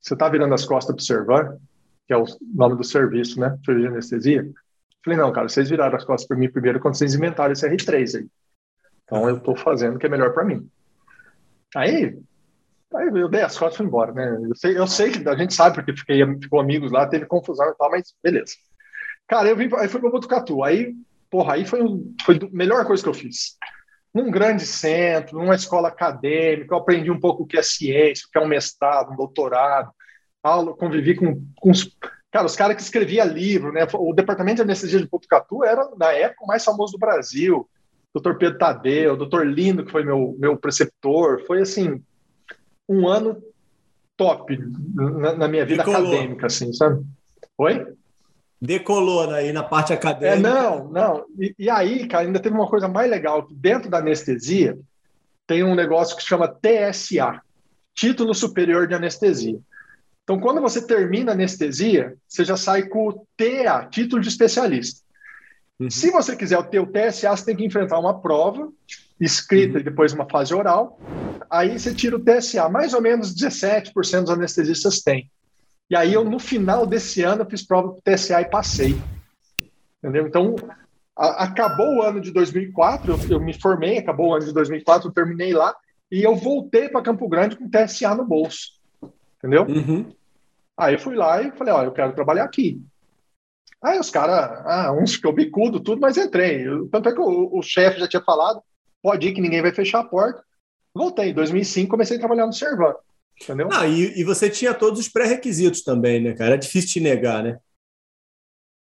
você 0.01 0.15
tá 0.15 0.29
virando 0.29 0.53
as 0.53 0.65
costas 0.65 0.95
pro 0.95 1.03
Servan, 1.03 1.57
que 2.05 2.13
é 2.13 2.17
o 2.17 2.25
nome 2.53 2.75
do 2.75 2.83
serviço, 2.83 3.39
né? 3.39 3.57
Serviço 3.65 3.87
de 3.87 3.93
anestesia. 3.93 4.49
Falei, 5.03 5.19
não, 5.19 5.31
cara, 5.31 5.47
vocês 5.47 5.69
viraram 5.69 5.95
as 5.95 6.03
costas 6.03 6.27
para 6.27 6.37
mim 6.37 6.49
primeiro 6.49 6.79
quando 6.79 6.95
vocês 6.95 7.15
inventaram 7.15 7.53
esse 7.53 7.67
R3 7.67 8.19
aí. 8.19 8.27
Então 9.07 9.27
eu 9.27 9.39
tô 9.39 9.55
fazendo 9.55 9.95
o 9.95 9.99
que 9.99 10.05
é 10.05 10.09
melhor 10.09 10.33
para 10.33 10.43
mim. 10.43 10.69
Aí, 11.73 12.17
aí 12.93 13.07
eu 13.07 13.29
dei 13.29 13.41
as 13.41 13.57
costas 13.57 13.75
e 13.75 13.77
fui 13.77 13.85
embora, 13.85 14.11
né? 14.11 14.37
Eu 14.43 14.55
sei, 14.55 14.77
eu 14.77 14.85
sei 14.85 15.11
que 15.11 15.27
a 15.27 15.35
gente 15.35 15.53
sabe 15.53 15.75
porque 15.75 15.95
fiquei, 15.95 16.21
ficou 16.41 16.59
amigos 16.59 16.91
lá, 16.91 17.07
teve 17.07 17.25
confusão 17.25 17.69
e 17.69 17.75
tal, 17.75 17.89
mas 17.89 18.13
beleza. 18.21 18.53
Cara, 19.25 19.47
eu 19.47 19.55
vim, 19.55 19.69
aí 19.75 19.87
fui 19.87 20.01
para 20.01 20.09
Botucatu. 20.09 20.63
Aí, 20.63 20.93
porra, 21.29 21.53
aí 21.53 21.65
foi, 21.65 21.81
foi 22.23 22.35
a 22.35 22.55
melhor 22.55 22.85
coisa 22.85 23.01
que 23.01 23.09
eu 23.09 23.13
fiz. 23.13 23.57
Num 24.13 24.29
grande 24.29 24.65
centro, 24.65 25.37
numa 25.37 25.55
escola 25.55 25.87
acadêmica, 25.87 26.73
eu 26.73 26.79
aprendi 26.79 27.09
um 27.09 27.19
pouco 27.19 27.43
o 27.43 27.47
que 27.47 27.57
é 27.57 27.63
ciência, 27.63 28.25
o 28.27 28.31
que 28.31 28.37
é 28.37 28.41
um 28.41 28.47
mestrado, 28.47 29.11
um 29.11 29.15
doutorado. 29.15 29.91
Aula, 30.43 30.75
convivi 30.75 31.15
com, 31.15 31.45
com 31.57 31.71
os, 31.71 31.95
cara, 32.31 32.45
os 32.45 32.55
caras 32.55 32.75
que 32.75 32.81
escreviam 32.81 33.27
livro, 33.27 33.71
né? 33.71 33.85
O 33.93 34.13
departamento 34.13 34.57
de 34.57 34.61
anestesia 34.63 34.99
de 34.99 35.07
Botucatu 35.07 35.63
era, 35.63 35.89
na 35.97 36.11
época, 36.11 36.43
o 36.43 36.47
mais 36.47 36.63
famoso 36.63 36.93
do 36.93 36.99
Brasil. 36.99 37.69
Doutor 38.17 38.39
Pedro 38.39 38.57
Tadeu, 38.57 39.15
doutor 39.15 39.45
Lindo, 39.45 39.85
que 39.85 39.91
foi 39.91 40.03
meu, 40.03 40.35
meu 40.39 40.57
preceptor. 40.57 41.43
Foi, 41.45 41.61
assim, 41.61 42.01
um 42.89 43.07
ano 43.07 43.39
top 44.17 44.57
na, 44.95 45.35
na 45.35 45.47
minha 45.47 45.63
vida 45.63 45.83
Decolou. 45.83 46.11
acadêmica, 46.11 46.47
assim, 46.47 46.73
sabe? 46.73 47.05
Oi? 47.59 47.93
Decolou 48.59 49.29
aí 49.29 49.53
na 49.53 49.61
parte 49.61 49.93
acadêmica. 49.93 50.35
É, 50.35 50.51
não, 50.51 50.89
não. 50.89 51.25
E, 51.39 51.53
e, 51.59 51.69
aí, 51.69 52.07
cara, 52.07 52.25
ainda 52.25 52.39
teve 52.39 52.55
uma 52.55 52.67
coisa 52.67 52.87
mais 52.87 53.07
legal. 53.07 53.47
Dentro 53.51 53.87
da 53.87 53.99
anestesia, 53.99 54.75
tem 55.45 55.63
um 55.63 55.75
negócio 55.75 56.15
que 56.15 56.23
se 56.23 56.29
chama 56.29 56.47
TSA, 56.47 57.39
Título 57.93 58.33
Superior 58.33 58.87
de 58.87 58.95
Anestesia. 58.95 59.59
Então, 60.23 60.39
quando 60.39 60.59
você 60.59 60.85
termina 60.85 61.33
a 61.33 61.35
anestesia, 61.35 62.15
você 62.27 62.43
já 62.43 62.57
sai 62.57 62.87
com 62.87 63.09
o 63.09 63.27
TA, 63.37 63.85
Título 63.85 64.23
de 64.23 64.27
Especialista. 64.27 65.05
Uhum. 65.79 65.89
Se 65.89 66.09
você 66.09 66.35
quiser 66.35 66.61
ter 66.69 66.79
o 66.79 66.87
TSA, 66.87 67.35
você 67.35 67.45
tem 67.45 67.55
que 67.55 67.65
enfrentar 67.65 67.99
uma 67.99 68.19
prova 68.19 68.71
escrita 69.19 69.75
uhum. 69.75 69.79
e 69.79 69.83
depois 69.83 70.13
uma 70.13 70.29
fase 70.29 70.53
oral. 70.53 70.99
Aí 71.49 71.77
você 71.77 71.93
tira 71.93 72.15
o 72.15 72.23
TSA. 72.23 72.67
Mais 72.69 72.93
ou 72.93 73.01
menos 73.01 73.33
17% 73.33 73.91
dos 74.21 74.29
anestesistas 74.29 75.01
têm. 75.01 75.29
E 75.89 75.95
aí 75.95 76.13
eu, 76.13 76.23
no 76.23 76.39
final 76.39 76.85
desse 76.85 77.21
ano, 77.21 77.43
eu 77.43 77.49
fiz 77.49 77.65
prova 77.65 77.93
para 77.93 78.13
o 78.13 78.15
TSA 78.15 78.41
e 78.41 78.49
passei. 78.49 78.97
Entendeu? 80.03 80.27
Então, 80.27 80.55
a, 81.15 81.45
acabou 81.45 81.97
o 81.97 82.01
ano 82.01 82.19
de 82.19 82.31
2004, 82.31 83.11
eu, 83.11 83.19
eu, 83.31 83.39
me 83.39 83.53
formei, 83.53 83.97
acabou 83.97 84.29
o 84.29 84.35
ano 84.35 84.45
de 84.45 84.53
2004, 84.53 85.07
eu 85.07 85.13
terminei 85.13 85.53
lá, 85.53 85.75
e 86.11 86.21
eu 86.23 86.35
voltei 86.35 86.89
para 86.89 87.01
Campo 87.01 87.27
Grande 87.27 87.55
com 87.55 87.65
o 87.65 87.69
TSA 87.69 88.15
no 88.15 88.25
bolso. 88.25 88.73
Entendeu? 89.37 89.63
Uhum. 89.63 90.11
Aí 90.77 90.95
eu 90.95 90.99
fui 90.99 91.15
lá 91.15 91.41
e 91.41 91.51
falei, 91.51 91.73
ó, 91.73 91.83
eu 91.83 91.91
quero 91.91 92.13
trabalhar 92.13 92.43
aqui. 92.43 92.81
Aí 93.83 93.99
os 93.99 94.09
caras, 94.09 94.61
ah, 94.65 94.91
uns 94.91 95.15
ficou 95.15 95.33
bicudo, 95.33 95.79
tudo, 95.79 96.01
mas 96.01 96.17
entrei. 96.17 96.65
Tanto 96.91 97.09
é 97.09 97.13
que 97.13 97.19
o, 97.19 97.57
o 97.57 97.61
chefe 97.61 97.99
já 97.99 98.07
tinha 98.07 98.23
falado, 98.23 98.61
pode 99.01 99.27
ir 99.27 99.33
que 99.33 99.41
ninguém 99.41 99.61
vai 99.61 99.71
fechar 99.71 99.99
a 99.99 100.07
porta. 100.07 100.43
Voltei, 100.93 101.29
em 101.29 101.33
2005 101.33 101.89
comecei 101.89 102.17
a 102.17 102.19
trabalhar 102.19 102.47
no 102.47 102.53
Servan. 102.53 102.95
Entendeu? 103.39 103.69
Ah, 103.71 103.87
e, 103.87 104.19
e 104.19 104.23
você 104.23 104.49
tinha 104.49 104.73
todos 104.73 104.99
os 104.99 105.07
pré-requisitos 105.07 105.83
também, 105.83 106.21
né, 106.21 106.33
cara? 106.33 106.55
É 106.55 106.57
difícil 106.57 106.89
te 106.89 106.99
negar, 106.99 107.43
né? 107.43 107.59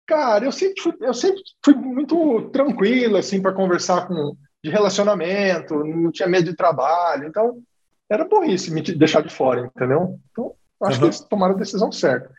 Cara, 0.07 0.45
eu 0.45 0.53
sempre 0.53 0.81
fui, 0.81 0.95
eu 1.01 1.15
sempre 1.15 1.43
fui 1.65 1.75
muito 1.75 2.51
tranquilo, 2.51 3.17
assim, 3.17 3.41
para 3.41 3.55
conversar 3.55 4.07
com 4.07 4.37
de 4.65 4.71
relacionamento, 4.71 5.85
não 5.85 6.11
tinha 6.11 6.27
medo 6.27 6.51
de 6.51 6.57
trabalho, 6.57 7.29
então 7.29 7.63
era 8.11 8.25
burrice 8.25 8.73
me 8.73 8.81
deixar 8.81 9.23
de 9.23 9.29
fora, 9.29 9.71
entendeu? 9.77 10.19
Então, 10.31 10.55
acho 10.83 10.93
uhum. 10.93 11.01
que 11.01 11.05
eles 11.05 11.21
tomaram 11.21 11.55
a 11.55 11.59
decisão 11.59 11.93
certa. 11.93 12.31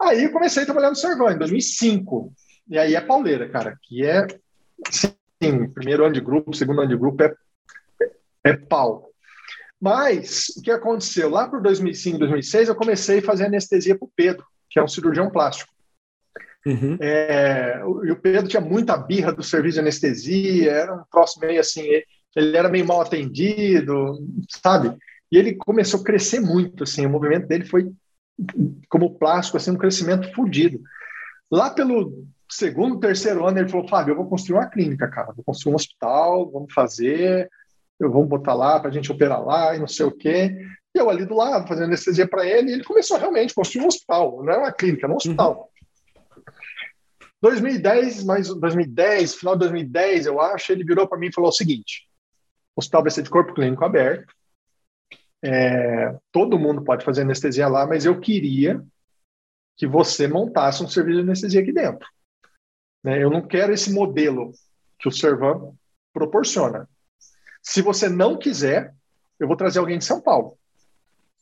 Aí 0.00 0.24
eu 0.24 0.32
comecei 0.32 0.62
a 0.62 0.66
trabalhar 0.66 0.90
no 0.90 0.96
Servão 0.96 1.30
em 1.30 1.38
2005, 1.38 2.32
e 2.68 2.78
aí 2.78 2.94
é 2.94 3.00
pauleira, 3.00 3.48
cara, 3.48 3.76
que 3.82 4.04
é, 4.04 4.26
sim, 4.90 5.68
primeiro 5.74 6.04
ano 6.04 6.14
de 6.14 6.20
grupo, 6.20 6.54
segundo 6.54 6.80
ano 6.80 6.90
de 6.90 6.96
grupo 6.96 7.22
é, 7.22 7.34
é 8.44 8.56
pau. 8.56 9.10
Mas 9.80 10.48
o 10.56 10.62
que 10.62 10.70
aconteceu? 10.70 11.28
Lá 11.30 11.48
por 11.48 11.62
2005, 11.62 12.18
2006, 12.18 12.68
eu 12.68 12.74
comecei 12.74 13.18
a 13.18 13.22
fazer 13.22 13.46
anestesia 13.46 13.96
para 13.96 14.06
o 14.06 14.12
Pedro, 14.14 14.44
que 14.68 14.78
é 14.78 14.82
um 14.82 14.88
cirurgião 14.88 15.30
plástico. 15.30 15.72
Uhum. 16.66 16.98
É, 17.00 17.80
e 18.04 18.10
o 18.10 18.16
Pedro 18.16 18.48
tinha 18.48 18.60
muita 18.60 18.96
birra 18.96 19.32
do 19.32 19.42
serviço 19.42 19.74
de 19.74 19.80
anestesia, 19.80 20.70
era 20.70 20.94
um 20.94 21.02
troço 21.10 21.40
meio 21.40 21.58
assim, 21.58 21.82
ele 22.36 22.56
era 22.56 22.68
meio 22.68 22.86
mal 22.86 23.00
atendido, 23.00 24.18
sabe? 24.62 24.96
E 25.32 25.38
ele 25.38 25.54
começou 25.54 26.00
a 26.00 26.04
crescer 26.04 26.40
muito, 26.40 26.84
assim, 26.84 27.06
o 27.06 27.10
movimento 27.10 27.46
dele 27.46 27.64
foi 27.64 27.90
como 28.88 29.18
plástico, 29.18 29.56
assim, 29.56 29.70
um 29.70 29.78
crescimento 29.78 30.32
fodido. 30.34 30.80
Lá 31.50 31.70
pelo 31.70 32.26
segundo, 32.48 33.00
terceiro 33.00 33.46
ano, 33.46 33.58
ele 33.58 33.68
falou, 33.68 33.88
Fábio, 33.88 34.12
eu 34.12 34.16
vou 34.16 34.28
construir 34.28 34.58
uma 34.58 34.68
clínica, 34.68 35.08
cara, 35.08 35.32
vou 35.32 35.44
construir 35.44 35.72
um 35.72 35.76
hospital, 35.76 36.50
vamos 36.50 36.72
fazer, 36.72 37.48
eu 37.98 38.10
vou 38.10 38.24
botar 38.24 38.54
lá 38.54 38.80
para 38.80 38.90
a 38.90 38.92
gente 38.92 39.10
operar 39.10 39.44
lá 39.44 39.74
e 39.74 39.78
não 39.78 39.86
sei 39.86 40.06
o 40.06 40.12
quê. 40.12 40.56
E 40.94 40.98
eu 40.98 41.08
ali 41.08 41.24
do 41.24 41.36
lado, 41.36 41.68
fazendo 41.68 41.86
anestesia 41.86 42.26
para 42.26 42.44
ele, 42.44 42.70
e 42.70 42.72
ele 42.72 42.84
começou 42.84 43.18
realmente 43.18 43.52
a 43.52 43.54
construir 43.54 43.84
um 43.84 43.88
hospital, 43.88 44.42
não 44.42 44.52
é 44.52 44.58
uma 44.58 44.72
clínica, 44.72 45.06
é 45.06 45.10
um 45.10 45.16
hospital. 45.16 45.52
Uhum. 45.52 45.70
2010, 47.42 48.24
mais 48.24 48.48
2010, 48.48 49.36
final 49.36 49.54
de 49.54 49.60
2010, 49.60 50.26
eu 50.26 50.40
acho, 50.40 50.72
ele 50.72 50.84
virou 50.84 51.08
para 51.08 51.18
mim 51.18 51.28
e 51.28 51.32
falou 51.32 51.50
o 51.50 51.54
seguinte: 51.54 52.06
o 52.76 52.80
hospital 52.80 53.02
vai 53.02 53.10
ser 53.10 53.22
de 53.22 53.30
corpo 53.30 53.54
clínico 53.54 53.84
aberto, 53.84 54.34
é, 55.42 56.14
todo 56.30 56.58
mundo 56.58 56.82
pode 56.82 57.04
fazer 57.04 57.22
anestesia 57.22 57.68
lá, 57.68 57.86
mas 57.86 58.04
eu 58.04 58.20
queria 58.20 58.82
que 59.76 59.86
você 59.86 60.28
montasse 60.28 60.82
um 60.82 60.88
serviço 60.88 61.18
de 61.18 61.22
anestesia 61.22 61.60
aqui 61.60 61.72
dentro. 61.72 62.06
Né? 63.02 63.22
Eu 63.22 63.30
não 63.30 63.46
quero 63.46 63.72
esse 63.72 63.92
modelo 63.92 64.52
que 64.98 65.08
o 65.08 65.12
Servan 65.12 65.72
proporciona. 66.12 66.88
Se 67.62 67.80
você 67.80 68.08
não 68.08 68.38
quiser, 68.38 68.94
eu 69.38 69.46
vou 69.46 69.56
trazer 69.56 69.78
alguém 69.78 69.98
de 69.98 70.04
São 70.04 70.20
Paulo. 70.20 70.58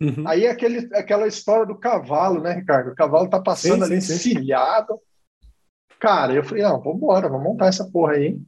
Uhum. 0.00 0.26
Aí 0.26 0.46
é 0.46 0.50
aquele, 0.50 0.88
aquela 0.94 1.26
história 1.26 1.66
do 1.66 1.76
cavalo, 1.76 2.40
né, 2.40 2.52
Ricardo? 2.52 2.92
O 2.92 2.94
cavalo 2.94 3.28
tá 3.28 3.40
passando 3.40 3.84
sim, 3.84 3.92
ali 3.92 4.00
sim, 4.00 4.14
encilhado. 4.14 5.00
Cara, 5.98 6.32
eu 6.32 6.44
falei, 6.44 6.62
não, 6.62 6.80
vamos 6.80 6.98
embora, 6.98 7.28
vamos 7.28 7.44
montar 7.44 7.66
essa 7.66 7.84
porra 7.90 8.12
aí. 8.12 8.40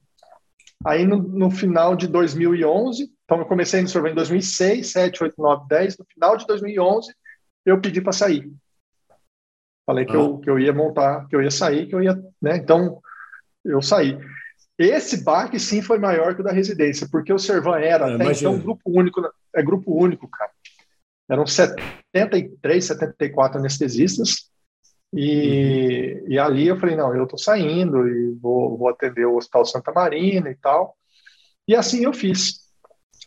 Aí 0.84 1.04
no, 1.04 1.18
no, 1.18 1.50
final 1.50 1.94
de 1.94 2.06
2011, 2.06 3.12
então 3.24 3.38
eu 3.38 3.44
comecei 3.44 3.82
no 3.82 3.88
sorvete 3.88 4.12
em 4.12 4.16
2006, 4.16 4.92
7, 4.92 5.24
8, 5.24 5.34
9, 5.36 5.68
10. 5.68 5.98
No 5.98 6.06
final 6.06 6.36
de 6.36 6.46
2011, 6.46 7.14
eu 7.66 7.80
pedi 7.80 8.00
para 8.00 8.12
sair. 8.12 8.50
Falei 9.86 10.06
que, 10.06 10.12
ah. 10.12 10.20
eu, 10.20 10.38
que 10.38 10.48
eu 10.48 10.58
ia 10.58 10.72
montar, 10.72 11.26
que 11.28 11.36
eu 11.36 11.42
ia 11.42 11.50
sair, 11.50 11.86
que 11.86 11.94
eu 11.94 12.02
ia, 12.02 12.14
né? 12.40 12.56
Então 12.56 13.00
eu 13.64 13.82
saí. 13.82 14.18
Esse 14.78 15.22
baque 15.22 15.60
sim 15.60 15.82
foi 15.82 15.98
maior 15.98 16.34
que 16.34 16.40
o 16.40 16.44
da 16.44 16.52
residência, 16.52 17.06
porque 17.10 17.32
o 17.32 17.38
Servan 17.38 17.78
era 17.78 18.14
até 18.14 18.32
então 18.32 18.58
grupo 18.58 18.82
único, 18.86 19.20
é 19.54 19.62
grupo 19.62 19.92
único, 19.92 20.26
cara. 20.28 20.50
Eram 21.28 21.46
73, 21.46 22.84
74 22.84 23.58
anestesistas. 23.58 24.49
E, 25.12 26.22
e 26.28 26.38
ali 26.38 26.68
eu 26.68 26.78
falei, 26.78 26.96
não, 26.96 27.14
eu 27.14 27.26
tô 27.26 27.36
saindo 27.36 28.06
e 28.06 28.30
vou, 28.40 28.78
vou 28.78 28.88
atender 28.88 29.26
o 29.26 29.36
Hospital 29.36 29.66
Santa 29.66 29.92
Marina 29.92 30.50
e 30.50 30.54
tal. 30.54 30.96
E 31.66 31.74
assim 31.74 32.04
eu 32.04 32.12
fiz. 32.12 32.60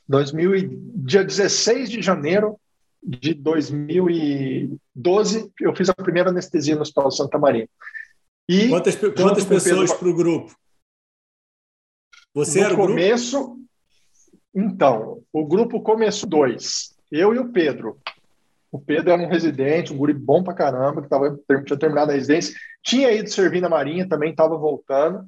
2000, 0.07 0.51
dia 0.95 1.23
16 1.23 1.89
de 1.89 2.01
janeiro 2.01 2.57
de 3.01 3.33
2012, 3.33 5.51
eu 5.59 5.75
fiz 5.75 5.89
a 5.89 5.93
primeira 5.93 6.29
anestesia 6.29 6.75
no 6.75 6.81
Hospital 6.81 7.11
Santa 7.11 7.37
Marina. 7.37 7.67
E 8.47 8.69
quantas, 8.69 8.95
quantas 8.95 9.45
pessoas 9.45 9.93
para 9.93 10.07
o 10.07 10.15
grupo? 10.15 10.55
Você 12.33 12.59
no 12.59 12.65
era 12.65 12.73
o 12.73 12.77
começo, 12.77 13.37
grupo? 13.37 13.63
Então, 14.55 15.23
o 15.31 15.45
grupo 15.45 15.81
começou 15.81 16.29
dois. 16.29 16.95
Eu 17.11 17.33
e 17.33 17.39
o 17.39 17.51
Pedro. 17.51 17.99
O 18.73 18.79
Pedro 18.79 19.11
era 19.11 19.21
um 19.21 19.27
residente, 19.27 19.93
um 19.93 19.97
guri 19.97 20.13
bom 20.13 20.41
pra 20.41 20.55
caramba, 20.55 21.03
que 21.03 21.07
tava, 21.07 21.39
tinha 21.63 21.77
terminado 21.77 22.09
a 22.09 22.15
residência. 22.15 22.55
Tinha 22.81 23.11
ido 23.11 23.29
servir 23.29 23.61
na 23.61 23.69
Marinha, 23.69 24.09
também 24.09 24.31
estava 24.31 24.57
voltando, 24.57 25.23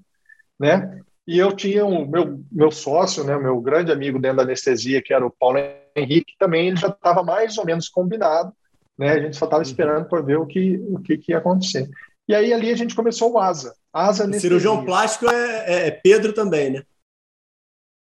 né? 0.59 0.99
E 1.27 1.37
eu 1.37 1.55
tinha 1.55 1.85
um 1.85 2.07
meu, 2.07 2.39
meu 2.51 2.71
sócio, 2.71 3.23
né, 3.23 3.37
meu 3.37 3.61
grande 3.61 3.91
amigo 3.91 4.17
dentro 4.17 4.37
da 4.37 4.43
anestesia, 4.43 4.99
que 4.99 5.13
era 5.13 5.23
o 5.23 5.29
Paulo 5.29 5.59
Henrique, 5.95 6.33
também 6.39 6.69
ele 6.69 6.75
já 6.75 6.87
estava 6.87 7.21
mais 7.21 7.55
ou 7.59 7.65
menos 7.65 7.87
combinado, 7.87 8.51
né? 8.97 9.11
A 9.11 9.19
gente 9.19 9.37
só 9.37 9.45
estava 9.45 9.61
uhum. 9.61 9.69
esperando 9.69 10.09
para 10.09 10.21
ver 10.23 10.37
o 10.39 10.47
que, 10.47 10.83
o 10.89 10.99
que, 10.99 11.15
que 11.15 11.31
ia 11.31 11.37
acontecer. 11.37 11.87
E 12.27 12.33
aí 12.33 12.51
ali 12.51 12.71
a 12.71 12.75
gente 12.75 12.95
começou 12.95 13.33
o 13.33 13.37
ASA. 13.37 13.75
ASA 13.93 14.27
o 14.27 14.33
cirurgião 14.33 14.83
plástico 14.83 15.29
é, 15.29 15.65
é, 15.67 15.87
é 15.87 15.91
Pedro 15.91 16.33
também, 16.33 16.71
né? 16.71 16.83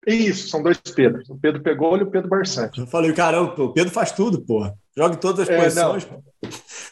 Isso, 0.07 0.49
são 0.49 0.63
dois 0.63 0.79
Pedros. 0.79 1.29
O 1.31 1.37
Pedro 1.37 1.63
Pegou 1.63 1.97
e 1.97 2.03
o 2.03 2.11
Pedro 2.11 2.29
Barsante. 2.29 2.81
Eu 2.81 2.87
falei, 2.87 3.13
caramba, 3.13 3.63
o 3.63 3.73
Pedro 3.73 3.93
faz 3.93 4.11
tudo, 4.11 4.41
porra. 4.41 4.75
Joga 4.97 5.15
em 5.15 5.19
todas 5.19 5.49
as 5.49 5.49
é, 5.49 5.63
posições. 5.63 6.09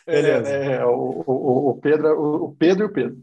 É, 0.07 0.75
é, 0.77 0.85
o, 0.85 1.25
o, 1.27 1.71
o, 1.71 1.75
Pedro, 1.77 2.09
o, 2.19 2.45
o 2.47 2.53
Pedro 2.55 2.85
e 2.85 2.87
o 2.87 2.93
Pedro. 2.93 3.19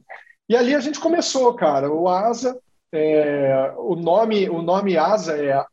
E 0.49 0.55
ali 0.55 0.75
a 0.75 0.79
gente 0.79 0.99
começou, 0.99 1.53
cara. 1.53 1.91
O 1.91 2.07
Asa, 2.07 2.57
é, 2.91 3.73
o 3.77 3.95
nome, 3.95 4.49
o 4.49 4.61
nome 4.61 4.97
Asa 4.97 5.37
é 5.37 5.63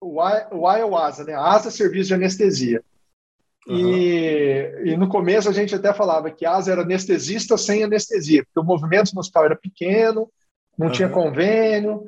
o 0.00 0.20
I 0.22 0.80
é 0.80 0.84
o 0.84 0.96
Asa, 0.96 1.24
né? 1.24 1.34
Asa 1.34 1.70
Serviço 1.70 2.08
de 2.08 2.14
Anestesia. 2.14 2.82
Uhum. 3.66 3.76
E, 3.76 4.92
e, 4.92 4.96
no 4.96 5.08
começo 5.08 5.48
a 5.48 5.52
gente 5.52 5.74
até 5.74 5.92
falava 5.92 6.30
que 6.30 6.46
Asa 6.46 6.70
era 6.70 6.82
anestesista 6.82 7.58
sem 7.58 7.82
anestesia, 7.82 8.44
porque 8.44 8.60
o 8.60 8.64
movimento 8.64 9.12
no 9.12 9.20
hospital 9.20 9.46
era 9.46 9.56
pequeno, 9.56 10.30
não 10.78 10.86
uhum. 10.86 10.92
tinha 10.92 11.08
convênio, 11.08 12.04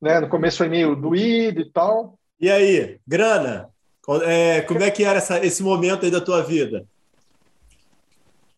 né? 0.00 0.20
No 0.20 0.28
começo 0.28 0.58
foi 0.58 0.68
meio 0.68 0.96
doído 0.96 1.60
e 1.60 1.70
tal. 1.70 2.18
E 2.40 2.50
aí, 2.50 2.98
grana? 3.06 3.68
É, 4.24 4.62
como 4.62 4.82
é 4.82 4.90
que 4.90 5.04
era 5.04 5.18
essa, 5.18 5.44
esse 5.44 5.62
momento 5.62 6.04
aí 6.04 6.10
da 6.10 6.20
tua 6.20 6.42
vida? 6.42 6.86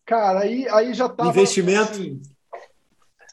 Cara, 0.05 0.39
aí, 0.39 0.67
aí 0.69 0.93
já 0.93 1.05
estava. 1.05 1.29
Investimento? 1.29 1.91
Assim, 1.91 2.21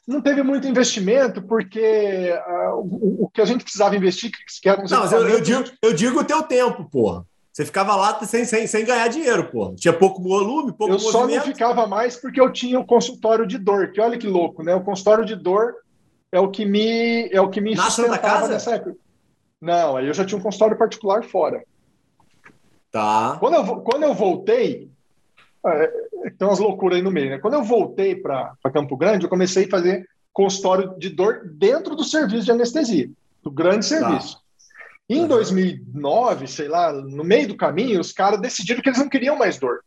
não 0.07 0.21
teve 0.21 0.43
muito 0.43 0.67
investimento, 0.67 1.41
porque 1.41 2.33
uh, 2.47 2.75
o, 2.75 3.25
o, 3.25 3.29
que 3.29 3.41
a 3.41 3.45
gente 3.45 3.63
precisava 3.63 3.95
investir, 3.95 4.31
que 4.61 4.69
era 4.69 4.83
Não, 4.83 4.99
mas 4.99 5.11
eu, 5.11 5.27
eu, 5.27 5.41
digo, 5.41 5.63
eu 5.81 5.93
digo 5.93 6.19
o 6.19 6.23
teu 6.23 6.43
tempo, 6.43 6.83
porra. 6.89 7.25
Você 7.51 7.65
ficava 7.65 7.95
lá 7.95 8.17
sem, 8.25 8.45
sem, 8.45 8.65
sem 8.65 8.85
ganhar 8.85 9.07
dinheiro, 9.09 9.49
porra. 9.49 9.75
Tinha 9.75 9.93
pouco 9.93 10.21
volume, 10.21 10.71
pouco 10.71 10.93
Eu 10.93 10.99
movimento. 10.99 11.11
só 11.11 11.27
não 11.27 11.41
ficava 11.41 11.85
mais 11.85 12.15
porque 12.15 12.39
eu 12.39 12.51
tinha 12.51 12.79
o 12.79 12.85
consultório 12.85 13.45
de 13.45 13.57
dor, 13.57 13.91
que 13.91 13.99
olha 13.99 14.17
que 14.17 14.27
louco, 14.27 14.63
né? 14.63 14.73
O 14.73 14.83
consultório 14.83 15.25
de 15.25 15.35
dor 15.35 15.75
é 16.31 16.39
o 16.39 16.49
que 16.49 16.65
me 16.65 17.29
é 17.29 17.41
o 17.41 17.49
que 17.49 17.59
me 17.59 17.75
Na 17.75 17.89
Santa 17.89 18.17
Casa? 18.17 18.47
nessa 18.47 18.75
época. 18.75 18.95
Não, 19.59 19.97
aí 19.97 20.07
eu 20.07 20.13
já 20.13 20.25
tinha 20.25 20.37
um 20.37 20.41
consultório 20.41 20.77
particular 20.77 21.23
fora. 21.23 21.63
Tá. 22.91 23.37
Quando 23.39 23.55
eu, 23.55 23.77
quando 23.81 24.03
eu 24.03 24.13
voltei, 24.13 24.89
é, 25.65 25.87
tem 26.37 26.47
umas 26.47 26.59
loucuras 26.59 26.97
aí 26.97 27.03
no 27.03 27.11
meio, 27.11 27.29
né? 27.29 27.39
Quando 27.39 27.53
eu 27.53 27.63
voltei 27.63 28.15
para 28.15 28.55
Campo 28.73 28.97
Grande, 28.97 29.25
eu 29.25 29.29
comecei 29.29 29.65
a 29.65 29.69
fazer 29.69 30.09
consultório 30.33 30.97
de 30.97 31.09
dor 31.09 31.47
dentro 31.53 31.95
do 31.95 32.03
serviço 32.03 32.45
de 32.45 32.51
anestesia, 32.51 33.09
do 33.43 33.51
grande 33.51 33.87
tá. 33.87 33.97
serviço. 33.97 34.35
Tá. 34.35 34.41
Em 35.09 35.27
2009, 35.27 36.47
sei 36.47 36.67
lá, 36.67 36.91
no 36.93 37.23
meio 37.23 37.49
do 37.49 37.57
caminho, 37.57 37.99
os 37.99 38.13
caras 38.13 38.39
decidiram 38.39 38.81
que 38.81 38.89
eles 38.89 38.99
não 38.99 39.09
queriam 39.09 39.35
mais 39.35 39.59
dor. 39.59 39.83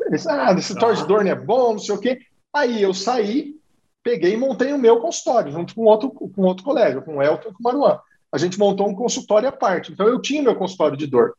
Eles, 0.00 0.26
ah, 0.26 0.52
esse 0.58 0.74
tá. 0.74 0.92
de 0.92 1.06
dor 1.06 1.22
não 1.22 1.30
é 1.30 1.34
bom, 1.34 1.72
não 1.72 1.78
sei 1.78 1.94
o 1.94 1.98
quê. 1.98 2.20
Aí 2.52 2.82
eu 2.82 2.94
saí, 2.94 3.54
peguei 4.02 4.34
e 4.34 4.36
montei 4.36 4.72
o 4.72 4.78
meu 4.78 5.00
consultório, 5.00 5.52
junto 5.52 5.74
com 5.74 5.82
outro, 5.82 6.10
com 6.10 6.42
outro 6.42 6.64
colega, 6.64 7.00
com 7.00 7.16
o 7.16 7.22
Elton 7.22 7.50
e 7.50 7.52
com 7.52 7.60
o 7.60 7.62
Maruan. 7.62 7.98
A 8.30 8.38
gente 8.38 8.58
montou 8.58 8.88
um 8.88 8.94
consultório 8.94 9.48
à 9.48 9.52
parte. 9.52 9.92
Então 9.92 10.06
eu 10.06 10.20
tinha 10.20 10.42
meu 10.42 10.56
consultório 10.56 10.96
de 10.96 11.06
dor, 11.06 11.34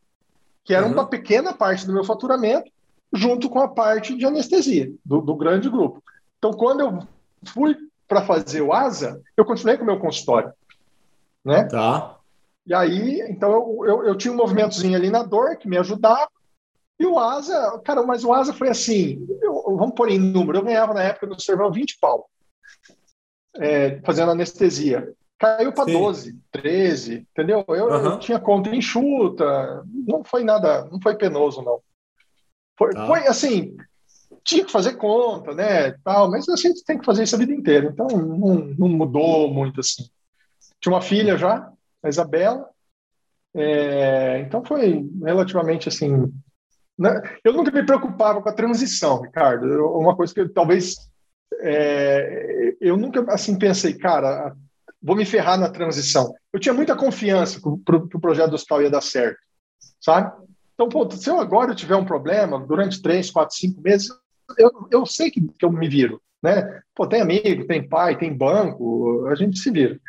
que 0.64 0.74
era 0.74 0.86
uhum. 0.86 0.94
uma 0.94 1.08
pequena 1.08 1.54
parte 1.54 1.86
do 1.86 1.94
meu 1.94 2.04
faturamento, 2.04 2.72
junto 3.14 3.50
com 3.50 3.60
a 3.60 3.68
parte 3.68 4.16
de 4.16 4.26
anestesia, 4.26 4.92
do, 5.06 5.22
do 5.22 5.36
grande 5.36 5.70
grupo. 5.70 6.04
Então, 6.38 6.52
quando 6.52 6.80
eu 6.82 7.00
fui 7.46 7.76
para 8.08 8.26
fazer 8.26 8.62
o 8.62 8.74
ASA, 8.74 9.22
eu 9.38 9.46
continuei 9.46 9.78
com 9.78 9.84
o 9.84 9.86
meu 9.86 10.00
consultório. 10.00 10.52
Né? 11.44 11.64
Tá. 11.66 12.18
E 12.66 12.74
aí, 12.74 13.22
então, 13.30 13.52
eu, 13.52 13.86
eu, 13.86 14.04
eu, 14.08 14.18
tinha 14.18 14.34
um 14.34 14.38
movimentozinho 14.38 14.96
ali 14.96 15.10
na 15.10 15.24
dor 15.24 15.58
que 15.58 15.68
me 15.68 15.78
ajudava, 15.78 16.30
e 17.00 17.06
o 17.06 17.20
ASA, 17.20 17.82
cara, 17.84 18.04
mas 18.04 18.24
o 18.24 18.32
ASA 18.32 18.54
foi 18.54 18.70
assim, 18.70 19.28
eu, 19.42 19.76
vamos 19.76 19.96
pôr 19.96 20.10
em 20.10 20.20
número, 20.20 20.60
eu 20.60 20.64
ganhava 20.64 20.94
na 20.94 21.04
época 21.04 21.28
no 21.28 21.40
servão 21.40 21.72
20 21.72 21.98
pau, 22.00 22.30
é, 23.58 24.00
fazendo 24.02 24.32
anestesia. 24.32 25.14
Caiu 25.38 25.74
para 25.74 25.92
12, 25.92 26.40
13, 26.52 27.28
entendeu? 27.32 27.66
Eu, 27.68 27.88
uhum. 27.88 28.06
eu, 28.06 28.20
tinha 28.20 28.40
conta 28.40 28.74
enxuta, 28.74 29.84
não 29.86 30.24
foi 30.24 30.44
nada, 30.44 30.86
não 30.86 31.02
foi 31.02 31.16
penoso, 31.16 31.62
não. 31.62 31.82
Foi, 32.78 32.92
tá. 32.92 33.06
foi 33.06 33.28
assim, 33.28 33.76
tinha 34.44 34.64
que 34.64 34.72
fazer 34.72 34.94
conta, 34.94 35.54
né, 35.54 35.92
tal, 36.04 36.32
mas 36.32 36.48
a 36.48 36.56
gente 36.56 36.84
tem 36.84 36.98
que 36.98 37.06
fazer 37.06 37.24
isso 37.24 37.36
a 37.36 37.40
vida 37.40 37.54
inteira, 37.54 37.90
então 37.92 38.08
não, 38.08 38.56
não 38.78 38.88
mudou 38.88 39.54
muito 39.54 39.82
assim. 39.82 40.10
Tinha 40.80 40.94
uma 40.94 41.02
filha 41.02 41.38
já, 41.38 41.70
a 42.02 42.10
Isabela, 42.10 42.70
é, 43.56 44.40
então 44.40 44.64
foi 44.66 45.08
relativamente 45.24 45.88
assim. 45.88 46.32
Né? 46.98 47.22
Eu 47.44 47.54
nunca 47.54 47.72
me 47.72 47.86
preocupava 47.86 48.42
com 48.42 48.50
a 48.50 48.54
transição, 48.54 49.22
Ricardo. 49.22 49.68
Eu, 49.68 49.98
uma 49.98 50.16
coisa 50.16 50.34
que 50.34 50.48
talvez 50.50 50.96
é, 51.62 52.76
eu 52.80 52.98
nunca 52.98 53.24
assim 53.30 53.58
pensei, 53.58 53.94
cara, 53.94 54.56
vou 55.02 55.16
me 55.16 55.26
ferrar 55.26 55.60
na 55.60 55.70
transição. 55.70 56.34
Eu 56.52 56.60
tinha 56.60 56.74
muita 56.74 56.96
confiança 56.96 57.60
que 57.60 57.68
o 57.68 57.78
pro, 57.78 58.08
pro 58.08 58.20
projeto 58.20 58.50
do 58.50 58.56
hospital 58.56 58.82
ia 58.82 58.90
dar 58.90 59.02
certo, 59.02 59.40
sabe? 60.00 60.32
Então, 60.74 60.90
pô, 60.90 61.10
se 61.12 61.30
eu 61.30 61.40
agora 61.40 61.76
tiver 61.76 61.96
um 61.96 62.06
problema 62.06 62.60
durante 62.60 63.02
três, 63.02 63.30
quatro, 63.30 63.56
cinco 63.56 63.82
meses, 63.82 64.10
eu, 64.58 64.72
eu 64.92 65.06
sei 65.06 65.30
que, 65.30 65.42
que 65.42 65.66
eu 65.66 65.72
me 65.72 65.88
viro, 65.88 66.22
né? 66.42 66.82
Pô, 66.96 67.08
tem 67.08 67.22
amigo, 67.22 67.68
tem 67.68 67.88
pai, 67.88 68.18
tem 68.18 68.36
banco, 68.36 69.28
a 69.28 69.36
gente 69.36 69.60
se 69.60 69.72
vira. 69.72 70.00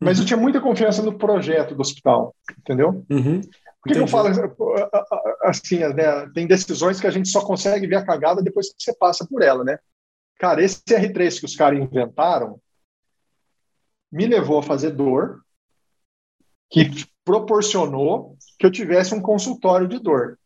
Mas 0.00 0.16
uhum. 0.16 0.24
eu 0.24 0.26
tinha 0.26 0.36
muita 0.38 0.60
confiança 0.60 1.02
no 1.02 1.18
projeto 1.18 1.74
do 1.74 1.82
hospital, 1.82 2.34
entendeu? 2.58 3.04
Uhum. 3.10 3.40
Por 3.82 3.92
que, 3.92 3.98
eu 3.98 4.06
falo 4.06 4.28
assim, 5.42 5.78
né? 5.78 6.28
Tem 6.34 6.46
decisões 6.46 7.00
que 7.00 7.06
a 7.06 7.10
gente 7.10 7.28
só 7.28 7.42
consegue 7.42 7.86
ver 7.86 7.96
a 7.96 8.04
cagada 8.04 8.42
depois 8.42 8.68
que 8.68 8.82
você 8.82 8.94
passa 8.94 9.26
por 9.26 9.42
ela, 9.42 9.64
né? 9.64 9.78
Cara, 10.40 10.64
esse 10.64 10.80
R3 10.82 11.38
que 11.38 11.44
os 11.44 11.54
caras 11.54 11.78
inventaram 11.78 12.58
me 14.10 14.26
levou 14.26 14.58
a 14.58 14.62
fazer 14.62 14.90
dor, 14.90 15.42
que 16.70 16.88
proporcionou 17.22 18.38
que 18.58 18.64
eu 18.64 18.72
tivesse 18.72 19.14
um 19.14 19.20
consultório 19.20 19.86
de 19.86 19.98
dor. 19.98 20.38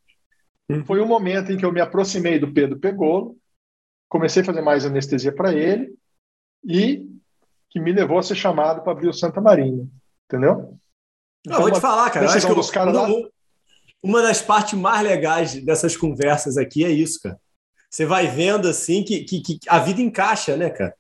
Hum. 0.69 0.85
Foi 0.85 0.99
o 0.99 1.05
um 1.05 1.07
momento 1.07 1.53
em 1.53 1.57
que 1.57 1.65
eu 1.65 1.71
me 1.71 1.81
aproximei 1.81 2.41
do 2.41 2.53
Pedro 2.53 2.79
Pegolo, 2.81 3.39
comecei 4.09 4.43
a 4.43 4.45
fazer 4.45 4.63
mais 4.63 4.85
anestesia 4.85 5.33
para 5.33 5.53
ele 5.53 5.95
e 6.65 7.07
que 7.71 7.79
me 7.79 7.93
levou 7.93 8.19
a 8.19 8.23
ser 8.23 8.35
chamado 8.35 8.83
para 8.83 8.93
abrir 8.93 9.09
o 9.09 9.15
Santa 9.15 9.41
Marinha, 9.41 9.87
entendeu? 10.27 10.77
Não, 11.47 11.61
vou 11.61 11.71
te 11.71 11.81
falar, 11.81 12.11
cara. 12.11 12.27
acho 12.27 12.45
que 12.45 12.53
eu, 12.53 12.89
uma, 12.89 13.31
uma 14.03 14.23
das 14.23 14.43
partes 14.43 14.77
mais 14.77 15.07
legais 15.07 15.55
dessas 15.65 15.97
conversas 15.97 16.57
aqui 16.57 16.85
é 16.85 16.91
isso, 16.91 17.21
cara. 17.23 17.39
Você 17.95 18.05
vai 18.05 18.27
vendo 18.27 18.67
assim 18.67 19.05
que, 19.05 19.23
que, 19.23 19.41
que 19.41 19.59
a 19.69 19.79
vida 19.79 20.03
encaixa, 20.03 20.57
né, 20.57 20.69
cara? 20.69 20.97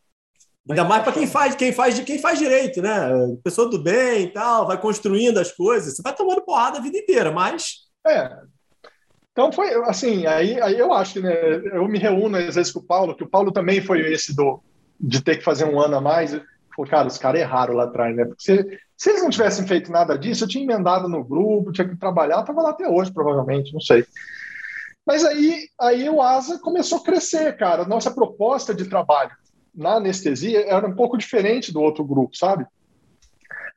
Ainda 0.71 0.85
mais 0.85 1.03
para 1.03 1.11
quem 1.11 1.27
faz, 1.27 1.57
quem 1.57 1.73
faz, 1.73 1.99
quem 1.99 2.21
faz 2.21 2.39
direito, 2.39 2.81
né? 2.81 3.11
Pessoa 3.43 3.69
do 3.69 3.83
bem 3.83 4.27
e 4.27 4.27
tal, 4.29 4.65
vai 4.65 4.81
construindo 4.81 5.39
as 5.39 5.51
coisas. 5.51 5.97
Você 5.97 6.03
vai 6.03 6.15
tomando 6.15 6.43
porrada 6.43 6.79
a 6.79 6.81
vida 6.81 6.97
inteira, 6.97 7.33
mas. 7.33 7.89
É. 8.07 8.31
Então 9.33 9.51
foi 9.51 9.75
assim, 9.87 10.25
aí, 10.27 10.63
aí 10.63 10.79
eu 10.79 10.93
acho 10.93 11.15
que 11.15 11.21
né, 11.21 11.35
eu 11.73 11.89
me 11.89 11.99
reúno 11.99 12.37
às 12.37 12.55
vezes 12.55 12.71
com 12.71 12.79
o 12.79 12.85
Paulo, 12.85 13.17
que 13.17 13.25
o 13.25 13.29
Paulo 13.29 13.51
também 13.51 13.83
foi 13.83 14.13
esse 14.13 14.33
do 14.33 14.63
de 15.01 15.21
ter 15.21 15.39
que 15.39 15.45
fazer 15.45 15.65
um 15.65 15.81
ano 15.81 15.97
a 15.97 16.01
mais. 16.01 16.31
Falei, 16.77 16.91
cara, 16.93 17.09
os 17.09 17.19
caras 17.19 17.41
erraram 17.41 17.75
lá 17.75 17.85
atrás, 17.85 18.15
né? 18.15 18.25
Porque 18.25 18.41
se, 18.41 18.81
se 18.97 19.11
eles 19.11 19.23
não 19.25 19.31
tivessem 19.31 19.67
feito 19.67 19.91
nada 19.91 20.17
disso, 20.17 20.45
eu 20.45 20.49
tinha 20.49 20.63
emendado 20.63 21.09
no 21.09 21.25
grupo, 21.25 21.73
tinha 21.73 21.89
que 21.89 21.97
trabalhar, 21.97 22.39
estava 22.39 22.63
lá 22.63 22.71
até 22.71 22.89
hoje, 22.89 23.13
provavelmente, 23.13 23.73
não 23.73 23.81
sei. 23.81 24.07
Mas 25.07 25.25
aí, 25.25 25.69
aí 25.81 26.09
o 26.09 26.23
ASA 26.23 26.59
começou 26.59 26.99
a 26.99 27.05
crescer, 27.05 27.57
cara. 27.57 27.85
Nossa 27.85 28.11
proposta 28.11 28.75
de 28.75 28.87
trabalho 28.87 29.33
na 29.75 29.95
anestesia 29.95 30.65
era 30.67 30.87
um 30.87 30.95
pouco 30.95 31.19
diferente 31.19 31.73
do 31.73 31.81
outro 31.81 32.05
grupo, 32.05 32.37
sabe? 32.37 32.67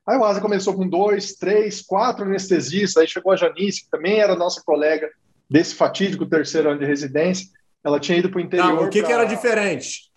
Aí 0.06 0.16
o 0.16 0.24
Asa 0.24 0.40
começou 0.40 0.72
com 0.74 0.88
dois, 0.88 1.34
três, 1.34 1.82
quatro 1.82 2.24
anestesistas, 2.24 2.96
aí 2.96 3.06
chegou 3.06 3.32
a 3.32 3.36
Janice, 3.36 3.84
que 3.84 3.90
também 3.90 4.18
era 4.18 4.34
nossa 4.34 4.62
colega 4.64 5.10
desse 5.50 5.74
fatídico 5.74 6.24
terceiro 6.24 6.70
ano 6.70 6.78
de 6.78 6.86
residência. 6.86 7.48
Ela 7.84 8.00
tinha 8.00 8.16
ido 8.16 8.30
para 8.30 8.38
o 8.38 8.40
interior. 8.40 8.74
Não, 8.74 8.84
o 8.84 8.90
que, 8.90 9.00
pra... 9.00 9.08
que 9.08 9.12
era 9.12 9.24
diferente? 9.24 10.10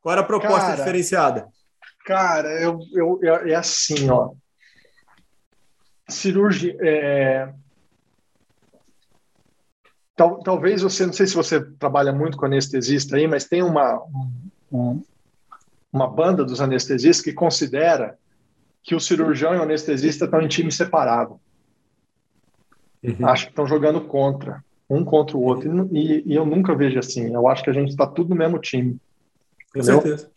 Qual 0.00 0.12
era 0.12 0.22
a 0.22 0.26
proposta 0.26 0.60
cara, 0.60 0.76
diferenciada? 0.76 1.48
Cara, 2.04 2.48
eu, 2.60 2.80
eu, 2.92 3.20
eu, 3.22 3.34
é 3.48 3.54
assim, 3.54 4.10
ó. 4.10 4.32
Cirurgia. 6.08 6.76
É... 6.80 7.52
Tal, 10.14 10.40
talvez 10.42 10.82
você, 10.82 11.06
não 11.06 11.12
sei 11.12 11.26
se 11.26 11.34
você 11.34 11.60
trabalha 11.60 12.12
muito 12.12 12.36
com 12.36 12.44
anestesista 12.44 13.16
aí, 13.16 13.26
mas 13.26 13.46
tem 13.46 13.62
uma, 13.62 14.02
um, 14.70 15.02
uma 15.92 16.06
banda 16.06 16.44
dos 16.44 16.60
anestesistas 16.60 17.24
que 17.24 17.32
considera 17.32 18.18
que 18.82 18.94
o 18.94 19.00
cirurgião 19.00 19.54
e 19.54 19.58
o 19.58 19.62
anestesista 19.62 20.24
estão 20.24 20.40
em 20.40 20.48
time 20.48 20.70
separado. 20.70 21.40
Uhum. 23.02 23.26
Acho 23.26 23.46
que 23.46 23.52
estão 23.52 23.66
jogando 23.66 24.00
contra, 24.00 24.62
um 24.88 25.04
contra 25.04 25.36
o 25.36 25.42
outro. 25.42 25.88
E, 25.92 26.22
e, 26.26 26.34
eu 26.34 26.44
nunca 26.44 26.74
vejo 26.74 26.98
assim. 26.98 27.32
Eu 27.32 27.48
acho 27.48 27.62
que 27.62 27.70
a 27.70 27.72
gente 27.72 27.90
está 27.90 28.06
tudo 28.06 28.30
no 28.30 28.36
mesmo 28.36 28.58
time. 28.58 28.98
Com 29.72 29.80
entendeu? 29.80 30.02
certeza. 30.02 30.30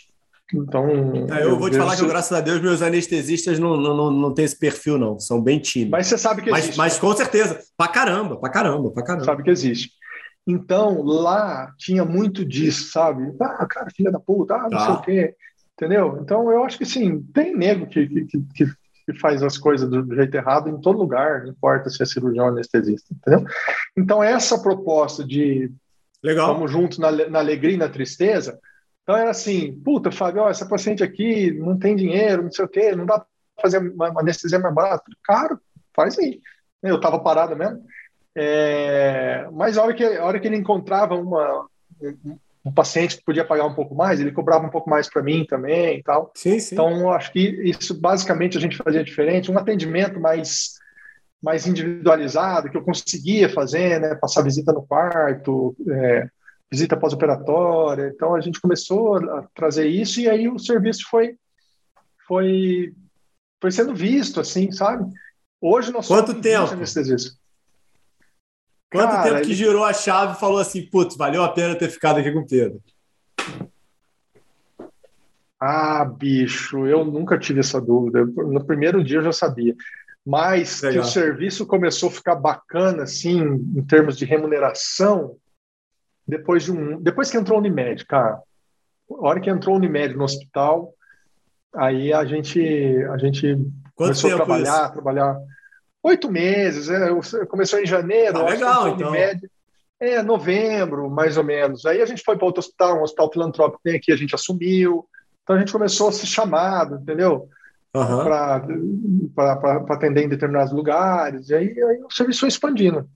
Então. 0.54 0.88
É, 1.34 1.44
eu, 1.44 1.58
vou 1.58 1.70
te 1.70 1.78
falar 1.78 1.96
que, 1.96 2.06
graças 2.06 2.32
a 2.32 2.42
Deus, 2.42 2.62
meus 2.62 2.82
anestesistas 2.82 3.58
não, 3.58 3.76
não, 3.76 3.96
não, 3.96 4.12
não 4.12 4.34
têm 4.34 4.46
esse 4.46 4.58
perfil, 4.58 4.98
não. 4.98 5.20
São 5.20 5.42
bem 5.42 5.60
time. 5.60 5.90
Mas 5.90 6.08
você 6.08 6.18
sabe 6.18 6.44
que 6.44 6.50
existe. 6.50 6.78
Mas, 6.78 6.94
mas 6.94 7.00
com 7.00 7.16
certeza. 7.16 7.60
Pra 7.76 7.88
caramba, 7.88 8.38
pra 8.38 8.50
caramba, 8.50 8.92
pra 8.92 9.04
caramba. 9.04 9.26
Sabe 9.26 9.44
que 9.44 9.50
existe. 9.50 9.92
Então, 10.48 11.02
lá 11.02 11.74
tinha 11.78 12.06
muito 12.06 12.46
disso, 12.46 12.92
sabe? 12.92 13.34
Ah, 13.42 13.66
cara, 13.66 13.90
filha 13.90 14.12
da 14.12 14.20
puta, 14.20 14.56
ah, 14.56 14.64
não 14.64 14.70
tá. 14.70 14.86
sei 14.86 14.94
o 14.94 15.02
quê. 15.02 15.36
Entendeu? 15.74 16.20
Então, 16.22 16.52
eu 16.52 16.64
acho 16.64 16.78
que 16.78 16.86
sim, 16.86 17.24
tem 17.34 17.56
nego 17.56 17.88
que, 17.88 18.08
que, 18.08 18.26
que, 18.26 18.66
que 19.06 19.20
faz 19.20 19.42
as 19.42 19.58
coisas 19.58 19.90
do 19.90 20.16
jeito 20.16 20.36
errado 20.36 20.70
em 20.70 20.80
todo 20.80 21.00
lugar, 21.00 21.44
não 21.44 21.50
importa 21.50 21.90
se 21.90 22.02
é 22.02 22.06
cirurgião 22.06 22.46
ou 22.46 22.52
anestesista, 22.52 23.14
entendeu? 23.14 23.46
Então, 23.98 24.24
essa 24.24 24.62
proposta 24.62 25.24
de 25.24 25.72
Legal. 26.24 26.54
vamos 26.54 26.72
juntos 26.72 27.00
na, 27.00 27.12
na 27.12 27.40
alegria 27.40 27.74
e 27.74 27.78
na 27.78 27.90
tristeza 27.90 28.58
Então 29.06 29.16
era 29.16 29.30
assim, 29.30 29.72
puta, 29.84 30.12
Fábio, 30.12 30.42
ó, 30.42 30.50
essa 30.50 30.66
paciente 30.66 31.04
aqui 31.04 31.52
não 31.52 31.78
tem 31.78 31.96
dinheiro, 31.96 32.42
não 32.42 32.52
sei 32.52 32.66
o 32.66 32.68
quê, 32.68 32.96
não 32.96 33.06
dá 33.06 33.20
para 33.20 33.28
fazer 33.62 33.78
uma, 33.78 34.20
anestesia 34.20 34.58
mais 34.58 34.74
barata. 34.74 35.04
Caro, 35.24 35.60
faz 35.96 36.18
aí. 36.18 36.42
Eu 36.82 36.96
estava 36.96 37.20
parado 37.20 37.56
mesmo. 37.56 37.84
É, 38.36 39.48
mas 39.54 39.78
a 39.78 39.84
hora, 39.84 39.94
que, 39.94 40.04
a 40.04 40.26
hora 40.26 40.40
que 40.40 40.48
ele 40.48 40.58
encontrava 40.58 41.14
uma, 41.14 41.68
um, 42.02 42.38
um, 42.66 42.74
paciente 42.74 43.18
que 43.18 43.24
podia 43.24 43.46
pagar 43.46 43.66
um 43.66 43.76
pouco 43.76 43.94
mais, 43.94 44.20
ele 44.20 44.32
cobrava 44.32 44.66
um 44.66 44.72
pouco 44.72 44.90
mais 44.90 45.08
para 45.08 45.22
mim 45.22 45.46
também 45.48 46.00
e 46.00 46.04
tal. 46.04 46.32
Sim, 46.34 46.60
sim. 46.60 46.74
Então, 46.74 47.12
acho 47.12 47.32
que 47.32 47.40
isso 47.40 47.94
basicamente 47.94 48.58
a 48.58 48.62
gente 48.62 48.76
fazia 48.76 49.04
diferente, 49.04 49.52
um 49.52 49.58
atendimento 49.60 50.20
mais, 50.20 50.80
mais 51.40 51.68
individualizado, 51.68 52.72
que 52.72 52.78
eu 52.78 52.84
conseguia 52.84 53.50
fazer, 53.50 54.02
né? 54.02 54.16
Passar 54.16 54.42
visita 54.42 54.74
no 54.74 54.82
quarto, 54.82 55.76
é, 55.88 56.28
visita 56.72 56.98
pós-operatória. 56.98 58.12
Então, 58.14 58.36
a 58.36 58.42
gente 58.42 58.60
começou 58.60 59.18
a 59.18 59.48
trazer 59.54 59.88
isso 59.88 60.20
e 60.20 60.30
aí 60.30 60.48
o 60.48 60.60
serviço 60.60 61.06
foi, 61.10 61.36
foi, 62.28 62.94
foi 63.62 63.72
sendo 63.72 63.94
visto, 63.96 64.40
assim, 64.40 64.72
sabe? 64.72 65.06
Hoje 65.62 65.92
nós 65.92 66.08
Quanto 66.08 66.42
tempo? 66.42 66.74
anestesistas. 66.74 67.38
Quanto 68.92 69.12
Cara, 69.12 69.24
tempo 69.24 69.42
que 69.42 69.48
ele... 69.48 69.56
girou 69.56 69.84
a 69.84 69.94
chave 69.94 70.34
e 70.34 70.40
falou 70.40 70.60
assim, 70.60 70.86
putz, 70.90 71.18
valeu 71.18 71.44
a 71.44 71.50
pena 71.50 71.76
ter 71.76 71.90
ficado 71.90 72.20
aqui 72.20 72.32
com 72.32 72.40
o 72.40 72.48
Pedro? 72.48 72.82
Ah, 75.60 76.06
bicho, 76.06 76.86
eu 76.86 77.04
nunca 77.04 77.38
tive 77.40 77.62
essa 77.62 77.82
dúvida. 77.82 78.26
No 78.26 78.64
primeiro 78.64 79.04
dia 79.04 79.18
eu 79.18 79.24
já 79.24 79.32
sabia. 79.32 79.76
Mas 80.26 80.82
Legal. 80.82 81.02
que 81.04 81.08
o 81.08 81.12
serviço 81.12 81.66
começou 81.66 82.10
a 82.10 82.12
ficar 82.12 82.36
bacana, 82.36 83.04
assim, 83.04 83.40
em 83.42 83.84
termos 83.84 84.18
de 84.18 84.26
remuneração, 84.26 85.38
depois 86.28 86.64
de 86.64 86.72
um, 86.72 87.02
depois 87.02 87.30
que 87.30 87.38
entrou 87.38 87.58
o 87.58 87.62
Unimed, 87.62 88.06
cara. 88.06 88.42
A 89.10 89.28
hora 89.28 89.40
que 89.40 89.50
entrou 89.50 89.76
o 89.76 89.78
Unimed 89.78 90.16
no 90.16 90.24
hospital, 90.24 90.94
aí 91.74 92.12
a 92.12 92.26
gente 92.26 92.60
a 93.12 93.18
gente 93.18 93.56
Quanto 93.96 94.20
começou 94.20 94.32
a 94.32 94.36
trabalhar, 94.36 94.84
isso? 94.84 94.94
trabalhar 94.94 95.38
oito 96.04 96.32
meses. 96.32 96.90
É, 96.90 97.10
começou 97.46 97.80
em 97.80 97.86
janeiro, 97.86 98.40
ah, 98.40 98.50
legal, 98.50 98.88
então. 98.90 99.12
Média, 99.12 99.50
é, 100.00 100.22
novembro, 100.22 101.10
mais 101.10 101.38
ou 101.38 101.44
menos. 101.44 101.86
Aí 101.86 102.02
a 102.02 102.06
gente 102.06 102.24
foi 102.24 102.38
para 102.38 102.46
outro 102.46 102.60
hospital, 102.60 103.00
um 103.00 103.04
hospital 103.04 103.32
filantrópico 103.32 103.82
tem 103.84 103.96
aqui, 103.96 104.12
a 104.12 104.18
gente 104.18 104.36
assumiu. 104.36 105.08
Então 105.44 105.56
a 105.56 105.60
gente 105.60 105.72
começou 105.72 106.10
a 106.10 106.12
ser 106.12 106.26
chamado, 106.26 106.96
entendeu? 106.96 107.48
Uhum. 107.96 108.24
Para 108.24 109.86
atender 109.90 110.24
em 110.24 110.30
determinados 110.30 110.74
lugares. 110.74 111.50
E 111.50 111.56
aí, 111.56 111.68
aí 111.68 112.04
o 112.04 112.12
serviço 112.12 112.42
foi 112.42 112.50
expandindo. 112.50 113.08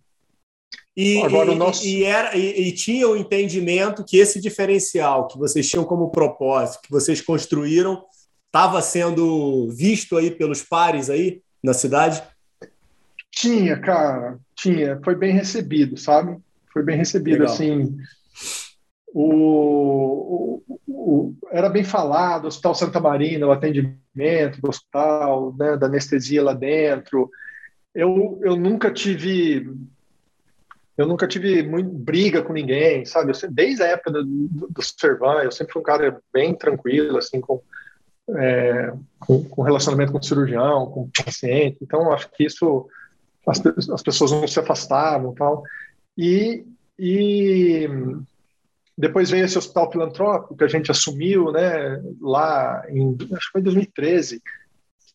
E, 1.02 1.22
Agora, 1.22 1.54
e, 1.54 1.56
nosso... 1.56 1.88
e, 1.88 2.04
era, 2.04 2.36
e, 2.36 2.68
e, 2.68 2.74
tinha 2.74 3.08
o 3.08 3.16
entendimento 3.16 4.04
que 4.04 4.18
esse 4.18 4.38
diferencial 4.38 5.30
que 5.30 5.38
vocês 5.38 5.66
tinham 5.66 5.86
como 5.86 6.12
propósito, 6.12 6.82
que 6.82 6.92
vocês 6.92 7.22
construíram, 7.22 8.04
estava 8.48 8.82
sendo 8.82 9.70
visto 9.70 10.18
aí 10.18 10.30
pelos 10.30 10.62
pares 10.62 11.10
aí 11.10 11.42
na 11.64 11.74
cidade? 11.74 12.22
Tinha, 13.32 13.80
cara, 13.80 14.40
tinha. 14.54 15.00
Foi 15.02 15.16
bem 15.16 15.32
recebido, 15.32 15.96
sabe? 15.96 16.38
Foi 16.74 16.84
bem 16.84 16.98
recebido, 16.98 17.44
Legal. 17.44 17.54
assim. 17.54 17.96
O, 19.14 20.62
o, 20.68 20.80
o, 20.86 21.34
era 21.50 21.70
bem 21.70 21.86
falado, 21.86 22.44
o 22.44 22.48
Hospital 22.50 22.76
Santa 22.76 23.00
Marina, 23.00 23.48
o 23.48 23.54
atendimento 23.54 24.60
do 24.62 24.68
hospital, 24.68 25.56
né, 25.58 25.78
da 25.78 25.88
anestesia 25.88 26.44
lá 26.44 26.54
dentro. 26.54 27.30
Eu, 27.96 28.38
eu 28.44 28.58
nunca 28.58 28.92
tive 28.92 29.66
eu 31.00 31.08
nunca 31.08 31.28
tive 31.28 31.64
muito 31.64 31.90
briga 31.90 32.44
com 32.44 32.52
ninguém, 32.52 33.06
sabe? 33.06 33.32
Eu, 33.32 33.52
desde 33.52 33.82
a 33.84 33.88
época 33.88 34.12
do, 34.12 34.24
do, 34.24 34.82
Servan, 34.82 35.44
eu 35.44 35.52
sempre 35.52 35.72
fui 35.72 35.82
um 35.82 35.86
cara 35.86 36.22
bem 36.34 36.54
tranquilo, 36.54 37.18
assim, 37.18 37.40
com, 37.40 37.62
é, 38.36 38.94
com, 39.18 39.44
com, 39.46 39.62
relacionamento 39.62 40.12
com 40.12 40.22
cirurgião, 40.22 40.88
com 40.88 41.10
paciente. 41.24 41.78
Então, 41.82 42.12
acho 42.12 42.30
que 42.32 42.44
isso 42.44 42.90
as, 43.48 43.62
as 43.90 44.04
pessoas 44.04 44.32
não 44.32 44.46
se 44.46 44.60
afastavam 44.60 45.34
tal. 45.34 45.64
E, 46.18 46.66
e 46.98 47.88
depois 48.98 49.30
veio 49.30 49.46
esse 49.46 49.58
hospital 49.58 49.90
filantrópico 49.90 50.58
que 50.58 50.66
a 50.66 50.68
gente 50.68 50.92
assumiu, 50.92 51.50
né, 51.54 52.02
lá 52.20 52.84
em, 52.90 53.16
acho 53.32 53.46
que 53.46 53.52
foi 53.54 53.62
em 53.62 53.64
2013, 53.64 54.42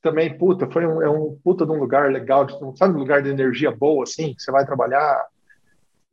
também, 0.01 0.37
puta, 0.37 0.67
foi 0.71 0.87
um, 0.87 1.03
é 1.03 1.11
um 1.11 1.39
puta 1.45 1.67
de 1.67 1.73
um 1.73 1.79
lugar 1.79 2.11
legal, 2.11 2.47
sabe, 2.77 2.95
um 2.95 3.01
lugar 3.01 3.23
de 3.23 3.29
energia 3.29 3.71
boa, 3.71 4.05
assim, 4.05 4.35
que 4.35 4.43
você 4.43 4.51
vai 4.51 4.65
trabalhar. 4.65 5.27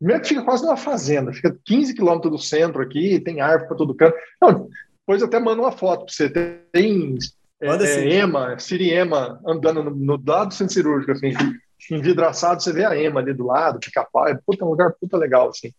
Primeiro 0.02 0.24
que 0.24 0.30
fica 0.30 0.44
quase 0.44 0.64
numa 0.64 0.76
fazenda, 0.76 1.32
fica 1.32 1.56
15 1.64 1.94
quilômetros 1.94 2.32
do 2.32 2.40
centro 2.40 2.82
aqui, 2.82 3.20
tem 3.20 3.40
árvore 3.40 3.68
para 3.68 3.78
todo 3.78 3.94
canto. 3.94 4.16
Não, 4.42 4.68
depois 5.00 5.22
até 5.22 5.40
mando 5.40 5.62
uma 5.62 5.72
foto 5.72 6.06
para 6.06 6.14
você. 6.14 6.28
Tem 6.72 7.20
é, 7.62 7.68
é, 7.68 8.16
Ema, 8.16 8.58
Siriema 8.58 9.40
andando 9.46 9.84
no, 9.84 9.92
no 9.92 10.24
lado 10.26 10.48
do 10.48 10.54
centro 10.56 10.74
cirúrgico, 10.74 11.12
assim 11.12 11.34
envidraçado, 11.90 12.62
você 12.62 12.72
vê 12.72 12.86
a 12.86 12.96
EMA 12.96 13.20
ali 13.20 13.34
do 13.34 13.46
lado, 13.46 13.80
pica-pau, 13.80 14.28
é 14.28 14.36
puta, 14.46 14.66
um 14.66 14.70
lugar 14.70 14.94
puta 15.00 15.18
legal, 15.18 15.50
assim. 15.50 15.74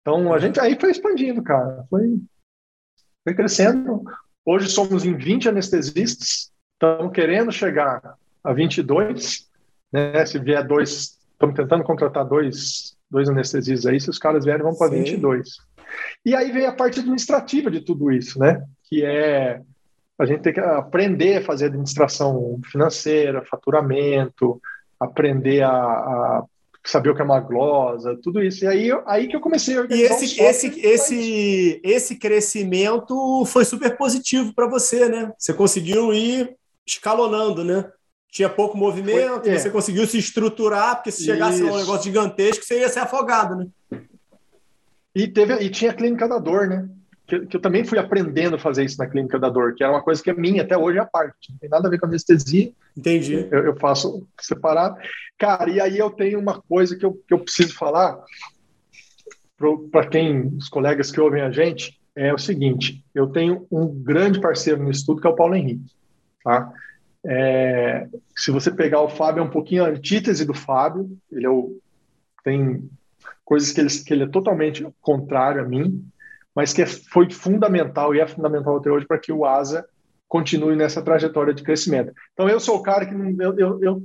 Então, 0.00 0.32
a 0.32 0.38
gente 0.38 0.60
aí 0.60 0.78
foi 0.78 0.90
expandindo, 0.90 1.42
cara, 1.42 1.84
foi, 1.90 2.18
foi 3.24 3.34
crescendo. 3.34 4.02
Hoje 4.44 4.68
somos 4.68 5.04
em 5.04 5.16
20 5.16 5.48
anestesistas, 5.48 6.52
estamos 6.72 7.12
querendo 7.12 7.50
chegar 7.50 8.16
a 8.42 8.52
22, 8.52 9.48
né? 9.92 10.24
Se 10.26 10.38
vier 10.38 10.66
dois, 10.66 11.18
estamos 11.32 11.54
tentando 11.56 11.84
contratar 11.84 12.26
dois, 12.26 12.96
dois 13.14 13.28
anestesistas 13.28 13.86
aí, 13.86 14.00
se 14.00 14.10
os 14.10 14.18
caras 14.18 14.44
vierem, 14.44 14.62
vão 14.62 14.76
para 14.76 14.90
22. 14.90 15.48
E 16.26 16.34
aí 16.34 16.50
vem 16.52 16.66
a 16.66 16.72
parte 16.72 17.00
administrativa 17.00 17.70
de 17.70 17.80
tudo 17.80 18.10
isso, 18.12 18.38
né? 18.38 18.62
Que 18.88 19.04
é 19.04 19.60
a 20.18 20.26
gente 20.26 20.42
tem 20.42 20.52
que 20.52 20.60
aprender 20.60 21.38
a 21.38 21.44
fazer 21.44 21.66
administração 21.66 22.60
financeira, 22.70 23.44
faturamento, 23.44 24.60
aprender 24.98 25.62
a, 25.62 25.72
a 25.72 26.44
saber 26.84 27.10
o 27.10 27.14
que 27.14 27.22
é 27.22 27.24
uma 27.24 27.40
glosa, 27.40 28.18
tudo 28.22 28.42
isso. 28.42 28.64
E 28.64 28.68
aí, 28.68 28.90
aí 29.06 29.26
que 29.26 29.34
eu 29.34 29.40
comecei 29.40 29.76
a 29.76 29.80
organizar. 29.80 30.14
E 30.14 30.24
esse, 30.24 30.40
esse, 30.40 30.80
esse, 30.80 31.80
esse 31.82 32.16
crescimento 32.16 33.44
foi 33.46 33.64
super 33.64 33.96
positivo 33.96 34.54
para 34.54 34.68
você, 34.68 35.08
né? 35.08 35.32
Você 35.36 35.52
conseguiu 35.52 36.12
ir 36.12 36.54
escalonando, 36.86 37.64
né? 37.64 37.90
Tinha 38.34 38.48
pouco 38.48 38.76
movimento, 38.76 39.44
foi, 39.44 39.52
é. 39.52 39.58
você 39.58 39.70
conseguiu 39.70 40.04
se 40.08 40.18
estruturar, 40.18 40.96
porque 40.96 41.12
se 41.12 41.24
chegasse 41.24 41.62
isso. 41.62 41.68
a 41.68 41.72
um 41.72 41.76
negócio 41.76 42.02
gigantesco, 42.02 42.64
você 42.64 42.80
ia 42.80 42.88
ser 42.88 42.98
afogado, 42.98 43.54
né? 43.54 43.66
E, 45.14 45.28
teve, 45.28 45.54
e 45.62 45.70
tinha 45.70 45.92
a 45.92 45.94
clínica 45.94 46.26
da 46.26 46.38
dor, 46.38 46.66
né? 46.66 46.88
que, 47.28 47.46
que, 47.46 47.56
eu 47.56 47.60
também 47.60 47.84
fui 47.84 47.96
aprendendo 47.96 48.56
a 48.56 48.58
fazer 48.58 48.84
isso 48.84 48.98
na 48.98 49.06
clínica 49.06 49.38
da 49.38 49.48
dor, 49.48 49.74
que 49.74 49.84
era 49.84 49.92
uma 49.92 50.02
coisa 50.02 50.20
que 50.20 50.30
é 50.30 50.34
minha 50.34 50.62
até 50.62 50.76
hoje 50.76 50.98
é 50.98 51.00
a 51.00 51.06
parte, 51.06 51.52
não 51.52 51.58
tem 51.58 51.70
nada 51.70 51.86
a 51.86 51.90
ver 51.90 51.98
com 51.98 52.06
anestesia. 52.06 52.72
Entendi. 52.96 53.48
Eu, 53.52 53.66
eu 53.66 53.76
faço 53.76 54.26
separado. 54.40 54.96
Cara, 55.38 55.70
e 55.70 55.80
aí 55.80 55.96
eu 55.96 56.10
tenho 56.10 56.38
uma 56.40 56.60
coisa 56.60 56.96
que 56.96 57.04
eu, 57.04 57.12
que 57.12 57.32
eu 57.32 57.38
preciso 57.38 57.74
falar 57.74 58.18
para 59.90 60.06
quem, 60.06 60.48
os 60.56 60.68
colegas 60.68 61.10
que 61.10 61.20
ouvem 61.20 61.40
a 61.40 61.50
gente, 61.50 61.98
é 62.14 62.34
o 62.34 62.38
seguinte: 62.38 63.04
eu 63.14 63.28
tenho 63.28 63.66
um 63.70 63.86
grande 63.86 64.40
parceiro 64.40 64.82
no 64.82 64.90
estudo 64.90 65.20
que 65.20 65.26
é 65.26 65.30
o 65.30 65.36
Paulo 65.36 65.54
Henrique. 65.54 65.86
Tá? 66.42 66.72
É, 67.26 68.06
se 68.36 68.50
você 68.50 68.70
pegar 68.70 69.00
o 69.00 69.08
Fábio, 69.08 69.40
é 69.40 69.44
um 69.44 69.50
pouquinho 69.50 69.84
a 69.84 69.88
antítese 69.88 70.44
do 70.44 70.54
Fábio, 70.54 71.10
ele 71.32 71.46
é 71.46 71.50
o, 71.50 71.78
tem 72.42 72.88
coisas 73.44 73.72
que 73.72 73.80
ele, 73.80 73.88
que 73.88 74.12
ele 74.12 74.24
é 74.24 74.28
totalmente 74.28 74.86
contrário 75.00 75.62
a 75.62 75.64
mim, 75.64 76.06
mas 76.54 76.72
que 76.72 76.82
é, 76.82 76.86
foi 76.86 77.30
fundamental 77.30 78.14
e 78.14 78.20
é 78.20 78.26
fundamental 78.26 78.76
até 78.76 78.90
hoje 78.90 79.06
para 79.06 79.18
que 79.18 79.32
o 79.32 79.44
ASA 79.44 79.86
continue 80.28 80.76
nessa 80.76 81.02
trajetória 81.02 81.54
de 81.54 81.62
crescimento. 81.62 82.12
Então, 82.32 82.48
eu 82.48 82.60
sou 82.60 82.76
o 82.76 82.82
cara 82.82 83.06
que 83.06 83.14
eu, 83.14 83.58
eu, 83.58 83.82
eu 83.82 84.02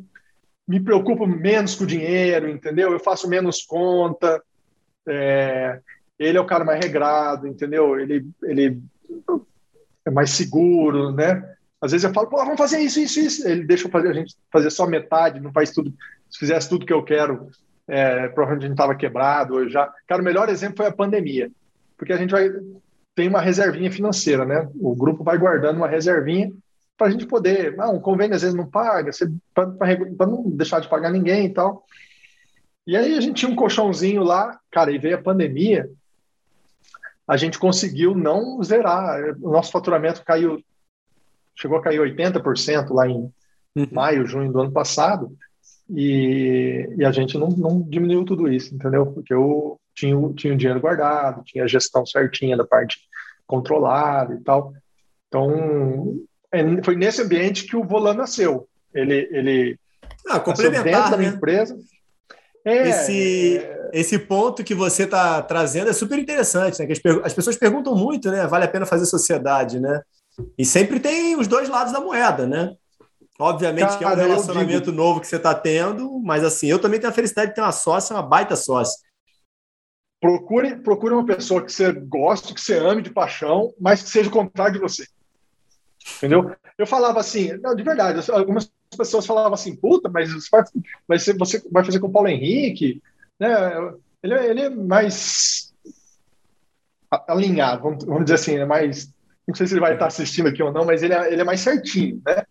me 0.67 0.79
preocupo 0.79 1.25
menos 1.25 1.75
com 1.75 1.83
o 1.83 1.87
dinheiro, 1.87 2.47
entendeu? 2.47 2.91
Eu 2.91 2.99
faço 2.99 3.27
menos 3.27 3.63
conta. 3.63 4.41
É, 5.07 5.79
ele 6.17 6.37
é 6.37 6.41
o 6.41 6.45
cara 6.45 6.63
mais 6.63 6.83
regrado, 6.83 7.47
entendeu? 7.47 7.99
Ele, 7.99 8.27
ele 8.43 8.79
é 10.05 10.11
mais 10.11 10.31
seguro, 10.31 11.11
né? 11.11 11.55
Às 11.81 11.91
vezes 11.91 12.03
eu 12.03 12.13
falo, 12.13 12.27
pô, 12.27 12.37
vamos 12.37 12.57
fazer 12.57 12.79
isso, 12.79 12.99
isso, 12.99 13.19
isso. 13.19 13.47
Ele 13.47 13.63
deixa 13.63 13.87
eu 13.87 13.91
fazer, 13.91 14.09
a 14.09 14.13
gente 14.13 14.35
fazer 14.51 14.69
só 14.69 14.85
metade, 14.85 15.39
não 15.39 15.51
faz 15.51 15.71
tudo. 15.71 15.93
Se 16.29 16.39
fizesse 16.39 16.69
tudo 16.69 16.85
que 16.85 16.93
eu 16.93 17.03
quero, 17.03 17.49
é, 17.87 18.27
provavelmente 18.27 18.65
a 18.65 18.67
gente 18.67 18.75
estava 18.75 18.95
quebrado. 18.95 19.69
Já. 19.69 19.91
Cara, 20.07 20.21
o 20.21 20.25
melhor 20.25 20.49
exemplo 20.49 20.77
foi 20.77 20.87
a 20.87 20.91
pandemia 20.91 21.49
porque 21.99 22.13
a 22.13 22.17
gente 22.17 22.31
vai 22.31 22.49
tem 23.13 23.27
uma 23.27 23.41
reservinha 23.41 23.91
financeira, 23.91 24.45
né? 24.45 24.69
O 24.79 24.95
grupo 24.95 25.25
vai 25.25 25.37
guardando 25.37 25.75
uma 25.75 25.89
reservinha 25.89 26.49
para 26.97 27.07
a 27.07 27.09
gente 27.09 27.25
poder, 27.25 27.75
ah, 27.77 27.89
um 27.89 27.99
convênio 27.99 28.33
às 28.33 28.41
vezes 28.41 28.55
não 28.55 28.65
paga, 28.65 29.11
para 29.53 30.27
não 30.27 30.49
deixar 30.49 30.79
de 30.79 30.87
pagar 30.87 31.11
ninguém 31.11 31.45
e 31.45 31.49
tal. 31.49 31.85
E 32.87 32.95
aí 32.95 33.17
a 33.17 33.21
gente 33.21 33.35
tinha 33.35 33.51
um 33.51 33.55
colchãozinho 33.55 34.23
lá, 34.23 34.57
cara, 34.71 34.91
e 34.91 34.97
veio 34.97 35.15
a 35.15 35.21
pandemia, 35.21 35.89
a 37.27 37.35
gente 37.35 37.59
conseguiu 37.59 38.15
não 38.15 38.63
zerar, 38.63 39.35
o 39.41 39.51
nosso 39.51 39.71
faturamento 39.71 40.23
caiu, 40.23 40.63
chegou 41.59 41.77
a 41.77 41.81
cair 41.81 41.99
80% 41.99 42.91
lá 42.91 43.07
em 43.07 43.31
uhum. 43.75 43.87
maio, 43.91 44.25
junho 44.25 44.51
do 44.51 44.61
ano 44.61 44.71
passado, 44.71 45.35
e, 45.89 46.87
e 46.97 47.05
a 47.05 47.11
gente 47.11 47.37
não, 47.37 47.49
não, 47.49 47.81
diminuiu 47.81 48.23
tudo 48.23 48.47
isso, 48.47 48.73
entendeu? 48.73 49.07
Porque 49.07 49.33
eu 49.33 49.79
tinha, 49.93 50.15
tinha 50.33 50.53
o 50.53 50.57
dinheiro 50.57 50.79
guardado, 50.79 51.43
tinha 51.43 51.63
a 51.63 51.67
gestão 51.67 52.05
certinha 52.05 52.55
da 52.55 52.65
parte 52.65 52.99
controlada 53.45 54.33
e 54.35 54.39
tal. 54.41 54.73
Então, 55.27 56.19
é, 56.51 56.63
foi 56.83 56.95
nesse 56.95 57.21
ambiente 57.21 57.65
que 57.65 57.75
o 57.75 57.83
Volan 57.83 58.13
nasceu. 58.13 58.67
Ele, 58.93 59.27
ele 59.31 59.79
ah, 60.27 60.39
complementar 60.39 61.17
né? 61.17 61.25
empresa. 61.25 61.77
É, 62.65 62.89
esse, 62.89 63.57
é... 63.57 63.89
esse 63.93 64.19
ponto 64.19 64.63
que 64.63 64.75
você 64.75 65.03
está 65.03 65.41
trazendo 65.41 65.89
é 65.89 65.93
super 65.93 66.19
interessante, 66.19 66.79
né? 66.79 66.85
Que 66.85 66.93
as, 66.93 67.25
as, 67.25 67.33
pessoas 67.33 67.57
perguntam 67.57 67.95
muito, 67.95 68.29
né? 68.29 68.45
Vale 68.45 68.65
a 68.65 68.67
pena 68.67 68.85
fazer 68.85 69.05
sociedade, 69.05 69.79
né? 69.79 70.01
E 70.57 70.65
sempre 70.65 70.99
tem 70.99 71.35
os 71.35 71.47
dois 71.47 71.69
lados 71.69 71.93
da 71.93 71.99
moeda, 71.99 72.45
né? 72.45 72.75
Obviamente 73.39 73.87
Cara, 73.87 73.97
que 73.97 74.03
é 74.03 74.07
um 74.07 74.15
relacionamento 74.15 74.91
digo... 74.91 74.97
novo 74.97 75.21
que 75.21 75.27
você 75.27 75.37
está 75.37 75.55
tendo, 75.55 76.19
mas 76.19 76.43
assim, 76.43 76.67
eu 76.67 76.79
também 76.79 76.99
tenho 76.99 77.11
a 77.11 77.15
felicidade 77.15 77.51
de 77.51 77.55
ter 77.55 77.61
uma 77.61 77.71
sócia, 77.71 78.15
uma 78.15 78.21
baita 78.21 78.55
sócia. 78.55 78.99
Procure, 80.19 80.75
procure 80.77 81.13
uma 81.13 81.25
pessoa 81.25 81.63
que 81.63 81.71
você 81.71 81.93
goste, 81.93 82.53
que 82.53 82.59
você 82.59 82.77
ame 82.77 83.01
de 83.01 83.09
paixão, 83.09 83.73
mas 83.79 84.03
que 84.03 84.09
seja 84.09 84.29
o 84.29 84.33
contrário 84.33 84.73
de 84.73 84.79
você. 84.79 85.07
Entendeu? 86.17 86.53
Eu 86.77 86.85
falava 86.85 87.19
assim, 87.19 87.53
não, 87.61 87.73
de 87.75 87.83
verdade, 87.83 88.29
algumas 88.31 88.69
pessoas 88.97 89.25
falavam 89.25 89.53
assim, 89.53 89.75
puta, 89.75 90.09
mas 90.09 90.31
você 90.33 90.49
vai, 91.07 91.19
ser, 91.19 91.37
você 91.37 91.63
vai 91.71 91.85
fazer 91.85 91.99
com 91.99 92.07
o 92.07 92.11
Paulo 92.11 92.27
Henrique, 92.27 93.01
né? 93.39 93.49
Ele, 94.21 94.33
é, 94.33 94.49
ele 94.49 94.61
é 94.63 94.69
mais 94.69 95.73
alinhado, 97.27 97.83
vamos, 97.83 98.03
vamos 98.03 98.25
dizer 98.25 98.35
assim, 98.35 98.55
é 98.57 98.65
mais. 98.65 99.13
Não 99.49 99.55
sei 99.55 99.65
se 99.65 99.73
ele 99.73 99.81
vai 99.81 99.93
estar 99.93 100.05
assistindo 100.05 100.47
aqui 100.47 100.61
ou 100.61 100.71
não, 100.71 100.85
mas 100.85 101.01
ele 101.01 101.13
é, 101.13 101.33
ele 101.33 101.41
é 101.41 101.43
mais 101.43 101.59
certinho, 101.59 102.21
né? 102.23 102.43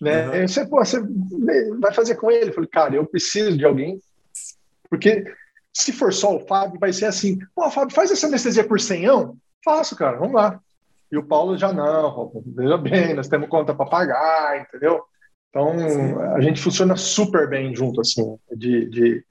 né? 0.00 0.40
Uhum. 0.40 0.48
Você, 0.48 0.66
pô, 0.66 0.82
você 0.82 0.98
vai 1.78 1.92
fazer 1.92 2.14
com 2.14 2.30
ele? 2.30 2.48
Eu 2.48 2.54
falei, 2.54 2.70
cara, 2.70 2.94
eu 2.94 3.04
preciso 3.04 3.58
de 3.58 3.64
alguém, 3.64 4.00
porque 4.88 5.22
se 5.70 5.92
for 5.92 6.14
só 6.14 6.34
o 6.34 6.46
Fábio, 6.46 6.80
vai 6.80 6.94
ser 6.94 7.04
assim, 7.04 7.38
pô, 7.54 7.70
Fábio, 7.70 7.94
faz 7.94 8.10
essa 8.10 8.26
anestesia 8.26 8.64
por 8.64 8.80
senhão? 8.80 9.36
Faço, 9.62 9.94
cara, 9.94 10.16
vamos 10.16 10.34
lá. 10.34 10.58
E 11.12 11.18
o 11.18 11.26
Paulo 11.26 11.58
já 11.58 11.74
não, 11.74 12.32
veja 12.46 12.78
bem, 12.78 13.14
nós 13.14 13.28
temos 13.28 13.48
conta 13.50 13.74
para 13.74 13.84
pagar, 13.84 14.62
entendeu? 14.62 15.02
Então, 15.50 15.76
Sim. 15.90 16.14
a 16.36 16.40
gente 16.40 16.62
funciona 16.62 16.96
super 16.96 17.50
bem 17.50 17.74
junto, 17.74 18.00
assim, 18.00 18.38
de, 18.56 18.88
de 18.88 19.24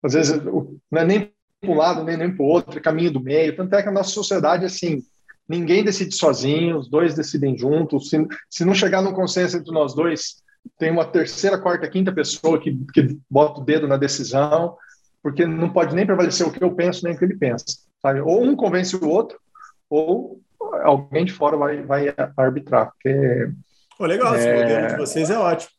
às 0.00 0.12
vezes, 0.12 0.44
não 0.44 0.78
é 0.94 1.04
nem 1.04 1.32
para 1.60 1.70
um 1.70 1.76
lado, 1.76 2.04
nem, 2.04 2.16
nem 2.16 2.34
para 2.34 2.42
o 2.44 2.46
outro, 2.46 2.78
é 2.78 2.80
caminho 2.80 3.12
do 3.12 3.20
meio. 3.20 3.56
Tanto 3.56 3.74
é 3.74 3.82
que 3.82 3.88
a 3.88 3.92
nossa 3.92 4.10
sociedade, 4.10 4.64
assim, 4.64 5.02
ninguém 5.50 5.82
decide 5.82 6.14
sozinho, 6.14 6.78
os 6.78 6.88
dois 6.88 7.12
decidem 7.12 7.58
juntos. 7.58 8.08
Se, 8.08 8.24
se 8.48 8.64
não 8.64 8.72
chegar 8.72 9.02
num 9.02 9.12
consenso 9.12 9.56
entre 9.56 9.72
nós 9.72 9.92
dois, 9.92 10.44
tem 10.78 10.92
uma 10.92 11.04
terceira, 11.04 11.58
quarta, 11.58 11.90
quinta 11.90 12.12
pessoa 12.12 12.60
que, 12.60 12.78
que 12.94 13.18
bota 13.28 13.60
o 13.60 13.64
dedo 13.64 13.88
na 13.88 13.96
decisão, 13.96 14.76
porque 15.20 15.44
não 15.44 15.72
pode 15.72 15.92
nem 15.92 16.06
prevalecer 16.06 16.46
o 16.46 16.52
que 16.52 16.62
eu 16.62 16.72
penso, 16.72 17.04
nem 17.04 17.14
o 17.14 17.18
que 17.18 17.24
ele 17.24 17.36
pensa. 17.36 17.64
Sabe? 18.00 18.20
Ou 18.20 18.44
um 18.44 18.54
convence 18.54 18.94
o 18.94 19.08
outro, 19.08 19.40
ou 19.88 20.40
alguém 20.84 21.24
de 21.24 21.32
fora 21.32 21.56
vai, 21.56 21.82
vai 21.82 22.14
arbitrar. 22.36 22.92
Porque, 22.92 23.50
legal, 23.98 24.36
esse 24.36 24.46
é... 24.46 24.62
modelo 24.62 24.86
de 24.86 24.96
vocês 24.98 25.30
é 25.30 25.38
ótimo. 25.38 25.72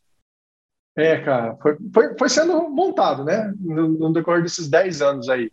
É, 0.97 1.17
cara, 1.19 1.55
foi, 1.61 1.77
foi, 1.93 2.17
foi 2.17 2.29
sendo 2.29 2.69
montado, 2.69 3.23
né, 3.23 3.53
no, 3.57 3.87
no, 3.87 4.11
decorrer 4.11 4.43
desses 4.43 4.67
10 4.67 5.01
anos 5.01 5.29
aí. 5.29 5.49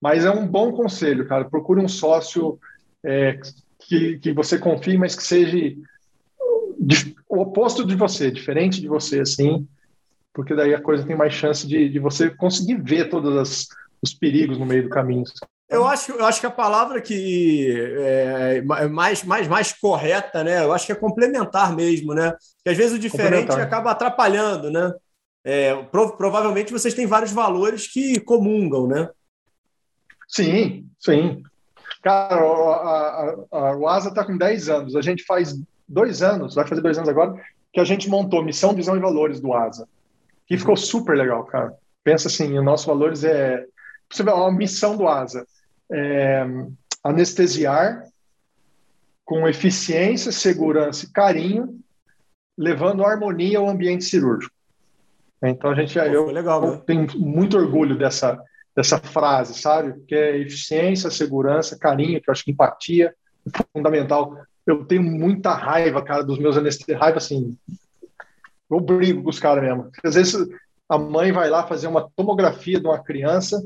Mas 0.00 0.24
é 0.24 0.30
um 0.30 0.46
bom 0.46 0.72
conselho, 0.72 1.28
cara. 1.28 1.44
Procure 1.44 1.82
um 1.82 1.88
sócio 1.88 2.58
é, 3.08 3.40
que, 3.80 4.18
que 4.18 4.32
você 4.32 4.58
confie, 4.58 4.98
mas 4.98 5.16
que 5.16 5.22
seja 5.22 5.56
o 7.28 7.40
oposto 7.40 7.84
de 7.84 7.96
você, 7.96 8.30
diferente 8.30 8.80
de 8.80 8.88
você, 8.88 9.20
assim, 9.20 9.66
porque 10.32 10.54
daí 10.54 10.74
a 10.74 10.80
coisa 10.80 11.06
tem 11.06 11.16
mais 11.16 11.32
chance 11.32 11.66
de, 11.66 11.88
de 11.88 11.98
você 11.98 12.30
conseguir 12.30 12.80
ver 12.82 13.08
todos 13.08 13.68
os 14.02 14.14
perigos 14.14 14.58
no 14.58 14.66
meio 14.66 14.84
do 14.84 14.90
caminho. 14.90 15.24
Eu 15.70 15.86
acho, 15.86 16.12
eu 16.12 16.24
acho 16.24 16.40
que 16.40 16.46
a 16.46 16.50
palavra 16.50 17.00
que 17.00 17.74
é, 17.98 18.62
mais, 18.62 19.22
mais, 19.24 19.48
mais 19.48 19.72
correta, 19.72 20.44
né? 20.44 20.64
Eu 20.64 20.72
acho 20.72 20.86
que 20.86 20.92
é 20.92 20.94
complementar 20.94 21.74
mesmo, 21.74 22.14
né? 22.14 22.30
Porque 22.56 22.70
às 22.70 22.76
vezes 22.76 22.96
o 22.96 22.98
diferente 22.98 23.52
acaba 23.52 23.90
atrapalhando, 23.90 24.70
né? 24.70 24.92
É, 25.44 25.74
provavelmente 25.82 26.72
vocês 26.72 26.94
têm 26.94 27.06
vários 27.06 27.32
valores 27.32 27.86
que 27.86 28.20
comungam, 28.20 28.86
né? 28.86 29.08
Sim, 30.26 30.88
sim. 30.98 31.42
Cara, 32.02 32.40
a, 32.40 33.36
a, 33.52 33.96
ASA 33.96 34.08
está 34.10 34.24
com 34.24 34.36
10 34.36 34.68
anos. 34.68 34.96
A 34.96 35.02
gente 35.02 35.24
faz 35.24 35.60
dois 35.88 36.22
anos, 36.22 36.54
vai 36.54 36.66
fazer 36.66 36.80
dois 36.80 36.96
anos 36.96 37.08
agora, 37.08 37.34
que 37.72 37.80
a 37.80 37.84
gente 37.84 38.08
montou 38.08 38.44
missão, 38.44 38.74
visão 38.74 38.96
e 38.96 39.00
valores 39.00 39.40
do 39.40 39.52
ASA. 39.52 39.88
E 40.48 40.56
ficou 40.56 40.76
super 40.76 41.16
legal, 41.16 41.44
cara. 41.44 41.74
Pensa 42.02 42.28
assim, 42.28 42.58
o 42.58 42.62
nosso 42.62 42.86
valores 42.86 43.24
é. 43.24 43.64
Você 44.10 44.22
vê, 44.22 44.30
a 44.30 44.50
missão 44.50 44.96
do 44.96 45.06
ASA 45.06 45.46
é, 45.92 46.46
anestesiar 47.04 48.04
com 49.24 49.46
eficiência, 49.46 50.32
segurança 50.32 51.04
e 51.04 51.12
carinho, 51.12 51.78
levando 52.56 53.04
harmonia 53.04 53.58
ao 53.58 53.68
ambiente 53.68 54.04
cirúrgico. 54.04 54.54
Então 55.42 55.70
a 55.70 55.74
gente 55.74 55.94
Pô, 55.98 56.04
eu, 56.06 56.26
legal, 56.26 56.64
eu 56.64 56.72
né? 56.72 56.82
tenho 56.86 57.06
muito 57.18 57.56
orgulho 57.56 57.96
dessa 57.96 58.42
dessa 58.78 58.96
frase, 58.96 59.54
sabe? 59.54 60.00
Que 60.06 60.14
é 60.14 60.38
eficiência, 60.38 61.10
segurança, 61.10 61.76
carinho, 61.76 62.22
que 62.22 62.30
eu 62.30 62.32
acho 62.32 62.44
que 62.44 62.52
empatia 62.52 63.12
é 63.44 63.64
fundamental. 63.76 64.36
Eu 64.64 64.84
tenho 64.84 65.02
muita 65.02 65.52
raiva, 65.52 66.00
cara, 66.00 66.22
dos 66.22 66.38
meus 66.38 66.56
anestesias, 66.56 66.96
raiva 66.96 67.18
assim. 67.18 67.56
Eu 68.70 68.78
brigo 68.78 69.24
com 69.24 69.30
os 69.30 69.40
caras 69.40 69.64
mesmo. 69.64 69.90
Às 70.04 70.14
vezes 70.14 70.46
a 70.88 70.96
mãe 70.96 71.32
vai 71.32 71.50
lá 71.50 71.66
fazer 71.66 71.88
uma 71.88 72.08
tomografia 72.14 72.78
de 72.78 72.86
uma 72.86 73.02
criança 73.02 73.60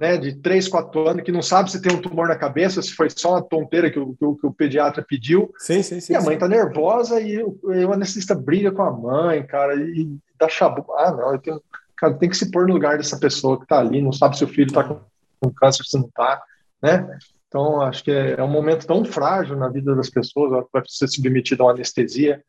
né, 0.00 0.16
de 0.16 0.34
3, 0.36 0.68
4 0.68 1.06
anos, 1.06 1.22
que 1.22 1.30
não 1.30 1.42
sabe 1.42 1.70
se 1.70 1.82
tem 1.82 1.94
um 1.94 2.00
tumor 2.00 2.26
na 2.26 2.36
cabeça, 2.36 2.80
se 2.80 2.94
foi 2.94 3.10
só 3.10 3.32
uma 3.32 3.42
tonteira 3.42 3.90
que 3.90 3.98
o, 3.98 4.14
que 4.14 4.24
o, 4.24 4.36
que 4.36 4.46
o 4.46 4.54
pediatra 4.54 5.04
pediu. 5.06 5.52
Sim, 5.58 5.82
sim, 5.82 6.00
sim. 6.00 6.14
E 6.14 6.16
a 6.16 6.22
mãe 6.22 6.38
tá 6.38 6.48
nervosa 6.48 7.20
e 7.20 7.42
o, 7.42 7.58
o 7.62 7.92
anestesista 7.92 8.34
briga 8.34 8.72
com 8.72 8.82
a 8.82 8.90
mãe, 8.90 9.46
cara, 9.46 9.74
e 9.74 10.16
dá 10.40 10.48
chabu. 10.48 10.86
Ah, 10.94 11.12
não, 11.12 11.32
eu 11.34 11.38
tenho, 11.38 11.60
cara, 11.96 12.14
tem 12.14 12.28
que 12.28 12.36
se 12.36 12.50
pôr 12.50 12.66
no 12.66 12.74
lugar 12.74 12.96
dessa 12.96 13.18
pessoa 13.18 13.58
que 13.58 13.66
tá 13.66 13.78
ali, 13.78 14.02
não 14.02 14.12
sabe 14.12 14.36
se 14.36 14.44
o 14.44 14.48
filho 14.48 14.72
tá 14.72 14.84
com, 14.84 15.00
com 15.40 15.52
câncer, 15.52 15.84
se 15.84 15.98
não 15.98 16.08
tá, 16.10 16.42
né? 16.82 17.18
Então, 17.48 17.80
acho 17.80 18.04
que 18.04 18.10
é, 18.10 18.32
é 18.38 18.42
um 18.42 18.50
momento 18.50 18.86
tão 18.86 19.04
frágil 19.04 19.56
na 19.56 19.68
vida 19.68 19.94
das 19.94 20.10
pessoas, 20.10 20.66
vai 20.72 20.82
ser 20.86 21.08
submetido 21.08 21.62
a 21.62 21.66
uma 21.66 21.72
anestesia, 21.72 22.42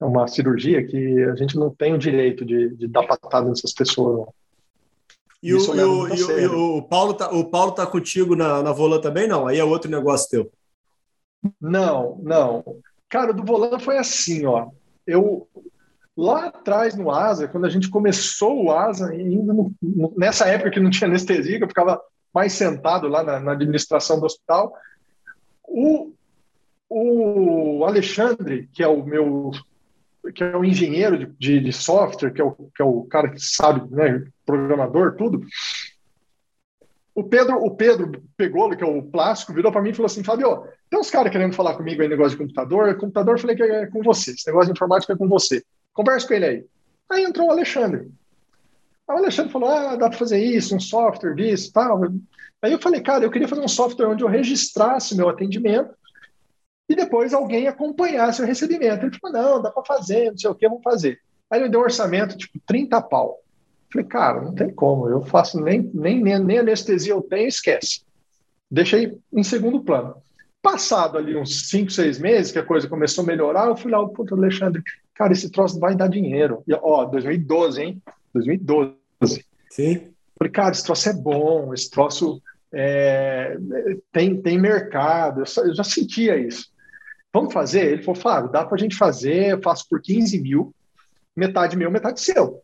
a 0.00 0.06
uma 0.06 0.28
cirurgia, 0.28 0.86
que 0.86 1.24
a 1.24 1.36
gente 1.36 1.56
não 1.56 1.70
tem 1.70 1.94
o 1.94 1.98
direito 1.98 2.44
de, 2.44 2.74
de 2.76 2.86
dar 2.86 3.06
patada 3.06 3.48
nessas 3.48 3.72
pessoas. 3.72 4.18
Não. 4.18 4.34
E, 5.42 5.54
o, 5.54 5.58
e, 5.58 5.82
o, 5.82 6.38
e, 6.38 6.46
o, 6.46 6.82
Paulo 6.82 7.14
tá, 7.14 7.30
o 7.30 7.44
Paulo 7.50 7.72
tá 7.72 7.86
contigo 7.86 8.34
na, 8.34 8.62
na 8.62 8.72
Volan 8.72 9.00
também? 9.00 9.28
Não, 9.28 9.46
aí 9.46 9.58
é 9.58 9.64
outro 9.64 9.90
negócio 9.90 10.30
teu. 10.30 10.52
Não, 11.60 12.18
não. 12.22 12.64
Cara, 13.08 13.32
do 13.32 13.44
Volan 13.44 13.78
foi 13.78 13.98
assim, 13.98 14.46
ó. 14.46 14.70
Eu 15.06 15.46
lá 16.16 16.46
atrás 16.46 16.96
no 16.96 17.10
Asa, 17.10 17.46
quando 17.46 17.66
a 17.66 17.68
gente 17.68 17.90
começou 17.90 18.64
o 18.64 18.72
Asa, 18.72 19.10
ainda 19.10 19.52
no, 19.52 19.72
nessa 20.16 20.46
época 20.46 20.70
que 20.70 20.80
não 20.80 20.90
tinha 20.90 21.08
anestesia, 21.08 21.58
que 21.58 21.64
eu 21.64 21.68
ficava 21.68 22.00
mais 22.32 22.52
sentado 22.52 23.06
lá 23.08 23.22
na, 23.22 23.38
na 23.38 23.52
administração 23.52 24.18
do 24.18 24.26
hospital, 24.26 24.72
o, 25.64 26.12
o 26.88 27.84
Alexandre, 27.84 28.68
que 28.72 28.82
é 28.82 28.88
o 28.88 29.04
meu 29.04 29.50
que 30.34 30.42
é 30.42 30.56
o 30.56 30.64
engenheiro 30.64 31.16
de, 31.16 31.26
de, 31.38 31.60
de, 31.60 31.72
software, 31.72 32.32
que 32.32 32.40
é, 32.40 32.44
o, 32.44 32.50
que 32.52 32.82
é 32.82 32.84
o 32.84 33.04
cara 33.04 33.30
que 33.30 33.38
sabe, 33.38 33.88
né, 33.94 34.24
programador, 34.44 35.14
tudo. 35.14 35.46
O 37.14 37.22
Pedro, 37.22 37.56
o 37.64 37.76
Pedro 37.76 38.22
pegou, 38.36 38.68
que 38.76 38.82
é 38.82 38.86
o 38.86 39.02
plástico, 39.02 39.54
virou 39.54 39.70
para 39.70 39.80
mim 39.80 39.90
e 39.90 39.94
falou 39.94 40.06
assim: 40.06 40.24
Fabio, 40.24 40.64
tem 40.90 40.98
uns 40.98 41.10
caras 41.10 41.30
querendo 41.30 41.54
falar 41.54 41.74
comigo 41.74 42.02
aí, 42.02 42.08
negócio 42.08 42.32
de 42.32 42.42
computador. 42.42 42.94
Computador, 42.96 43.36
eu 43.36 43.40
falei 43.40 43.56
que 43.56 43.62
é 43.62 43.86
com 43.86 44.02
você. 44.02 44.32
Esse 44.32 44.46
negócio 44.48 44.66
de 44.66 44.76
informática 44.76 45.12
é 45.12 45.16
com 45.16 45.28
você. 45.28 45.62
Conversa 45.96 46.28
com 46.28 46.34
ele 46.34 46.44
aí. 46.44 46.66
Aí 47.10 47.24
entrou 47.24 47.48
o 47.48 47.50
Alexandre. 47.50 48.10
Aí 49.08 49.16
o 49.16 49.18
Alexandre 49.18 49.50
falou: 49.50 49.70
ah, 49.70 49.96
dá 49.96 50.10
para 50.10 50.18
fazer 50.18 50.38
isso, 50.38 50.76
um 50.76 50.80
software 50.80 51.34
disso 51.34 51.72
tal. 51.72 52.02
Aí 52.60 52.70
eu 52.70 52.78
falei: 52.78 53.00
cara, 53.00 53.24
eu 53.24 53.30
queria 53.30 53.48
fazer 53.48 53.62
um 53.62 53.68
software 53.68 54.06
onde 54.06 54.22
eu 54.22 54.28
registrasse 54.28 55.16
meu 55.16 55.30
atendimento 55.30 55.94
e 56.86 56.94
depois 56.94 57.32
alguém 57.32 57.66
acompanhasse 57.66 58.42
o 58.42 58.44
recebimento. 58.44 59.06
Ele 59.06 59.18
falou: 59.18 59.42
não, 59.42 59.62
dá 59.62 59.70
para 59.70 59.84
fazer, 59.84 60.30
não 60.30 60.36
sei 60.36 60.50
o 60.50 60.54
que, 60.54 60.68
vamos 60.68 60.84
fazer. 60.84 61.18
Aí 61.50 61.60
ele 61.60 61.70
deu 61.70 61.80
um 61.80 61.84
orçamento, 61.84 62.36
tipo, 62.36 62.60
30 62.66 63.00
pau. 63.00 63.40
Falei, 63.90 64.06
cara, 64.06 64.42
não 64.42 64.54
tem 64.54 64.68
como, 64.74 65.08
eu 65.08 65.22
faço 65.22 65.58
nem, 65.62 65.90
nem, 65.94 66.20
nem 66.20 66.58
anestesia 66.58 67.12
eu 67.12 67.22
tenho, 67.22 67.48
esquece. 67.48 68.02
Deixei 68.70 69.16
em 69.32 69.44
segundo 69.44 69.80
plano. 69.80 70.16
Passado 70.60 71.16
ali 71.16 71.36
uns 71.36 71.68
5, 71.70 71.90
6 71.92 72.18
meses, 72.18 72.52
que 72.52 72.58
a 72.58 72.64
coisa 72.64 72.88
começou 72.88 73.22
a 73.22 73.26
melhorar, 73.26 73.68
eu 73.68 73.76
fui 73.76 73.92
lá, 73.92 74.04
puta, 74.08 74.34
Alexandre, 74.34 74.82
cara, 75.16 75.32
esse 75.32 75.50
troço 75.50 75.80
vai 75.80 75.96
dar 75.96 76.08
dinheiro. 76.08 76.62
E, 76.68 76.74
ó, 76.74 77.04
2012, 77.04 77.82
hein? 77.82 78.02
2012. 78.34 78.94
Sim. 79.70 80.12
Falei, 80.38 80.52
cara, 80.52 80.72
esse 80.72 80.84
troço 80.84 81.08
é 81.08 81.12
bom, 81.14 81.72
esse 81.72 81.90
troço 81.90 82.42
é, 82.72 83.56
tem, 84.12 84.40
tem 84.40 84.58
mercado, 84.58 85.40
eu, 85.40 85.64
eu 85.64 85.74
já 85.74 85.82
sentia 85.82 86.36
isso. 86.36 86.68
Vamos 87.32 87.52
fazer? 87.52 87.92
Ele 87.92 88.02
falou, 88.02 88.20
Flávio, 88.20 88.52
dá 88.52 88.64
para 88.64 88.76
a 88.76 88.78
gente 88.78 88.96
fazer, 88.96 89.52
eu 89.52 89.62
faço 89.62 89.86
por 89.88 90.00
15 90.00 90.40
mil, 90.40 90.74
metade 91.34 91.76
meu, 91.76 91.90
metade 91.90 92.20
seu. 92.20 92.62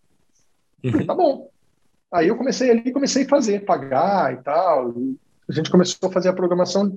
Uhum. 0.84 0.90
Falei, 0.90 1.07
tá 1.07 1.14
bom. 1.14 1.50
Aí 2.12 2.28
eu 2.28 2.36
comecei 2.36 2.70
ali, 2.70 2.92
comecei 2.92 3.24
a 3.24 3.28
fazer, 3.28 3.64
pagar 3.64 4.34
e 4.34 4.42
tal. 4.42 4.92
E 4.98 5.16
a 5.48 5.53
gente 5.53 5.70
começou 5.70 6.09
a 6.09 6.12
fazer 6.12 6.28
a 6.28 6.34
programação 6.34 6.94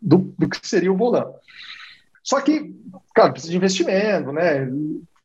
do, 0.00 0.34
do 0.38 0.48
que 0.48 0.66
seria 0.66 0.92
o 0.92 0.96
Volan. 0.96 1.30
Só 2.24 2.40
que, 2.40 2.74
claro, 3.14 3.32
precisa 3.32 3.50
de 3.50 3.58
investimento, 3.58 4.32
né? 4.32 4.66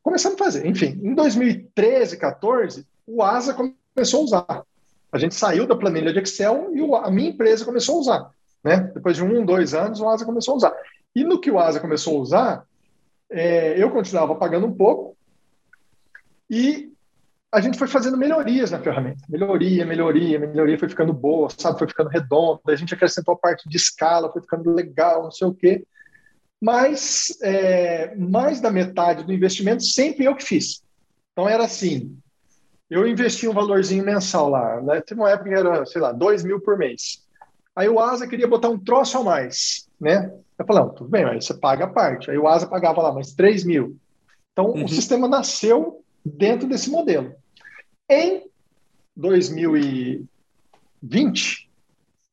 Começamos 0.03 0.39
a 0.39 0.43
fazer. 0.43 0.67
Enfim, 0.67 0.99
em 1.01 1.15
2013, 1.15 2.17
14, 2.17 2.85
o 3.07 3.23
ASA 3.23 3.53
começou 3.53 4.19
a 4.19 4.23
usar. 4.23 4.63
A 5.11 5.17
gente 5.17 5.33
saiu 5.33 5.65
da 5.65 5.77
planilha 5.77 6.11
de 6.11 6.19
Excel 6.19 6.69
e 6.75 6.95
a 6.95 7.09
minha 7.09 7.29
empresa 7.29 7.63
começou 7.63 7.95
a 7.95 7.99
usar. 7.99 8.31
Né? 8.61 8.91
Depois 8.93 9.15
de 9.15 9.23
um, 9.23 9.45
dois 9.45 9.73
anos, 9.73 10.01
o 10.01 10.09
ASA 10.09 10.25
começou 10.25 10.55
a 10.55 10.57
usar. 10.57 10.73
E 11.15 11.23
no 11.23 11.39
que 11.39 11.49
o 11.49 11.57
ASA 11.57 11.79
começou 11.79 12.17
a 12.17 12.21
usar, 12.21 12.65
é, 13.31 13.81
eu 13.81 13.89
continuava 13.89 14.35
pagando 14.35 14.67
um 14.67 14.73
pouco 14.73 15.15
e 16.49 16.91
a 17.51 17.61
gente 17.61 17.79
foi 17.79 17.87
fazendo 17.87 18.17
melhorias 18.17 18.71
na 18.71 18.79
ferramenta. 18.79 19.23
Melhoria, 19.29 19.85
melhoria, 19.85 20.37
melhoria, 20.37 20.77
foi 20.77 20.89
ficando 20.89 21.13
boa, 21.13 21.49
sabe? 21.49 21.79
Foi 21.79 21.87
ficando 21.87 22.09
redonda, 22.09 22.59
a 22.67 22.75
gente 22.75 22.93
acrescentou 22.93 23.33
a 23.33 23.37
parte 23.37 23.67
de 23.69 23.77
escala, 23.77 24.31
foi 24.31 24.41
ficando 24.41 24.71
legal, 24.71 25.23
não 25.23 25.31
sei 25.31 25.47
o 25.47 25.53
quê 25.53 25.85
mas 26.61 27.37
é, 27.41 28.13
mais 28.15 28.59
da 28.59 28.69
metade 28.69 29.23
do 29.23 29.33
investimento 29.33 29.83
sempre 29.83 30.25
eu 30.25 30.35
que 30.35 30.43
fiz. 30.43 30.83
Então 31.31 31.47
era 31.47 31.63
assim, 31.63 32.17
eu 32.89 33.07
investi 33.07 33.47
um 33.47 33.53
valorzinho 33.53 34.03
mensal 34.03 34.49
lá, 34.49 34.81
né? 34.81 35.01
teve 35.01 35.21
uma 35.21 35.29
época 35.29 35.49
que 35.49 35.55
era, 35.55 35.85
sei 35.85 36.01
lá, 36.01 36.11
dois 36.11 36.43
mil 36.43 36.59
por 36.59 36.77
mês. 36.77 37.23
Aí 37.75 37.87
o 37.87 37.99
Asa 37.99 38.27
queria 38.27 38.47
botar 38.47 38.69
um 38.69 38.79
troço 38.79 39.17
a 39.17 39.23
mais, 39.23 39.87
né? 39.99 40.33
Eu 40.57 40.65
falei, 40.65 40.83
não, 40.83 40.89
tudo 40.89 41.09
bem, 41.09 41.23
aí 41.23 41.41
você 41.41 41.53
paga 41.53 41.85
a 41.85 41.89
parte. 41.89 42.29
Aí 42.29 42.37
o 42.37 42.47
Asa 42.47 42.67
pagava 42.67 43.01
lá 43.01 43.13
mais 43.13 43.33
3 43.33 43.63
mil. 43.63 43.95
Então 44.51 44.71
uhum. 44.71 44.83
o 44.83 44.89
sistema 44.89 45.29
nasceu 45.29 46.03
dentro 46.25 46.67
desse 46.67 46.89
modelo. 46.89 47.33
Em 48.09 48.43
2020, 49.15 51.69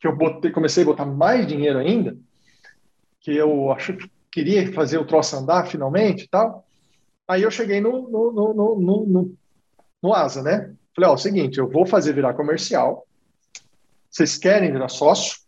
que 0.00 0.08
eu 0.08 0.16
botei, 0.16 0.50
comecei 0.50 0.82
a 0.82 0.86
botar 0.86 1.06
mais 1.06 1.46
dinheiro 1.46 1.78
ainda, 1.78 2.16
que 3.20 3.30
eu 3.30 3.70
acho 3.70 3.92
que 3.92 4.10
queria 4.36 4.70
fazer 4.70 4.98
o 4.98 5.06
troço 5.06 5.34
andar 5.34 5.66
finalmente 5.66 6.24
e 6.24 6.28
tal. 6.28 6.62
Aí 7.26 7.42
eu 7.42 7.50
cheguei 7.50 7.80
no, 7.80 8.06
no, 8.06 8.32
no, 8.32 8.54
no, 8.54 9.06
no, 9.06 9.34
no 10.02 10.12
Asa, 10.12 10.42
né? 10.42 10.74
Falei, 10.94 11.08
ó, 11.08 11.14
o 11.14 11.18
seguinte, 11.18 11.56
eu 11.56 11.66
vou 11.66 11.86
fazer 11.86 12.12
virar 12.12 12.34
comercial. 12.34 13.06
Vocês 14.10 14.36
querem 14.36 14.70
virar 14.70 14.90
sócio? 14.90 15.38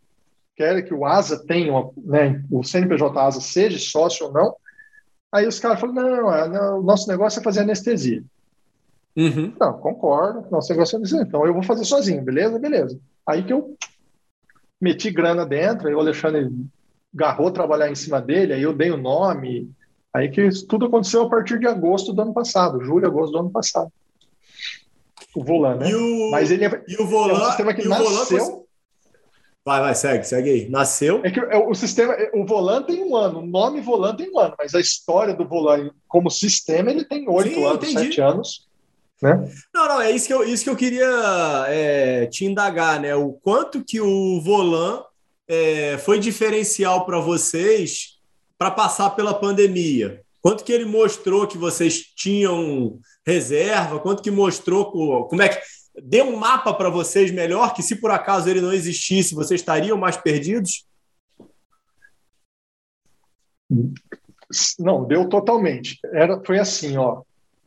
Querem 0.56 0.82
que 0.82 0.94
o 0.94 1.04
Asa 1.04 1.44
tenha, 1.46 1.70
uma, 1.70 1.90
né, 1.98 2.42
o 2.50 2.64
CNPJ 2.64 3.20
Asa 3.20 3.42
seja 3.42 3.78
sócio 3.78 4.26
ou 4.26 4.32
não? 4.32 4.56
Aí 5.30 5.46
os 5.46 5.60
caras 5.60 5.78
falaram, 5.78 6.02
não, 6.02 6.22
não, 6.22 6.48
não, 6.48 6.80
o 6.80 6.82
nosso 6.82 7.06
negócio 7.10 7.40
é 7.40 7.42
fazer 7.42 7.60
anestesia. 7.60 8.24
Uhum. 9.14 9.52
Não, 9.60 9.74
concordo, 9.74 10.48
nosso 10.50 10.72
negócio 10.72 10.96
é 10.96 10.98
anestesia. 10.98 11.26
Então 11.28 11.46
eu 11.46 11.52
vou 11.52 11.62
fazer 11.62 11.84
sozinho, 11.84 12.22
beleza? 12.22 12.58
Beleza. 12.58 12.98
Aí 13.26 13.44
que 13.44 13.52
eu 13.52 13.76
meti 14.80 15.10
grana 15.10 15.44
dentro, 15.44 15.88
aí 15.88 15.94
o 15.94 16.00
Alexandre 16.00 16.48
garrou 17.12 17.50
trabalhar 17.50 17.90
em 17.90 17.94
cima 17.94 18.20
dele, 18.20 18.52
aí 18.52 18.62
eu 18.62 18.72
dei 18.72 18.90
o 18.90 18.96
nome, 18.96 19.70
aí 20.12 20.28
que 20.28 20.42
isso 20.42 20.66
tudo 20.66 20.86
aconteceu 20.86 21.22
a 21.22 21.28
partir 21.28 21.58
de 21.58 21.66
agosto 21.66 22.12
do 22.12 22.22
ano 22.22 22.34
passado, 22.34 22.82
julho, 22.84 23.06
agosto 23.06 23.32
do 23.32 23.38
ano 23.38 23.50
passado. 23.50 23.90
O 25.34 25.44
Volan, 25.44 25.76
né? 25.76 25.90
E 25.90 25.94
o, 25.94 26.30
Mas 26.30 26.50
ele 26.50 26.64
é, 26.64 26.84
e 26.88 27.00
o 27.00 27.06
Volan, 27.06 27.34
é 27.34 27.42
um 27.42 27.46
sistema 27.46 27.74
que 27.74 27.86
nasceu... 27.86 28.38
Volan... 28.38 28.68
Vai, 29.64 29.80
vai, 29.80 29.94
segue, 29.94 30.24
segue 30.24 30.48
aí. 30.48 30.68
Nasceu. 30.70 31.20
É 31.22 31.30
que 31.30 31.38
é, 31.38 31.58
o 31.58 31.74
sistema, 31.74 32.16
o 32.32 32.46
Volan 32.46 32.82
tem 32.82 33.04
um 33.04 33.14
ano, 33.14 33.40
o 33.40 33.46
nome 33.46 33.82
Volan 33.82 34.16
tem 34.16 34.30
um 34.32 34.38
ano, 34.38 34.54
mas 34.58 34.74
a 34.74 34.80
história 34.80 35.34
do 35.34 35.46
Volan 35.46 35.90
como 36.06 36.30
sistema 36.30 36.90
ele 36.90 37.04
tem 37.04 37.28
oito 37.28 37.66
anos, 37.66 37.92
sete 37.92 38.18
anos. 38.18 38.66
Né? 39.20 39.52
Não, 39.74 39.86
não, 39.86 40.00
é 40.00 40.10
isso 40.10 40.26
que 40.26 40.32
eu, 40.32 40.42
isso 40.42 40.64
que 40.64 40.70
eu 40.70 40.76
queria 40.76 41.66
é, 41.66 42.26
te 42.26 42.46
indagar, 42.46 42.98
né? 42.98 43.14
O 43.14 43.32
quanto 43.32 43.84
que 43.84 44.00
o 44.00 44.40
Volan 44.40 45.02
é, 45.48 45.96
foi 45.98 46.20
diferencial 46.20 47.06
para 47.06 47.18
vocês 47.18 48.18
para 48.58 48.70
passar 48.70 49.10
pela 49.10 49.32
pandemia? 49.32 50.22
Quanto 50.42 50.62
que 50.62 50.72
ele 50.72 50.84
mostrou 50.84 51.48
que 51.48 51.58
vocês 51.58 52.02
tinham 52.14 53.00
reserva? 53.26 53.98
Quanto 53.98 54.22
que 54.22 54.30
mostrou 54.30 54.90
como 55.26 55.42
é 55.42 55.48
que 55.48 55.60
deu 56.02 56.26
um 56.26 56.36
mapa 56.36 56.72
para 56.74 56.90
vocês 56.90 57.30
melhor 57.30 57.74
que 57.74 57.82
se 57.82 57.96
por 57.96 58.10
acaso 58.10 58.48
ele 58.48 58.60
não 58.60 58.72
existisse, 58.72 59.34
vocês 59.34 59.60
estariam 59.60 59.96
mais 59.96 60.16
perdidos? 60.16 60.86
Não, 64.78 65.04
deu 65.04 65.28
totalmente. 65.28 65.98
Era, 66.12 66.42
foi 66.44 66.58
assim, 66.58 66.96
ó. 66.96 67.22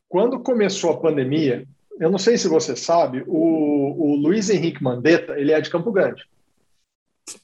Quando 0.08 0.40
começou 0.40 0.92
a 0.92 1.00
pandemia, 1.00 1.68
eu 2.00 2.10
não 2.10 2.18
sei 2.18 2.38
se 2.38 2.48
você 2.48 2.76
sabe, 2.76 3.24
o, 3.28 4.12
o 4.12 4.16
Luiz 4.16 4.50
Henrique 4.50 4.84
Mandetta, 4.84 5.38
ele 5.40 5.52
é 5.52 5.62
de 5.62 5.70
Campo 5.70 5.92
Grande 5.92 6.24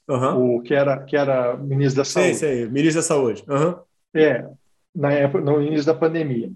uhum. 0.08 0.56
o 0.56 0.62
que 0.62 0.74
era, 0.74 1.02
que 1.04 1.16
era 1.16 1.56
ministro 1.56 2.02
da 2.02 2.04
Saúde. 2.04 2.34
Sim, 2.34 2.64
sim, 2.64 2.66
ministro 2.70 3.00
da 3.00 3.06
Saúde. 3.06 3.44
Uhum. 3.48 3.76
É, 4.14 4.48
na 4.94 5.12
época, 5.12 5.44
no 5.44 5.62
início 5.62 5.86
da 5.86 5.94
pandemia. 5.94 6.50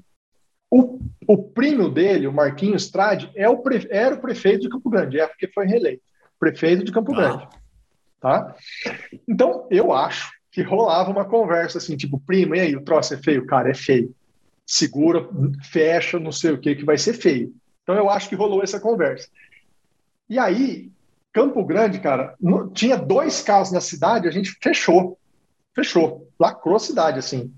O, 0.70 0.98
o 1.28 1.36
primo 1.36 1.88
dele, 1.88 2.26
o 2.26 2.32
Marquinhos 2.32 2.90
Trade, 2.90 3.30
é 3.34 3.48
o 3.48 3.58
pre, 3.58 3.86
era 3.90 4.14
o 4.14 4.20
prefeito 4.20 4.62
de 4.62 4.68
Campo 4.70 4.88
Grande, 4.88 5.20
é 5.20 5.26
porque 5.26 5.46
foi 5.48 5.66
reeleito. 5.66 6.02
Prefeito 6.40 6.82
de 6.82 6.90
Campo 6.90 7.12
ah. 7.12 7.16
Grande. 7.16 7.48
Tá? 8.20 8.54
Então, 9.28 9.66
eu 9.70 9.92
acho 9.92 10.30
que 10.50 10.62
rolava 10.62 11.10
uma 11.10 11.24
conversa 11.24 11.78
assim, 11.78 11.96
tipo, 11.96 12.20
primo, 12.20 12.54
e 12.54 12.60
aí, 12.60 12.76
o 12.76 12.84
troço 12.84 13.14
é 13.14 13.18
feio? 13.18 13.44
Cara, 13.46 13.70
é 13.70 13.74
feio. 13.74 14.14
Segura, 14.66 15.28
fecha, 15.70 16.18
não 16.18 16.32
sei 16.32 16.52
o 16.52 16.58
que, 16.58 16.74
que 16.74 16.84
vai 16.84 16.96
ser 16.96 17.14
feio. 17.14 17.52
Então, 17.82 17.94
eu 17.94 18.08
acho 18.08 18.28
que 18.28 18.34
rolou 18.34 18.62
essa 18.62 18.80
conversa. 18.80 19.28
E 20.28 20.38
aí, 20.38 20.90
Campo 21.32 21.64
Grande, 21.64 21.98
cara, 21.98 22.34
no, 22.40 22.70
tinha 22.70 22.96
dois 22.96 23.40
casos 23.40 23.72
na 23.72 23.80
cidade, 23.80 24.28
a 24.28 24.30
gente 24.30 24.56
fechou. 24.60 25.18
Fechou. 25.74 26.28
Lacrou 26.38 26.76
a 26.76 26.80
cidade, 26.80 27.18
assim. 27.18 27.52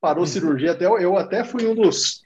Parou 0.00 0.24
uhum. 0.24 0.26
cirurgia. 0.26 0.72
Até, 0.72 0.86
eu 0.86 1.16
até 1.16 1.44
fui 1.44 1.66
um 1.66 1.74
dos 1.74 2.22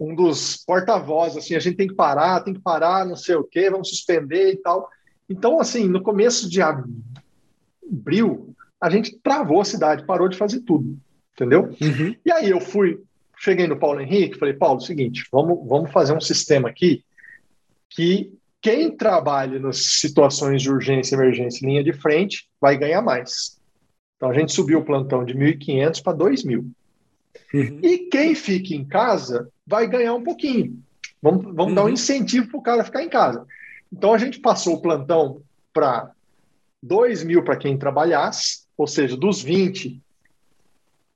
um 0.00 0.14
dos 0.14 0.56
porta-vozes, 0.64 1.36
assim, 1.36 1.54
a 1.54 1.58
gente 1.58 1.76
tem 1.76 1.86
que 1.86 1.94
parar, 1.94 2.40
tem 2.40 2.54
que 2.54 2.60
parar, 2.60 3.04
não 3.04 3.14
sei 3.14 3.34
o 3.34 3.44
quê, 3.44 3.68
vamos 3.68 3.90
suspender 3.90 4.52
e 4.52 4.56
tal. 4.56 4.88
Então, 5.28 5.60
assim, 5.60 5.86
no 5.86 6.02
começo 6.02 6.48
de 6.48 6.62
abril, 6.62 8.54
a 8.80 8.88
gente 8.88 9.18
travou 9.18 9.60
a 9.60 9.64
cidade, 9.64 10.06
parou 10.06 10.26
de 10.26 10.38
fazer 10.38 10.60
tudo, 10.60 10.98
entendeu? 11.34 11.76
Uhum. 11.82 12.16
E 12.24 12.32
aí 12.32 12.48
eu 12.48 12.60
fui, 12.62 13.02
cheguei 13.36 13.66
no 13.66 13.78
Paulo 13.78 14.00
Henrique, 14.00 14.38
falei, 14.38 14.54
Paulo, 14.54 14.80
seguinte, 14.80 15.26
vamos, 15.30 15.68
vamos 15.68 15.92
fazer 15.92 16.14
um 16.14 16.20
sistema 16.20 16.70
aqui 16.70 17.04
que 17.90 18.32
quem 18.62 18.94
trabalha 18.94 19.58
nas 19.58 19.78
situações 19.78 20.62
de 20.62 20.70
urgência, 20.70 21.14
emergência, 21.14 21.66
linha 21.66 21.82
de 21.82 21.92
frente, 21.92 22.48
vai 22.60 22.76
ganhar 22.76 23.00
mais. 23.00 23.58
Então 24.16 24.30
a 24.30 24.34
gente 24.34 24.52
subiu 24.52 24.80
o 24.80 24.84
plantão 24.84 25.24
de 25.24 25.34
1.500 25.34 26.02
para 26.02 26.16
2.000. 26.16 26.70
Uhum. 27.54 27.80
E 27.82 27.98
quem 28.10 28.34
fica 28.34 28.74
em 28.74 28.84
casa 28.84 29.48
vai 29.66 29.86
ganhar 29.86 30.14
um 30.14 30.22
pouquinho. 30.22 30.78
Vamos, 31.22 31.44
vamos 31.44 31.68
uhum. 31.68 31.74
dar 31.74 31.82
um 31.82 31.86
uhum. 31.86 31.92
incentivo 31.92 32.48
para 32.48 32.58
o 32.58 32.62
cara 32.62 32.84
ficar 32.84 33.02
em 33.02 33.08
casa. 33.08 33.46
Então 33.92 34.12
a 34.12 34.18
gente 34.18 34.38
passou 34.40 34.74
o 34.74 34.82
plantão 34.82 35.42
para 35.72 36.10
2 36.82 37.24
mil 37.24 37.42
para 37.42 37.56
quem 37.56 37.78
trabalhasse, 37.78 38.64
ou 38.76 38.86
seja, 38.86 39.16
dos 39.16 39.42
20, 39.42 40.00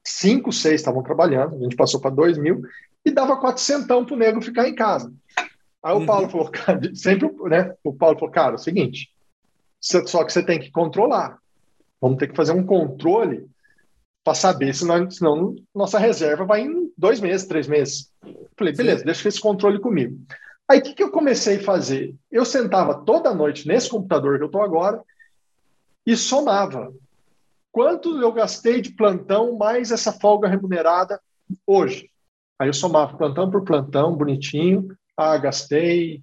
5, 0.03 0.53
6 0.53 0.75
estavam 0.75 1.03
trabalhando, 1.03 1.57
a 1.57 1.59
gente 1.59 1.77
passou 1.77 2.01
para 2.01 2.11
2 2.11 2.37
mil 2.39 2.63
e 3.05 3.11
dava 3.11 3.37
400 3.37 3.87
para 3.87 4.15
o 4.15 4.17
nego 4.17 4.41
ficar 4.41 4.69
em 4.69 4.75
casa. 4.75 5.13
Aí 5.85 5.95
o 5.95 6.07
Paulo 6.07 6.25
uhum. 6.25 6.31
falou, 6.31 6.51
cara, 6.51 6.81
sempre, 6.95 7.31
né? 7.51 7.75
O 7.85 7.93
Paulo 7.93 8.19
falou, 8.19 8.33
cara, 8.33 8.53
é 8.53 8.55
o 8.55 8.59
seguinte, 8.59 9.11
só 9.79 10.25
que 10.25 10.33
você 10.33 10.43
tem 10.43 10.59
que 10.59 10.71
controlar. 10.71 11.39
Vamos 12.01 12.17
ter 12.17 12.29
que 12.29 12.37
fazer 12.37 12.53
um 12.53 12.65
controle 12.65 13.47
para 14.25 14.35
saber, 14.35 14.75
senão, 14.75 15.11
senão 15.11 15.55
nossa 15.75 15.99
reserva 15.99 16.47
vai 16.47 16.63
em 16.63 16.91
dois 16.97 17.21
meses, 17.21 17.47
três 17.47 17.69
meses. 17.69 18.11
Falei, 18.57 18.73
beleza, 18.73 19.01
Sim. 19.01 19.05
deixa 19.05 19.29
esse 19.29 19.41
controle 19.41 19.79
comigo. 19.79 20.19
Aí 20.67 20.79
o 20.79 20.83
que, 20.83 20.95
que 20.95 21.03
eu 21.03 21.11
comecei 21.11 21.57
a 21.59 21.63
fazer? 21.63 22.15
Eu 22.33 22.47
sentava 22.47 22.95
toda 23.05 23.35
noite 23.35 23.69
nesse 23.69 23.91
computador 23.91 24.39
que 24.39 24.45
eu 24.45 24.47
estou 24.47 24.63
agora 24.63 25.03
e 26.07 26.17
somava. 26.17 26.91
Quanto 27.71 28.19
eu 28.23 28.33
gastei 28.33 28.81
de 28.81 28.93
plantão 28.93 29.59
mais 29.59 29.91
essa 29.91 30.13
folga 30.13 30.49
remunerada 30.49 31.21
hoje? 31.67 32.11
Aí 32.59 32.69
eu 32.69 32.73
somava 32.73 33.19
plantão 33.19 33.51
por 33.51 33.65
plantão, 33.65 34.17
bonitinho, 34.17 34.97
ah, 35.17 35.37
gastei 35.37 36.23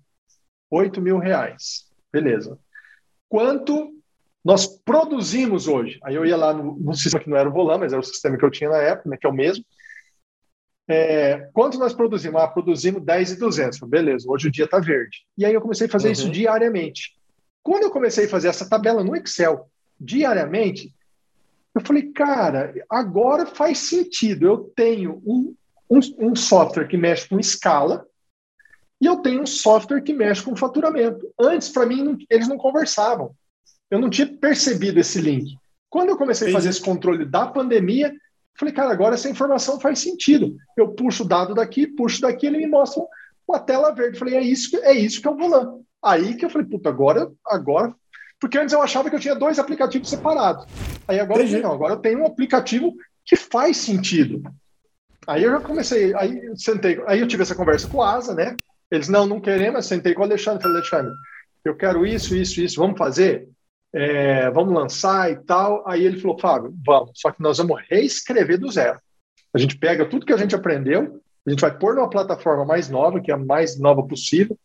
8 0.70 1.02
mil 1.02 1.18
reais. 1.18 1.86
Beleza. 2.12 2.58
Quanto 3.30 3.94
nós 4.44 4.68
produzimos 4.68 5.68
hoje? 5.68 6.00
Aí 6.04 6.16
eu 6.16 6.26
ia 6.26 6.36
lá 6.36 6.54
no, 6.54 6.76
no 6.78 6.94
sistema 6.94 7.24
que 7.24 7.30
não 7.30 7.38
era 7.38 7.50
o 7.50 7.54
Volan, 7.54 7.78
mas 7.78 7.94
era 7.94 8.02
o 8.02 8.06
sistema 8.06 8.38
que 8.38 8.44
eu 8.44 8.52
tinha 8.52 8.70
na 8.70 8.78
época, 8.78 9.10
né, 9.10 9.18
que 9.18 9.26
é 9.26 9.30
o 9.30 9.34
mesmo. 9.34 9.64
É, 10.90 11.50
quanto 11.54 11.78
nós 11.78 11.94
produzimos? 11.94 12.42
Ah, 12.42 12.48
produzimos 12.48 13.04
10 13.04 13.32
e 13.32 13.40
200. 13.40 13.80
Beleza, 13.82 14.26
hoje 14.30 14.48
o 14.48 14.52
dia 14.52 14.66
está 14.66 14.80
verde. 14.80 15.20
E 15.38 15.46
aí 15.46 15.54
eu 15.54 15.62
comecei 15.62 15.88
a 15.88 15.90
fazer 15.90 16.08
uhum. 16.08 16.14
isso 16.14 16.30
diariamente. 16.30 17.16
Quando 17.64 17.84
eu 17.84 17.92
comecei 17.92 18.26
a 18.26 18.30
fazer 18.30 18.48
essa 18.48 18.68
tabela 18.68 19.04
no 19.04 19.16
Excel 19.16 19.70
diariamente, 20.00 20.94
eu 21.74 21.82
falei, 21.82 22.12
cara, 22.12 22.74
agora 22.90 23.46
faz 23.46 23.78
sentido. 23.78 24.48
Eu 24.48 24.58
tenho 24.76 25.22
um, 25.26 25.56
um, 25.90 26.00
um 26.20 26.36
software 26.36 26.88
que 26.88 26.98
mexe 26.98 27.30
com 27.30 27.40
escala, 27.40 28.06
e 29.02 29.08
eu 29.08 29.18
tenho 29.18 29.42
um 29.42 29.48
software 29.48 30.02
que 30.02 30.14
mexe 30.14 30.44
com 30.44 30.56
faturamento. 30.56 31.28
Antes, 31.40 31.70
para 31.70 31.88
mim, 31.88 32.04
não, 32.04 32.18
eles 32.30 32.48
não 32.48 32.58
conversavam. 32.58 33.32
Eu 33.90 34.00
não 34.00 34.12
tinha 34.12 34.28
percebido 34.28 35.00
esse 35.00 35.20
link. 35.20 35.58
Quando 35.90 36.10
eu 36.10 36.18
comecei 36.18 36.46
Entendi. 36.46 36.56
a 36.56 36.60
fazer 36.60 36.70
esse 36.70 36.82
controle 36.82 37.26
da 37.26 37.48
pandemia, 37.48 38.14
falei, 38.58 38.74
cara, 38.74 38.92
agora 38.92 39.16
essa 39.16 39.28
informação 39.28 39.80
faz 39.80 40.00
sentido. 40.00 40.56
Eu 40.78 40.90
puxo 40.90 41.24
o 41.24 41.28
dado 41.28 41.56
daqui, 41.56 41.88
puxo 41.88 42.22
daqui, 42.22 42.46
ele 42.46 42.60
me 42.60 42.68
mostra 42.68 43.04
uma 43.48 43.60
tela 43.60 43.92
verde. 43.92 44.20
Falei, 44.20 44.36
é 44.36 44.42
isso, 44.42 44.78
é 44.84 44.94
isso 44.94 45.20
que 45.20 45.28
é 45.28 45.32
o 45.32 45.36
Volan. 45.36 45.80
Aí 46.04 46.36
que 46.36 46.46
eu 46.46 46.50
falei, 46.50 46.68
puta, 46.68 46.88
agora, 46.88 47.32
agora. 47.46 47.94
Porque 48.40 48.58
antes 48.58 48.74
eu 48.74 48.82
achava 48.84 49.10
que 49.10 49.16
eu 49.16 49.20
tinha 49.20 49.36
dois 49.36 49.58
aplicativos 49.58 50.10
separados. 50.10 50.66
Aí 51.08 51.20
agora 51.20 51.44
eu 51.44 51.62
não, 51.62 51.72
agora 51.72 51.94
eu 51.94 52.00
tenho 52.00 52.20
um 52.20 52.26
aplicativo 52.26 52.96
que 53.26 53.36
faz 53.36 53.78
sentido. 53.78 54.44
Aí 55.28 55.44
eu 55.44 55.52
já 55.52 55.60
comecei, 55.60 56.14
aí 56.16 56.46
eu 56.46 56.58
sentei, 56.58 57.02
aí 57.08 57.20
eu 57.20 57.28
tive 57.28 57.44
essa 57.44 57.56
conversa 57.56 57.88
com 57.88 58.02
a 58.02 58.14
Asa, 58.14 58.34
né? 58.34 58.56
Eles, 58.92 59.08
não, 59.08 59.26
não 59.26 59.40
queremos, 59.40 59.86
sentei 59.86 60.14
com 60.14 60.22
o 60.22 60.26
Alexandre, 60.26 60.62
falei, 60.62 60.78
Alexandre, 60.78 61.14
eu 61.64 61.76
quero 61.76 62.06
isso, 62.06 62.36
isso, 62.36 62.62
isso, 62.62 62.80
vamos 62.80 62.98
fazer? 62.98 63.48
É, 63.94 64.50
vamos 64.52 64.74
lançar 64.74 65.32
e 65.32 65.36
tal. 65.38 65.88
Aí 65.88 66.06
ele 66.06 66.20
falou, 66.20 66.38
Fábio, 66.38 66.74
vamos, 66.86 67.12
só 67.16 67.32
que 67.32 67.42
nós 67.42 67.58
vamos 67.58 67.82
reescrever 67.90 68.60
do 68.60 68.72
zero. 68.72 69.00
A 69.54 69.58
gente 69.58 69.78
pega 69.78 70.06
tudo 70.06 70.26
que 70.26 70.34
a 70.34 70.38
gente 70.38 70.56
aprendeu, 70.56 71.22
a 71.46 71.50
gente 71.50 71.62
vai 71.62 71.78
pôr 71.78 71.96
numa 71.96 72.10
plataforma 72.10 72.66
mais 72.66 72.90
nova, 72.90 73.22
que 73.22 73.32
é 73.32 73.34
a 73.34 73.38
mais 73.38 73.80
nova 73.80 74.04
possível, 74.06 74.58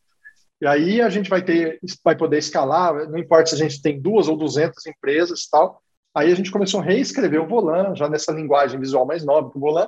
e 0.60 0.66
aí 0.66 1.00
a 1.00 1.08
gente 1.10 1.28
vai 1.28 1.42
ter, 1.42 1.78
vai 2.02 2.16
poder 2.16 2.38
escalar, 2.38 3.08
não 3.10 3.18
importa 3.18 3.50
se 3.50 3.54
a 3.54 3.58
gente 3.58 3.82
tem 3.82 4.00
duas 4.00 4.26
ou 4.26 4.36
duzentas 4.36 4.86
empresas 4.86 5.42
e 5.42 5.50
tal. 5.50 5.82
Aí 6.14 6.32
a 6.32 6.34
gente 6.34 6.50
começou 6.50 6.80
a 6.80 6.82
reescrever 6.82 7.42
o 7.42 7.46
Volan, 7.46 7.94
já 7.94 8.08
nessa 8.08 8.32
linguagem 8.32 8.80
visual 8.80 9.04
mais 9.06 9.22
nova 9.24 9.50
que 9.50 9.58
o 9.58 9.60
Volan. 9.60 9.86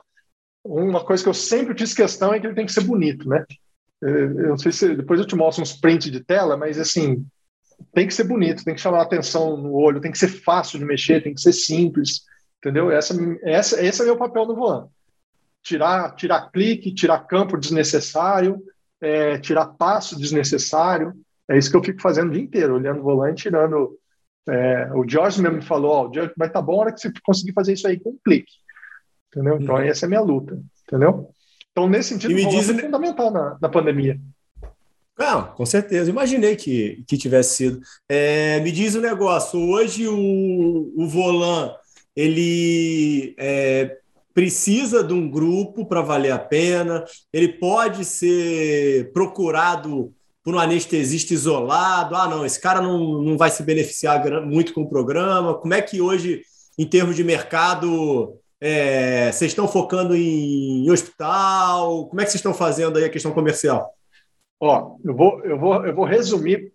Uma 0.63 1.03
coisa 1.03 1.23
que 1.23 1.29
eu 1.29 1.35
sempre 1.35 1.79
fiz 1.79 1.95
questão 1.95 2.35
é 2.35 2.41
que 2.41 2.47
ele 2.47 2.55
tem 2.55 2.67
que 2.67 2.73
ser 2.73 2.83
bonito, 2.83 3.27
né? 3.27 3.47
Eu 4.01 4.49
não 4.51 4.59
sei 4.59 4.71
se 4.71 4.95
depois 4.95 5.19
eu 5.19 5.27
te 5.27 5.35
mostro 5.35 5.63
uns 5.63 5.73
prints 5.73 6.11
de 6.11 6.21
tela, 6.21 6.57
mas 6.57 6.79
assim, 6.79 7.27
tem 7.93 8.07
que 8.07 8.15
ser 8.15 8.25
bonito, 8.25 8.65
tem 8.65 8.75
que 8.75 8.81
chamar 8.81 9.03
atenção 9.03 9.57
no 9.57 9.75
olho, 9.75 10.01
tem 10.01 10.13
que 10.13 10.19
ser 10.19 10.29
fácil 10.29 10.79
de 10.79 10.85
mexer, 10.85 11.23
tem 11.23 11.35
que 11.35 11.41
ser 11.41 11.53
simples, 11.53 12.23
entendeu? 12.59 12.91
Essa, 12.91 13.15
essa, 13.43 13.85
esse 13.85 14.03
é 14.03 14.05
meu 14.05 14.17
papel 14.17 14.47
no 14.47 14.55
Volan. 14.55 14.89
Tirar, 15.63 16.15
tirar 16.15 16.51
clique, 16.51 16.95
tirar 16.95 17.27
campo 17.27 17.59
desnecessário, 17.59 18.63
é, 19.01 19.39
tirar 19.39 19.67
passo 19.67 20.19
desnecessário. 20.19 21.13
É 21.49 21.59
isso 21.59 21.71
que 21.71 21.77
eu 21.77 21.83
fico 21.83 22.01
fazendo 22.01 22.29
o 22.29 22.33
dia 22.33 22.43
inteiro, 22.43 22.75
olhando 22.75 23.01
o 23.01 23.05
volante, 23.05 23.43
tirando. 23.43 23.99
É, 24.49 24.91
o 24.95 25.07
George 25.07 25.43
mesmo 25.43 25.57
me 25.57 25.65
falou: 25.65 25.93
ó, 25.93 26.09
o 26.09 26.15
George 26.15 26.33
vai 26.37 26.49
tá 26.49 26.63
bom 26.63 26.75
a 26.75 26.77
hora 26.83 26.93
que 26.93 27.01
você 27.01 27.13
conseguir 27.23 27.53
fazer 27.53 27.73
isso 27.73 27.87
aí 27.87 27.99
com 27.99 28.11
um 28.11 28.19
clique. 28.25 28.53
Entendeu? 29.29 29.59
Então, 29.61 29.75
uhum. 29.75 29.81
essa 29.83 30.05
é 30.05 30.07
a 30.07 30.09
minha 30.09 30.21
luta. 30.21 30.59
Entendeu? 30.87 31.31
Então, 31.73 31.89
nesse 31.89 32.11
sentido, 32.11 32.33
o 32.33 32.51
diz... 32.51 32.69
é 32.69 32.75
fundamental 32.75 33.31
na, 33.31 33.57
na 33.61 33.69
pandemia. 33.69 34.19
Não, 35.19 35.49
com 35.49 35.67
certeza. 35.67 36.11
Imaginei 36.11 36.55
que, 36.55 37.03
que 37.07 37.19
tivesse 37.19 37.57
sido. 37.57 37.81
É, 38.09 38.61
me 38.61 38.71
diz 38.71 38.95
o 38.95 38.99
um 38.99 39.03
negócio. 39.03 39.59
Hoje 39.59 40.07
o, 40.07 40.93
o 40.97 41.09
Volan 41.09 41.73
ele 42.15 43.35
é, 43.39 43.97
precisa 44.35 45.03
de 45.03 45.13
um 45.13 45.29
grupo 45.29 45.87
para 45.87 46.01
valer 46.01 46.33
a 46.33 46.39
pena, 46.39 47.05
ele 47.33 47.49
pode 47.49 48.05
ser 48.05 49.13
procurado 49.13 50.13
por 50.45 50.55
um 50.55 50.59
anestesista 50.59 51.35
isolado. 51.35 52.15
Ah, 52.15 52.29
não, 52.29 52.47
esse 52.47 52.61
cara 52.61 52.81
não, 52.81 53.23
não 53.23 53.37
vai 53.37 53.51
se 53.51 53.63
beneficiar 53.63 54.21
muito 54.47 54.73
com 54.73 54.83
o 54.83 54.89
programa. 54.89 55.55
Como 55.55 55.75
é 55.75 55.83
que 55.83 56.01
hoje, 56.01 56.43
em 56.79 56.87
termos 56.87 57.17
de 57.17 57.23
mercado, 57.23 58.37
é, 58.61 59.31
vocês 59.31 59.53
estão 59.53 59.69
focando 59.69 60.17
em 60.17 60.91
hospital? 60.91 62.07
Como 62.07 62.21
é 62.21 62.25
que 62.25 62.31
vocês 62.31 62.41
estão 62.41 62.55
fazendo 62.55 62.99
aí 62.99 63.05
a 63.05 63.11
questão 63.11 63.33
comercial? 63.33 63.95
Ó, 64.61 64.97
eu 65.05 65.15
vou, 65.15 65.45
eu 65.45 65.59
vou, 65.59 65.87
eu 65.87 65.95
vou 65.95 66.05
resumir 66.05 66.73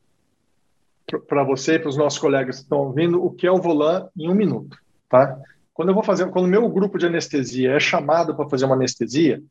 para 1.28 1.44
você 1.44 1.76
e 1.76 1.80
para 1.80 1.90
os 1.90 1.98
nossos 1.98 2.18
colegas 2.18 2.58
que 2.58 2.64
estão 2.64 2.80
ouvindo 2.80 3.24
o 3.24 3.32
que 3.32 3.46
é 3.46 3.52
o 3.52 3.62
Volan 3.62 4.08
em 4.18 4.30
um 4.30 4.36
minuto, 4.36 4.78
tá? 5.10 5.38
Quando 5.74 5.90
eu 5.90 5.96
vou 5.96 6.04
fazer, 6.04 6.30
quando 6.30 6.46
o 6.46 6.50
meu 6.50 6.68
grupo 6.70 6.98
de 6.98 7.08
anestesia 7.08 7.74
é 7.74 7.80
chamado 7.80 8.36
para 8.36 8.48
fazer 8.48 8.66
uma 8.66 8.76
anestesia, 8.76 9.42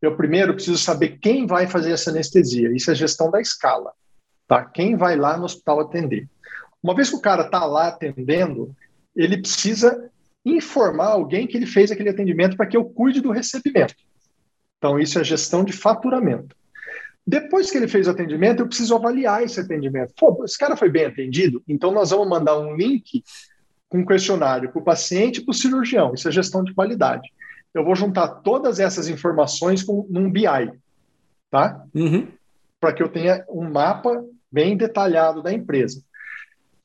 eu 0.00 0.16
primeiro 0.16 0.54
preciso 0.54 0.78
saber 0.78 1.18
quem 1.18 1.46
vai 1.46 1.66
fazer 1.66 1.92
essa 1.92 2.10
anestesia. 2.10 2.74
Isso 2.74 2.90
é 2.90 2.94
gestão 2.94 3.30
da 3.30 3.40
escala, 3.40 3.92
tá? 4.46 4.64
Quem 4.64 4.96
vai 4.96 5.16
lá 5.16 5.36
no 5.36 5.44
hospital 5.44 5.80
atender. 5.80 6.28
Uma 6.82 6.94
vez 6.94 7.10
que 7.10 7.16
o 7.16 7.20
cara 7.20 7.42
está 7.42 7.64
lá 7.64 7.88
atendendo, 7.88 8.74
ele 9.14 9.38
precisa 9.38 10.10
informar 10.44 11.08
alguém 11.08 11.46
que 11.46 11.56
ele 11.56 11.66
fez 11.66 11.90
aquele 11.90 12.10
atendimento 12.10 12.56
para 12.56 12.66
que 12.66 12.76
eu 12.76 12.84
cuide 12.84 13.20
do 13.20 13.30
recebimento. 13.30 13.94
Então, 14.78 14.98
isso 14.98 15.18
é 15.18 15.24
gestão 15.24 15.62
de 15.62 15.72
faturamento. 15.72 16.56
Depois 17.26 17.70
que 17.70 17.76
ele 17.76 17.86
fez 17.86 18.08
o 18.08 18.10
atendimento, 18.10 18.60
eu 18.60 18.66
preciso 18.66 18.94
avaliar 18.94 19.42
esse 19.42 19.60
atendimento. 19.60 20.14
Pô, 20.18 20.42
esse 20.44 20.58
cara 20.58 20.76
foi 20.76 20.88
bem 20.88 21.04
atendido? 21.04 21.62
Então, 21.68 21.92
nós 21.92 22.10
vamos 22.10 22.28
mandar 22.28 22.58
um 22.58 22.74
link 22.74 23.22
com 23.88 23.98
um 23.98 24.06
questionário 24.06 24.70
para 24.70 24.80
o 24.80 24.84
paciente 24.84 25.38
e 25.38 25.44
para 25.44 25.52
o 25.52 25.54
cirurgião. 25.54 26.14
Isso 26.14 26.28
é 26.28 26.32
gestão 26.32 26.64
de 26.64 26.72
qualidade. 26.72 27.30
Eu 27.74 27.84
vou 27.84 27.94
juntar 27.94 28.28
todas 28.28 28.80
essas 28.80 29.08
informações 29.08 29.82
com, 29.82 30.06
num 30.08 30.30
BI, 30.30 30.44
tá? 31.50 31.84
Uhum. 31.94 32.26
Para 32.80 32.92
que 32.92 33.02
eu 33.02 33.08
tenha 33.08 33.44
um 33.48 33.68
mapa 33.68 34.24
bem 34.50 34.76
detalhado 34.76 35.42
da 35.42 35.52
empresa. 35.52 36.02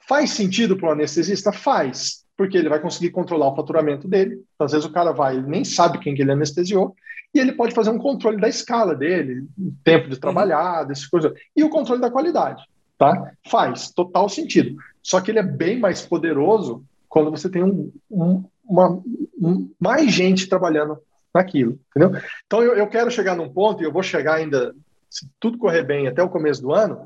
Faz 0.08 0.32
sentido 0.32 0.76
para 0.76 0.90
o 0.90 0.92
anestesista? 0.92 1.52
Faz, 1.52 2.25
porque 2.38 2.58
ele 2.58 2.70
vai 2.70 2.80
conseguir 2.80 3.12
controlar 3.12 3.50
o 3.50 3.56
faturamento 3.56 4.08
dele. 4.08 4.44
Às 4.60 4.72
vezes 4.72 4.86
o 4.86 4.92
cara 4.92 5.12
vai, 5.12 5.38
ele 5.38 5.48
nem 5.48 5.64
sabe 5.64 6.00
quem 6.00 6.14
que 6.14 6.22
ele 6.22 6.32
anestesiou, 6.32 6.96
e 7.34 7.40
ele 7.40 7.52
pode 7.52 7.74
fazer 7.74 7.90
um 7.90 7.98
controle 7.98 8.40
da 8.40 8.48
escala 8.48 8.96
dele, 8.96 9.46
tempo 9.84 10.10
de 10.10 10.20
trabalhar, 10.20 10.84
dessas 10.84 11.06
coisas. 11.06 11.34
E 11.56 11.64
o 11.64 11.70
controle 11.70 12.02
da 12.02 12.10
qualidade, 12.12 12.64
tá? 12.98 13.32
Faz 13.50 13.92
total 13.92 14.30
sentido. 14.30 14.78
Só 15.04 15.20
que 15.20 15.32
ele 15.32 15.40
é 15.40 15.44
bem 15.44 15.78
mais 15.80 16.06
poderoso 16.06 16.84
quando 17.10 17.32
você 17.32 17.50
tem 17.50 17.64
um, 17.64 17.92
um, 18.10 18.44
uma, 18.68 19.02
um, 19.42 19.70
mais 19.80 20.12
gente 20.12 20.50
trabalhando 20.50 20.98
naquilo, 21.34 21.80
entendeu? 21.90 22.20
Então 22.46 22.64
eu, 22.64 22.74
eu 22.76 22.88
quero 22.88 23.12
chegar 23.12 23.36
num 23.36 23.50
ponto, 23.50 23.82
e 23.82 23.86
eu 23.86 23.92
vou 23.92 24.04
chegar 24.04 24.36
ainda, 24.36 24.74
se 25.10 25.28
tudo 25.40 25.58
correr 25.58 25.84
bem 25.84 26.08
até 26.08 26.24
o 26.24 26.30
começo 26.30 26.62
do 26.62 26.74
ano, 26.74 27.06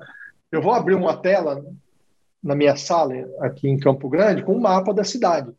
eu 0.51 0.61
vou 0.61 0.73
abrir 0.73 0.95
uma 0.95 1.17
tela 1.17 1.63
na 2.43 2.55
minha 2.55 2.75
sala 2.75 3.13
aqui 3.39 3.67
em 3.67 3.77
Campo 3.77 4.09
Grande 4.09 4.43
com 4.43 4.53
um 4.53 4.59
mapa 4.59 4.93
da 4.93 5.03
cidade. 5.03 5.51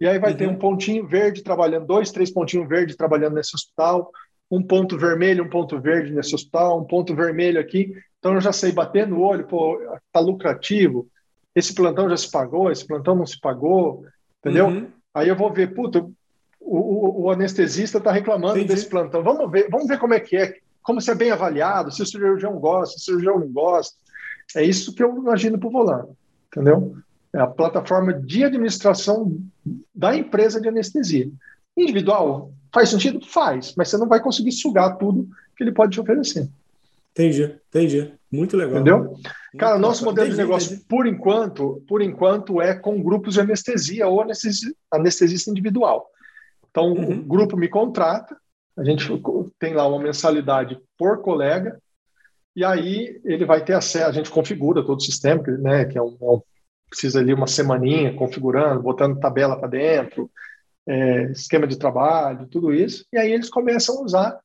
E 0.00 0.06
aí 0.06 0.18
vai 0.18 0.32
uhum. 0.32 0.36
ter 0.36 0.48
um 0.48 0.58
pontinho 0.58 1.06
verde 1.06 1.42
trabalhando, 1.42 1.86
dois, 1.86 2.10
três 2.10 2.30
pontinhos 2.30 2.68
verdes 2.68 2.96
trabalhando 2.96 3.34
nesse 3.34 3.54
hospital, 3.54 4.10
um 4.50 4.62
ponto 4.62 4.98
vermelho, 4.98 5.44
um 5.44 5.48
ponto 5.48 5.80
verde 5.80 6.12
nesse 6.12 6.34
hospital, 6.34 6.80
um 6.80 6.84
ponto 6.84 7.14
vermelho 7.14 7.60
aqui. 7.60 7.94
Então 8.18 8.34
eu 8.34 8.40
já 8.40 8.52
sei 8.52 8.72
bater 8.72 9.06
no 9.06 9.20
olho, 9.20 9.46
pô, 9.46 9.78
tá 10.12 10.20
lucrativo, 10.20 11.06
esse 11.54 11.74
plantão 11.74 12.08
já 12.08 12.16
se 12.16 12.30
pagou, 12.30 12.70
esse 12.70 12.86
plantão 12.86 13.14
não 13.14 13.26
se 13.26 13.38
pagou, 13.40 14.04
entendeu? 14.40 14.66
Uhum. 14.66 14.88
Aí 15.14 15.28
eu 15.28 15.36
vou 15.36 15.52
ver, 15.52 15.72
puta, 15.72 16.00
o, 16.00 16.78
o, 16.78 17.22
o 17.22 17.30
anestesista 17.30 17.98
está 17.98 18.10
reclamando 18.10 18.58
Entendi. 18.58 18.74
desse 18.74 18.88
plantão. 18.88 19.22
Vamos 19.22 19.50
ver, 19.50 19.68
vamos 19.70 19.86
ver 19.86 19.98
como 19.98 20.14
é 20.14 20.20
que 20.20 20.36
é, 20.36 20.56
como 20.82 21.00
se 21.00 21.10
é 21.10 21.14
bem 21.14 21.30
avaliado, 21.30 21.92
se 21.92 22.02
o 22.02 22.06
cirurgião 22.06 22.58
gosta, 22.58 22.98
se 22.98 23.02
o 23.02 23.04
cirurgião 23.04 23.38
não 23.38 23.52
gosta. 23.52 23.96
É 24.54 24.62
isso 24.62 24.94
que 24.94 25.02
eu 25.02 25.16
imagino 25.16 25.58
para 25.58 25.68
o 25.68 25.72
volante, 25.72 26.12
entendeu? 26.48 26.96
É 27.32 27.40
a 27.40 27.46
plataforma 27.46 28.12
de 28.12 28.44
administração 28.44 29.36
da 29.94 30.14
empresa 30.14 30.60
de 30.60 30.68
anestesia. 30.68 31.30
Individual, 31.76 32.52
faz 32.72 32.88
sentido? 32.88 33.20
Faz, 33.26 33.74
mas 33.76 33.88
você 33.88 33.96
não 33.96 34.08
vai 34.08 34.20
conseguir 34.20 34.52
sugar 34.52 34.96
tudo 34.96 35.28
que 35.56 35.64
ele 35.64 35.72
pode 35.72 35.92
te 35.92 36.00
oferecer. 36.00 36.48
Entendi, 37.12 37.54
entendi. 37.68 38.12
Muito 38.30 38.56
legal. 38.56 38.74
Entendeu? 38.74 38.98
Muito 39.04 39.30
Cara, 39.56 39.78
nosso 39.78 40.04
modelo 40.04 40.26
entendi, 40.26 40.36
de 40.36 40.42
negócio, 40.42 40.72
entendi. 40.72 40.84
por 40.88 41.06
enquanto, 41.06 41.82
por 41.86 42.02
enquanto, 42.02 42.60
é 42.60 42.74
com 42.74 43.00
grupos 43.00 43.34
de 43.34 43.40
anestesia 43.40 44.08
ou 44.08 44.20
anestesi 44.20 44.74
anestesista 44.90 45.50
individual. 45.50 46.08
Então, 46.70 46.92
uhum. 46.92 47.20
o 47.20 47.22
grupo 47.22 47.56
me 47.56 47.68
contrata, 47.68 48.36
a 48.76 48.82
gente 48.82 49.06
tem 49.60 49.74
lá 49.74 49.86
uma 49.86 50.02
mensalidade 50.02 50.76
por 50.98 51.22
colega, 51.22 51.80
e 52.54 52.64
aí 52.64 53.20
ele 53.24 53.44
vai 53.44 53.64
ter 53.64 53.74
acesso, 53.74 54.08
a 54.08 54.12
gente 54.12 54.30
configura 54.30 54.84
todo 54.84 54.98
o 54.98 55.02
sistema, 55.02 55.42
né, 55.58 55.84
que 55.84 55.98
é 55.98 56.02
um, 56.02 56.16
é 56.20 56.24
um 56.24 56.42
precisa 56.88 57.18
ali 57.18 57.34
uma 57.34 57.48
semaninha 57.48 58.14
configurando, 58.14 58.82
botando 58.82 59.18
tabela 59.18 59.58
para 59.58 59.68
dentro, 59.68 60.30
é, 60.86 61.24
esquema 61.32 61.66
de 61.66 61.76
trabalho, 61.76 62.46
tudo 62.46 62.72
isso, 62.72 63.04
e 63.12 63.18
aí 63.18 63.32
eles 63.32 63.50
começam 63.50 63.98
a 63.98 64.02
usar 64.02 64.40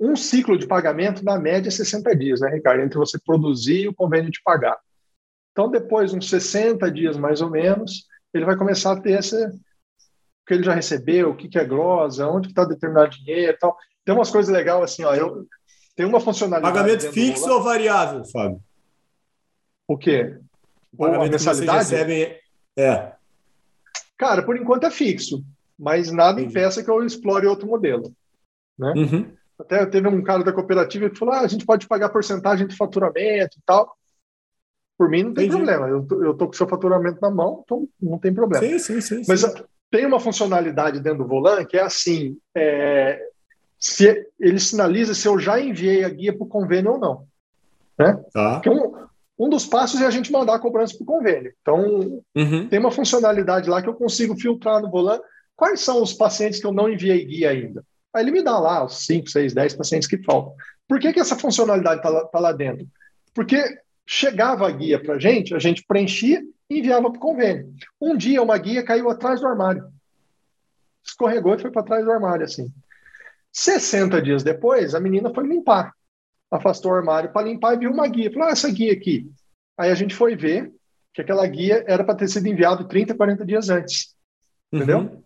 um 0.00 0.16
ciclo 0.16 0.58
de 0.58 0.66
pagamento, 0.66 1.24
na 1.24 1.38
média, 1.38 1.70
60 1.70 2.10
é 2.10 2.14
dias, 2.14 2.40
né, 2.40 2.50
Ricardo? 2.50 2.82
Entre 2.82 2.98
você 2.98 3.18
produzir 3.18 3.82
e 3.82 3.88
o 3.88 3.94
convênio 3.94 4.30
de 4.30 4.42
pagar. 4.42 4.76
Então, 5.52 5.70
depois, 5.70 6.12
uns 6.12 6.28
60 6.28 6.90
dias 6.90 7.16
mais 7.16 7.40
ou 7.40 7.50
menos, 7.50 8.06
ele 8.32 8.44
vai 8.44 8.56
começar 8.56 8.92
a 8.92 9.00
ter 9.00 9.18
esse, 9.18 9.36
o 9.36 9.50
que 10.46 10.54
ele 10.54 10.64
já 10.64 10.74
recebeu, 10.74 11.30
o 11.30 11.36
que, 11.36 11.48
que 11.48 11.58
é 11.58 11.64
glosa, 11.64 12.26
onde 12.26 12.48
está 12.48 12.64
determinado 12.64 13.10
dinheiro 13.10 13.52
e 13.52 13.56
tal. 13.56 13.76
Tem 14.04 14.14
umas 14.14 14.30
coisas 14.30 14.52
legais 14.52 14.82
assim, 14.82 15.04
ó, 15.04 15.14
eu, 15.14 15.46
tem 15.94 16.06
uma 16.06 16.20
funcionalidade. 16.20 16.74
Pagamento 16.74 17.12
fixo 17.12 17.50
ou 17.50 17.62
variável, 17.62 18.24
Fábio? 18.24 18.60
O 19.86 19.96
quê? 19.96 20.38
O 20.92 20.96
pagamento 20.96 21.30
mensalidade? 21.30 21.88
Que 21.88 21.94
recebem... 21.94 22.38
É. 22.76 23.12
Cara, 24.16 24.42
por 24.42 24.56
enquanto 24.56 24.84
é 24.84 24.90
fixo, 24.90 25.44
mas 25.78 26.10
nada 26.10 26.40
Entendi. 26.40 26.58
impeça 26.58 26.82
que 26.82 26.90
eu 26.90 27.04
explore 27.04 27.46
outro 27.46 27.66
modelo. 27.66 28.12
Né? 28.78 28.92
Uhum. 28.96 29.32
Até 29.58 29.86
teve 29.86 30.08
um 30.08 30.22
cara 30.22 30.42
da 30.42 30.52
cooperativa 30.52 31.08
que 31.08 31.18
falou: 31.18 31.34
ah, 31.34 31.40
a 31.40 31.46
gente 31.46 31.64
pode 31.64 31.86
pagar 31.86 32.08
porcentagem 32.08 32.66
de 32.66 32.76
faturamento 32.76 33.58
e 33.58 33.62
tal. 33.64 33.96
Por 34.98 35.08
mim, 35.08 35.24
não 35.24 35.34
tem 35.34 35.46
Entendi. 35.46 35.64
problema. 35.64 35.88
Eu 35.88 36.06
tô, 36.06 36.24
eu 36.24 36.34
tô 36.34 36.46
com 36.46 36.52
o 36.52 36.56
seu 36.56 36.68
faturamento 36.68 37.18
na 37.20 37.30
mão, 37.30 37.62
então 37.64 37.88
não 38.00 38.18
tem 38.18 38.32
problema. 38.32 38.64
Sim, 38.64 38.78
sim, 38.78 39.00
sim. 39.00 39.22
Mas 39.26 39.40
sim. 39.40 39.64
tem 39.90 40.06
uma 40.06 40.20
funcionalidade 40.20 41.00
dentro 41.00 41.18
do 41.18 41.28
Volan 41.28 41.64
que 41.64 41.76
é 41.76 41.82
assim: 41.82 42.36
é, 42.54 43.20
se 43.84 44.26
ele 44.40 44.58
sinaliza 44.58 45.12
se 45.12 45.28
eu 45.28 45.38
já 45.38 45.60
enviei 45.60 46.04
a 46.04 46.08
guia 46.08 46.32
para 46.32 46.42
o 46.42 46.48
convênio 46.48 46.92
ou 46.92 46.98
não. 46.98 47.26
Né? 47.98 48.18
Tá. 48.32 48.62
um, 48.66 49.44
um 49.44 49.48
dos 49.50 49.66
passos 49.66 50.00
é 50.00 50.06
a 50.06 50.10
gente 50.10 50.32
mandar 50.32 50.54
a 50.54 50.58
cobrança 50.58 50.94
para 50.94 51.02
o 51.02 51.06
convênio. 51.06 51.52
Então, 51.60 52.22
uhum. 52.34 52.66
tem 52.66 52.78
uma 52.78 52.90
funcionalidade 52.90 53.68
lá 53.68 53.82
que 53.82 53.88
eu 53.88 53.94
consigo 53.94 54.40
filtrar 54.40 54.80
no 54.80 54.90
Volan 54.90 55.20
quais 55.54 55.80
são 55.80 56.02
os 56.02 56.14
pacientes 56.14 56.60
que 56.60 56.66
eu 56.66 56.72
não 56.72 56.88
enviei 56.88 57.26
guia 57.26 57.50
ainda. 57.50 57.84
Aí 58.14 58.24
ele 58.24 58.30
me 58.30 58.42
dá 58.42 58.58
lá 58.58 58.86
os 58.86 59.04
5, 59.04 59.28
6, 59.28 59.52
10 59.52 59.74
pacientes 59.74 60.08
que 60.08 60.16
faltam. 60.16 60.54
Por 60.88 60.98
que, 60.98 61.12
que 61.12 61.20
essa 61.20 61.36
funcionalidade 61.36 61.98
está 61.98 62.08
lá, 62.08 62.24
tá 62.24 62.40
lá 62.40 62.52
dentro? 62.52 62.88
Porque 63.34 63.62
chegava 64.06 64.66
a 64.66 64.70
guia 64.70 64.98
para 64.98 65.16
a 65.16 65.18
gente, 65.18 65.54
a 65.54 65.58
gente 65.58 65.84
preenchia 65.86 66.42
e 66.70 66.78
enviava 66.78 67.10
para 67.10 67.18
o 67.18 67.20
convênio. 67.20 67.70
Um 68.00 68.16
dia 68.16 68.42
uma 68.42 68.56
guia 68.56 68.82
caiu 68.82 69.10
atrás 69.10 69.42
do 69.42 69.46
armário. 69.46 69.84
Escorregou 71.04 71.54
e 71.54 71.58
foi 71.58 71.70
para 71.70 71.82
trás 71.82 72.02
do 72.02 72.10
armário, 72.10 72.46
assim. 72.46 72.72
60 73.54 74.20
dias 74.20 74.42
depois, 74.42 74.94
a 74.94 75.00
menina 75.00 75.32
foi 75.32 75.46
limpar. 75.46 75.94
Afastou 76.50 76.90
o 76.90 76.94
armário 76.94 77.32
para 77.32 77.46
limpar 77.46 77.74
e 77.74 77.78
viu 77.78 77.90
uma 77.90 78.06
guia. 78.08 78.30
Falou, 78.32 78.48
ah, 78.48 78.50
essa 78.50 78.70
guia 78.70 78.92
aqui. 78.92 79.30
Aí 79.78 79.90
a 79.90 79.94
gente 79.94 80.14
foi 80.14 80.34
ver 80.34 80.72
que 81.14 81.22
aquela 81.22 81.46
guia 81.46 81.84
era 81.86 82.02
para 82.02 82.16
ter 82.16 82.28
sido 82.28 82.46
enviado 82.48 82.88
30, 82.88 83.14
40 83.14 83.46
dias 83.46 83.70
antes. 83.70 84.14
Entendeu? 84.72 84.98
Uhum. 84.98 85.22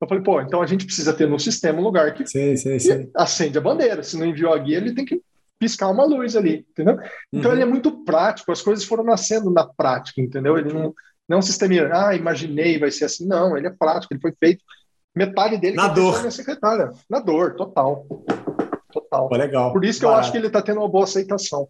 Eu 0.00 0.06
falei, 0.06 0.22
pô, 0.22 0.40
então 0.40 0.62
a 0.62 0.66
gente 0.66 0.86
precisa 0.86 1.12
ter 1.12 1.28
no 1.28 1.40
sistema 1.40 1.80
um 1.80 1.82
lugar 1.82 2.14
que 2.14 2.24
sim, 2.24 2.56
sim, 2.56 2.78
sim. 2.78 3.10
acende 3.16 3.58
a 3.58 3.60
bandeira. 3.60 4.02
Se 4.04 4.16
não 4.16 4.26
enviou 4.26 4.54
a 4.54 4.58
guia, 4.58 4.76
ele 4.76 4.94
tem 4.94 5.04
que 5.04 5.20
piscar 5.58 5.90
uma 5.90 6.04
luz 6.04 6.36
ali, 6.36 6.64
entendeu? 6.70 6.98
Então 7.32 7.50
uhum. 7.50 7.56
ele 7.56 7.62
é 7.64 7.66
muito 7.66 8.04
prático, 8.04 8.52
as 8.52 8.62
coisas 8.62 8.84
foram 8.84 9.02
nascendo 9.02 9.50
na 9.50 9.66
prática, 9.66 10.20
entendeu? 10.20 10.56
Ele 10.56 10.72
não, 10.72 10.94
não 11.28 11.36
é 11.36 11.36
um 11.36 11.42
sistema, 11.42 11.74
ah, 11.92 12.14
imaginei, 12.14 12.78
vai 12.78 12.92
ser 12.92 13.06
assim. 13.06 13.26
Não, 13.26 13.56
ele 13.56 13.66
é 13.66 13.70
prático, 13.70 14.14
ele 14.14 14.20
foi 14.20 14.32
feito. 14.38 14.64
Metade 15.18 15.58
dele 15.58 15.76
na 15.76 15.88
dor. 15.88 16.20
minha 16.20 16.30
secretária. 16.30 16.92
Na 17.10 17.18
dor, 17.18 17.56
total. 17.56 18.06
Total. 18.92 19.28
Pô, 19.28 19.36
legal. 19.36 19.72
Por 19.72 19.84
isso 19.84 19.98
que 19.98 20.06
eu 20.06 20.14
acho 20.14 20.30
que 20.30 20.38
ele 20.38 20.46
está 20.46 20.62
tendo 20.62 20.78
uma 20.78 20.88
boa 20.88 21.04
aceitação. 21.04 21.68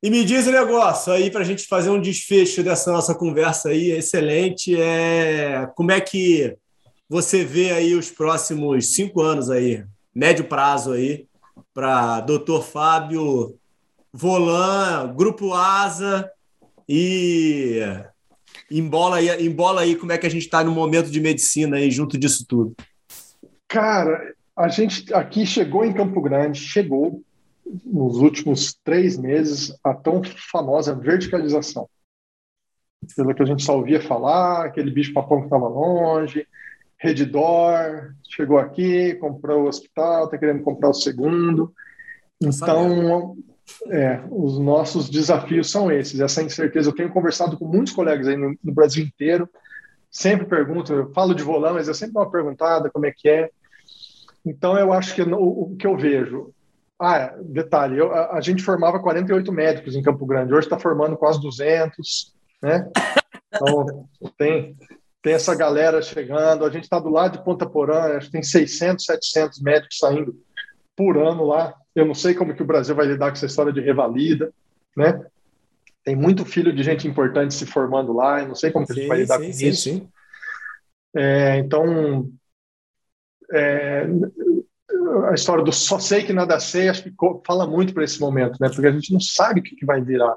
E 0.00 0.10
me 0.10 0.24
diz 0.24 0.46
o 0.46 0.50
um 0.50 0.52
negócio 0.52 1.12
aí 1.12 1.28
para 1.28 1.40
a 1.40 1.44
gente 1.44 1.66
fazer 1.66 1.90
um 1.90 2.00
desfecho 2.00 2.62
dessa 2.62 2.92
nossa 2.92 3.16
conversa 3.16 3.70
aí, 3.70 3.90
excelente. 3.90 4.80
É 4.80 5.68
como 5.74 5.90
é 5.90 6.00
que 6.00 6.56
você 7.08 7.44
vê 7.44 7.72
aí 7.72 7.94
os 7.96 8.08
próximos 8.10 8.94
cinco 8.94 9.20
anos 9.20 9.50
aí, 9.50 9.84
médio 10.14 10.44
prazo 10.44 10.92
aí, 10.92 11.26
para 11.74 12.20
Dr. 12.20 12.60
Fábio 12.62 13.58
Volan, 14.12 15.12
Grupo 15.16 15.52
Asa 15.52 16.30
e 16.88 17.80
embola 18.70 19.16
aí, 19.16 19.46
embola 19.46 19.82
aí 19.82 19.96
como 19.96 20.12
é 20.12 20.18
que 20.18 20.26
a 20.26 20.30
gente 20.30 20.44
está 20.44 20.62
no 20.62 20.72
momento 20.72 21.10
de 21.10 21.20
medicina 21.20 21.76
aí 21.76 21.90
junto 21.90 22.18
disso 22.18 22.44
tudo. 22.46 22.74
Cara, 23.66 24.34
a 24.56 24.68
gente 24.68 25.12
aqui 25.14 25.46
chegou 25.46 25.84
em 25.84 25.92
Campo 25.92 26.20
Grande, 26.20 26.58
chegou 26.58 27.22
nos 27.84 28.16
últimos 28.16 28.78
três 28.82 29.18
meses 29.18 29.76
a 29.84 29.94
tão 29.94 30.22
famosa 30.50 30.94
verticalização. 30.94 31.88
Pelo 33.14 33.34
que 33.34 33.42
a 33.42 33.46
gente 33.46 33.62
só 33.62 33.76
ouvia 33.76 34.00
falar, 34.00 34.66
aquele 34.66 34.90
bicho 34.90 35.12
papão 35.12 35.38
que 35.38 35.46
estava 35.46 35.68
longe, 35.68 36.46
Redditor, 36.98 38.12
chegou 38.28 38.58
aqui, 38.58 39.14
comprou 39.14 39.64
o 39.64 39.68
hospital, 39.68 40.24
está 40.24 40.36
querendo 40.36 40.62
comprar 40.62 40.88
o 40.88 40.94
segundo. 40.94 41.72
Então, 42.40 43.36
é, 43.90 44.20
os 44.30 44.58
nossos 44.58 45.08
desafios 45.08 45.70
são 45.70 45.90
esses, 45.90 46.20
essa 46.20 46.42
incerteza. 46.42 46.88
Eu 46.88 46.94
tenho 46.94 47.12
conversado 47.12 47.56
com 47.56 47.64
muitos 47.64 47.92
colegas 47.92 48.26
aí 48.26 48.36
no, 48.36 48.56
no 48.62 48.72
Brasil 48.72 49.04
inteiro, 49.04 49.48
sempre 50.10 50.46
pergunto, 50.46 50.92
eu 50.92 51.12
falo 51.12 51.34
de 51.34 51.42
volão, 51.42 51.74
mas 51.74 51.88
eu 51.88 51.94
sempre 51.94 52.16
uma 52.16 52.30
perguntada, 52.30 52.90
como 52.90 53.06
é 53.06 53.12
que 53.16 53.28
é. 53.28 53.50
Então, 54.44 54.78
eu 54.78 54.92
acho 54.92 55.14
que 55.14 55.22
o, 55.22 55.72
o 55.72 55.76
que 55.76 55.86
eu 55.86 55.96
vejo... 55.96 56.52
Ah, 57.00 57.32
detalhe, 57.44 57.96
eu, 57.96 58.12
a, 58.12 58.38
a, 58.38 58.40
gente 58.40 58.60
formava 58.60 58.98
48 58.98 59.52
médicos 59.52 59.94
em 59.94 60.02
Campo 60.02 60.26
Grande, 60.26 60.52
hoje 60.52 60.66
está 60.66 60.76
formando 60.76 61.16
quase 61.16 61.40
200, 61.40 62.34
né? 62.60 62.90
Então, 63.54 64.08
tem, 64.36 64.76
tem 65.22 65.34
essa 65.34 65.54
galera 65.54 66.02
chegando. 66.02 66.64
A 66.64 66.70
gente 66.70 66.84
está 66.84 66.98
do 66.98 67.08
lado 67.08 67.38
de 67.38 67.44
Ponta 67.44 67.68
Porã, 67.68 68.16
acho 68.16 68.26
que 68.26 68.32
tem 68.32 68.42
600, 68.42 69.04
700 69.04 69.60
médicos 69.60 69.98
saindo 69.98 70.34
por 70.96 71.16
ano 71.16 71.44
lá. 71.44 71.74
Eu 71.98 72.06
não 72.06 72.14
sei 72.14 72.32
como 72.32 72.54
que 72.54 72.62
o 72.62 72.66
Brasil 72.66 72.94
vai 72.94 73.06
lidar 73.06 73.26
com 73.28 73.32
essa 73.32 73.46
história 73.46 73.72
de 73.72 73.80
revalida, 73.80 74.52
né? 74.96 75.20
Tem 76.04 76.14
muito 76.14 76.44
filho 76.44 76.72
de 76.72 76.82
gente 76.82 77.08
importante 77.08 77.52
se 77.52 77.66
formando 77.66 78.12
lá, 78.12 78.40
eu 78.40 78.48
não 78.48 78.54
sei 78.54 78.70
como 78.70 78.86
que 78.86 78.94
sim, 78.94 79.00
a 79.00 79.02
gente 79.02 79.08
vai 79.08 79.18
lidar 79.18 79.38
sim, 79.40 79.46
com 79.46 79.52
sim, 79.52 79.66
isso. 79.66 80.08
É, 81.16 81.58
então, 81.58 82.30
é, 83.52 84.06
a 85.28 85.34
história 85.34 85.64
do 85.64 85.72
só 85.72 85.98
sei 85.98 86.22
que 86.22 86.32
nada 86.32 86.60
sei, 86.60 86.88
acho 86.88 87.02
que 87.02 87.12
fala 87.44 87.66
muito 87.66 87.92
para 87.92 88.04
esse 88.04 88.20
momento, 88.20 88.58
né? 88.60 88.68
Porque 88.68 88.86
a 88.86 88.92
gente 88.92 89.12
não 89.12 89.20
sabe 89.20 89.58
o 89.58 89.62
que, 89.62 89.74
que 89.74 89.84
vai 89.84 90.00
virar. 90.00 90.36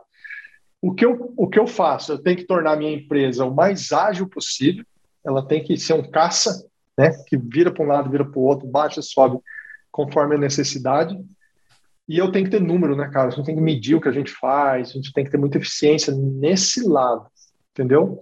O 0.81 0.95
que, 0.95 1.05
eu, 1.05 1.31
o 1.37 1.47
que 1.47 1.59
eu 1.59 1.67
faço? 1.67 2.13
Eu 2.13 2.17
tenho 2.17 2.37
que 2.37 2.45
tornar 2.45 2.73
a 2.73 2.75
minha 2.75 2.91
empresa 2.91 3.45
o 3.45 3.53
mais 3.53 3.91
ágil 3.91 4.27
possível, 4.27 4.83
ela 5.23 5.47
tem 5.47 5.63
que 5.63 5.77
ser 5.77 5.93
um 5.93 6.09
caça, 6.09 6.65
né, 6.97 7.11
que 7.27 7.37
vira 7.37 7.71
para 7.71 7.83
um 7.83 7.87
lado, 7.87 8.09
vira 8.09 8.25
para 8.25 8.39
o 8.39 8.43
outro, 8.43 8.67
baixa, 8.67 8.99
sobe, 9.01 9.37
conforme 9.91 10.35
a 10.35 10.39
necessidade. 10.39 11.15
E 12.11 12.17
eu 12.17 12.29
tenho 12.29 12.43
que 12.43 12.51
ter 12.51 12.59
número, 12.59 12.93
né, 12.93 13.09
cara? 13.09 13.29
A 13.29 13.31
gente 13.31 13.45
tem 13.45 13.55
que 13.55 13.61
medir 13.61 13.95
o 13.95 14.01
que 14.01 14.09
a 14.09 14.11
gente 14.11 14.33
faz, 14.33 14.89
a 14.89 14.93
gente 14.95 15.13
tem 15.13 15.23
que 15.23 15.31
ter 15.31 15.37
muita 15.37 15.57
eficiência 15.57 16.13
nesse 16.13 16.85
lado, 16.85 17.25
entendeu? 17.71 18.19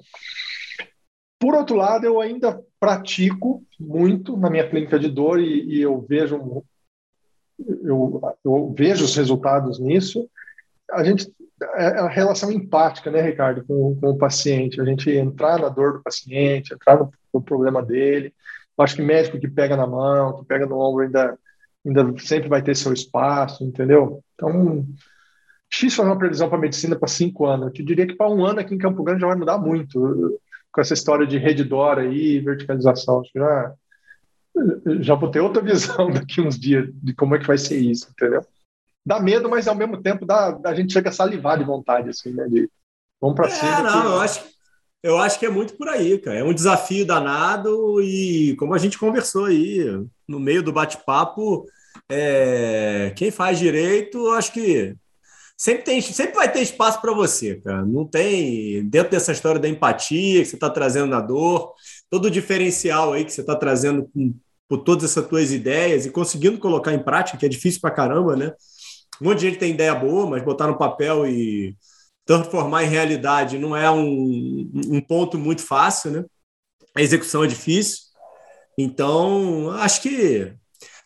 Por 1.40 1.56
outro 1.56 1.76
lado, 1.76 2.06
eu 2.06 2.22
ainda 2.22 2.64
pratico 2.80 3.64
muito 3.80 4.38
na 4.38 4.48
minha 4.48 4.70
clínica 4.70 5.00
de 5.00 5.10
dor 5.10 5.40
e, 5.40 5.78
e 5.78 5.82
eu 5.82 6.00
vejo 6.08 6.64
eu, 7.84 8.22
eu 8.46 8.76
vejo 8.78 9.06
os 9.06 9.16
resultados 9.16 9.80
nisso. 9.80 10.30
A 10.92 11.04
gente 11.04 11.28
é, 11.74 11.86
é 11.86 12.00
a 12.00 12.08
relação 12.08 12.52
empática, 12.52 13.10
né, 13.10 13.22
Ricardo, 13.22 13.66
com, 13.66 13.96
com, 14.00 14.12
o 14.12 14.18
paciente. 14.20 14.80
A 14.80 14.86
gente 14.86 15.10
entrar 15.10 15.58
na 15.58 15.68
dor 15.68 15.94
do 15.94 16.04
paciente, 16.04 16.76
entrar 16.76 17.00
no, 17.00 17.12
no, 17.34 17.42
problema 17.42 17.82
dele. 17.82 18.36
Eu 18.78 18.84
acho 18.84 18.96
que 18.96 19.02
médico 19.02 19.40
que 19.40 19.48
pega 19.48 19.76
na 19.76 19.88
mão, 19.88 20.38
que 20.38 20.46
pega 20.46 20.68
no 20.68 20.78
ombro, 20.78 21.06
ainda, 21.06 21.36
ainda 21.90 22.18
sempre 22.20 22.48
vai 22.50 22.62
ter 22.62 22.76
seu 22.76 22.94
espaço, 22.94 23.64
entendeu? 23.64 24.24
Então, 24.36 24.86
X 25.70 25.96
fazer 25.96 26.10
uma 26.10 26.18
previsão 26.18 26.50
para 26.50 26.58
medicina 26.58 26.96
para 26.96 27.08
cinco 27.08 27.46
anos. 27.46 27.68
Eu 27.68 27.74
te 27.74 27.84
diria 27.84 28.08
que 28.08 28.16
para 28.16 28.30
um 28.30 28.46
ano 28.46 28.60
aqui 28.60 28.74
em 28.74 28.80
Campo 28.80 29.04
Grande 29.04 29.22
já 29.22 29.28
vai 29.28 29.36
mudar 29.36 29.58
muito. 29.58 30.40
Com 30.72 30.82
essa 30.82 30.94
história 30.94 31.26
de 31.26 31.38
rede 31.38 31.64
DOR 31.64 31.98
aí, 32.00 32.40
verticalização. 32.40 33.22
Acho 33.22 33.32
que 33.32 33.40
já, 33.40 33.74
já 35.02 35.16
vou 35.16 35.32
ter 35.32 35.40
outra 35.40 35.62
visão 35.64 36.12
daqui 36.12 36.42
uns 36.42 36.58
dias 36.60 36.90
de 36.94 37.14
como 37.14 37.36
é 37.36 37.40
que 37.40 37.48
vai 37.48 37.58
ser 37.58 37.78
isso, 37.78 38.08
entendeu? 38.12 38.44
dá 39.10 39.20
medo, 39.20 39.50
mas 39.50 39.68
ao 39.68 39.76
mesmo 39.76 40.02
tempo 40.02 40.26
dá, 40.26 40.60
a 40.64 40.74
gente 40.76 40.94
chega 40.94 41.10
a 41.10 41.12
salivar 41.12 41.58
de 41.58 41.64
vontade, 41.64 42.10
assim, 42.10 42.32
né? 42.32 42.48
De, 42.48 42.70
vamos 43.20 43.36
para 43.36 43.48
é, 43.48 43.50
cima. 43.50 43.82
Não, 43.82 44.02
que... 44.02 44.08
eu 44.08 44.22
acho, 44.22 44.46
eu 45.02 45.18
acho 45.18 45.40
que 45.40 45.46
é 45.48 45.50
muito 45.50 45.76
por 45.76 45.88
aí, 45.88 46.20
cara. 46.20 46.38
É 46.38 46.44
um 46.44 46.54
desafio 46.54 47.06
danado 47.06 48.02
e, 48.02 48.56
como 48.58 48.74
a 48.74 48.78
gente 48.78 49.00
conversou 49.00 49.46
aí, 49.46 49.84
no 50.28 50.40
meio 50.40 50.62
do 50.62 50.72
bate-papo, 50.72 51.66
é, 52.10 53.14
quem 53.16 53.30
faz 53.32 53.60
direito, 53.60 54.28
acho 54.32 54.51
que 54.51 54.95
sempre, 55.55 55.84
tem, 55.84 56.01
sempre 56.01 56.36
vai 56.36 56.51
ter 56.51 56.62
espaço 56.62 56.99
para 57.01 57.14
você, 57.14 57.55
cara. 57.62 57.86
Não 57.86 58.05
tem, 58.05 58.88
dentro 58.89 59.12
dessa 59.12 59.32
história 59.32 59.60
da 59.60 59.68
empatia 59.68 60.41
que 60.41 60.45
você 60.47 60.55
está 60.55 60.70
trazendo 60.70 61.07
na 61.07 61.22
dor, 61.22 61.74
todo 62.10 62.26
o 62.26 62.32
diferencial 62.32 63.14
aí 63.14 63.24
que 63.26 63.32
você 63.32 63.41
está 63.41 63.55
trazendo 63.55 64.10
com, 64.14 64.34
por 64.68 64.80
todas 64.80 65.03
essas 65.03 65.28
tuas 65.28 65.51
ideias 65.51 66.05
e 66.05 66.12
conseguindo 66.12 66.57
colocar 66.60 66.93
em 66.93 67.03
prática, 67.03 67.38
que 67.38 67.45
é 67.45 67.49
difícil 67.49 67.82
para 67.82 67.91
caramba, 67.91 68.36
né? 68.36 68.53
Um 69.22 69.26
monte 69.26 69.39
de 69.39 69.49
gente 69.49 69.60
tem 69.60 69.72
ideia 69.74 69.93
boa, 69.93 70.28
mas 70.28 70.43
botar 70.43 70.68
no 70.68 70.78
papel 70.78 71.28
e 71.28 71.76
transformar 72.26 72.84
em 72.84 72.89
realidade 72.89 73.57
não 73.57 73.76
é 73.76 73.89
um, 73.91 74.72
um 74.88 75.01
ponto 75.01 75.38
muito 75.38 75.62
fácil, 75.64 76.12
né? 76.12 76.26
A 76.95 77.01
execução 77.01 77.43
é 77.43 77.47
difícil. 77.47 77.99
Então, 78.78 79.72
acho 79.72 80.01
que 80.01 80.53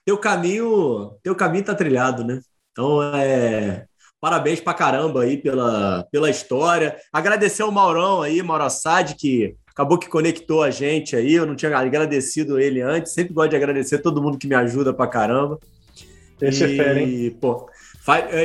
teu 0.06 0.18
caminho, 0.18 1.16
teu 1.24 1.36
caminho 1.36 1.66
tá 1.66 1.76
trilhado, 1.76 2.24
né? 2.24 2.40
Então, 2.72 3.02
é, 3.16 3.86
parabéns 4.20 4.60
pra 4.60 4.74
caramba 4.74 5.24
aí 5.24 5.38
pela, 5.38 6.08
pela 6.12 6.30
história. 6.30 6.98
Agradecer 7.12 7.62
ao 7.62 7.72
Maurão 7.72 8.22
aí, 8.22 8.42
Mauro 8.42 8.64
Assad, 8.64 9.16
que 9.16 9.56
acabou 9.68 9.98
que 9.98 10.10
conectou 10.10 10.64
a 10.64 10.70
gente 10.70 11.16
aí. 11.16 11.34
Eu 11.34 11.46
não 11.46 11.56
tinha 11.56 11.78
agradecido 11.78 12.60
ele 12.60 12.82
antes. 12.82 13.14
Sempre 13.14 13.34
gosto 13.34 13.52
de 13.52 13.56
agradecer 13.56 14.00
todo 14.00 14.22
mundo 14.22 14.38
que 14.38 14.48
me 14.48 14.56
ajuda 14.56 14.94
pra 14.94 15.08
caramba. 15.08 15.60
Esse 16.42 16.66
e, 16.66 16.74
é 16.74 16.84
fera, 16.84 17.00
hein? 17.00 17.38
Pô, 17.40 17.70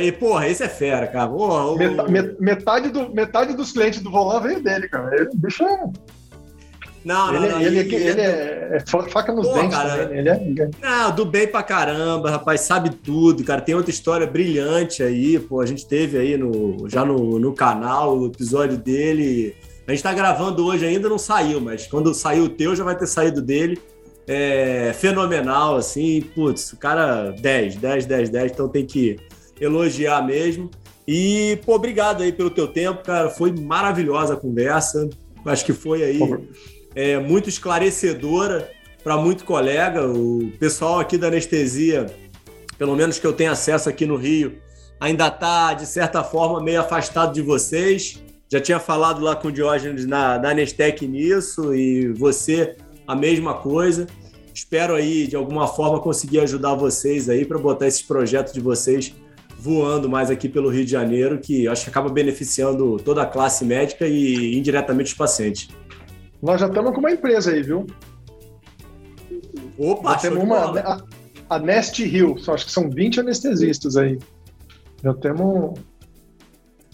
e, 0.01 0.11
porra, 0.13 0.47
esse 0.47 0.63
é 0.63 0.69
fera, 0.69 1.07
cara. 1.07 1.29
Porra, 1.29 1.65
o... 1.65 1.77
metade, 2.39 2.89
do, 2.89 3.13
metade 3.13 3.53
dos 3.55 3.71
clientes 3.71 3.99
do 3.99 4.09
Volan 4.09 4.39
veio 4.39 4.63
dele, 4.63 4.87
cara. 4.87 5.13
Ele, 5.15 5.29
bicho 5.33 5.63
é... 5.63 5.83
Não, 7.03 7.35
ele, 7.35 7.47
não. 7.47 7.61
Ele, 7.61 7.79
ele, 7.79 7.95
ele 7.95 8.21
é, 8.21 8.77
é, 8.77 8.79
faca 9.09 9.31
nos 9.31 9.47
Pô, 9.47 9.53
dentes 9.53 9.75
cara, 9.75 10.03
também. 10.03 10.23
Né? 10.23 10.41
Ele 10.45 10.61
é... 10.61 10.69
Não, 10.81 11.15
do 11.15 11.25
bem 11.25 11.47
pra 11.47 11.63
caramba, 11.63 12.29
rapaz, 12.29 12.61
sabe 12.61 12.89
tudo, 12.89 13.43
cara. 13.43 13.61
Tem 13.61 13.75
outra 13.75 13.91
história 13.91 14.27
brilhante 14.27 15.01
aí, 15.01 15.39
pô. 15.39 15.61
A 15.61 15.65
gente 15.65 15.87
teve 15.87 16.17
aí 16.17 16.37
no, 16.37 16.87
já 16.89 17.05
no, 17.05 17.39
no 17.39 17.53
canal 17.53 18.17
o 18.17 18.27
episódio 18.27 18.77
dele. 18.77 19.55
A 19.87 19.91
gente 19.91 20.03
tá 20.03 20.13
gravando 20.13 20.65
hoje 20.65 20.85
ainda, 20.85 21.09
não 21.09 21.17
saiu, 21.17 21.59
mas 21.59 21.87
quando 21.87 22.13
saiu 22.13 22.43
o 22.43 22.49
teu, 22.49 22.75
já 22.75 22.83
vai 22.83 22.95
ter 22.95 23.07
saído 23.07 23.41
dele. 23.41 23.79
É 24.27 24.93
fenomenal, 24.93 25.75
assim, 25.75 26.21
putz, 26.35 26.71
o 26.73 26.77
cara 26.77 27.31
10, 27.31 27.77
10, 27.77 28.05
10, 28.05 28.29
10, 28.29 28.51
então 28.51 28.69
tem 28.69 28.85
que 28.85 29.17
elogiar 29.59 30.21
mesmo. 30.21 30.69
E, 31.07 31.57
pô, 31.65 31.73
obrigado 31.73 32.21
aí 32.21 32.31
pelo 32.31 32.51
teu 32.51 32.67
tempo, 32.67 33.03
cara. 33.03 33.31
Foi 33.31 33.51
maravilhosa 33.51 34.35
a 34.35 34.37
conversa. 34.37 35.09
Acho 35.43 35.65
que 35.65 35.73
foi 35.73 36.03
aí 36.03 36.19
é, 36.95 37.17
muito 37.19 37.49
esclarecedora 37.49 38.69
para 39.03 39.17
muito 39.17 39.45
colega. 39.45 40.07
O 40.07 40.51
pessoal 40.59 40.99
aqui 40.99 41.17
da 41.17 41.27
anestesia, 41.27 42.05
pelo 42.77 42.95
menos 42.95 43.19
que 43.19 43.25
eu 43.25 43.33
tenho 43.33 43.51
acesso 43.51 43.89
aqui 43.89 44.05
no 44.05 44.15
Rio, 44.15 44.57
ainda 44.99 45.27
está, 45.27 45.73
de 45.73 45.85
certa 45.85 46.23
forma, 46.23 46.61
meio 46.61 46.81
afastado 46.81 47.33
de 47.33 47.41
vocês. 47.41 48.21
Já 48.51 48.59
tinha 48.59 48.79
falado 48.79 49.21
lá 49.21 49.35
com 49.35 49.49
o 49.49 49.51
Diógenes 49.51 50.05
na, 50.05 50.39
na 50.39 50.49
Anestec 50.49 51.07
nisso 51.07 51.73
e 51.73 52.11
você 52.13 52.75
a 53.07 53.15
mesma 53.15 53.53
coisa. 53.55 54.07
Espero 54.53 54.95
aí, 54.95 55.27
de 55.27 55.35
alguma 55.35 55.67
forma, 55.67 55.99
conseguir 55.99 56.39
ajudar 56.39 56.73
vocês 56.73 57.29
aí 57.29 57.45
para 57.45 57.57
botar 57.57 57.87
esses 57.87 58.01
projetos 58.01 58.53
de 58.53 58.59
vocês 58.59 59.13
voando 59.59 60.09
mais 60.09 60.31
aqui 60.31 60.47
pelo 60.47 60.69
Rio 60.69 60.85
de 60.85 60.91
Janeiro, 60.91 61.37
que 61.37 61.67
acho 61.67 61.83
que 61.83 61.89
acaba 61.89 62.09
beneficiando 62.09 62.97
toda 62.97 63.21
a 63.21 63.25
classe 63.25 63.65
médica 63.65 64.07
e 64.07 64.57
indiretamente 64.57 65.11
os 65.11 65.17
pacientes. 65.17 65.67
Nós 66.41 66.59
já 66.59 66.67
estamos 66.67 66.93
com 66.93 66.99
uma 66.99 67.11
empresa 67.11 67.51
aí, 67.51 67.61
viu? 67.61 67.85
Opa, 69.77 70.13
já 70.13 70.19
temos 70.19 70.43
uma, 70.43 70.79
a, 70.79 71.01
a 71.49 71.59
Nest 71.59 71.99
Hill, 71.99 72.35
acho 72.47 72.65
que 72.65 72.71
são 72.71 72.89
20 72.89 73.19
anestesistas 73.21 73.97
aí. 73.97 74.17
Já 75.03 75.13
temos, 75.13 75.79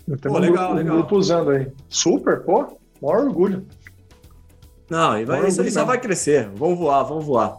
já 0.07 0.17
temos 0.17 0.37
pô, 0.37 0.39
legal, 0.39 0.71
um, 0.71 0.75
legal. 0.75 0.97
grupo 0.97 1.17
usando 1.17 1.51
aí. 1.51 1.67
Super, 1.89 2.41
pô, 2.41 2.77
maior 3.01 3.25
orgulho. 3.25 3.65
Não, 4.89 5.17
e 5.17 5.25
vai, 5.25 5.47
isso 5.47 5.61
aí 5.61 5.71
só 5.71 5.83
vai 5.83 5.99
crescer. 5.99 6.49
Vamos 6.53 6.77
voar, 6.77 7.03
vamos 7.03 7.25
voar. 7.25 7.57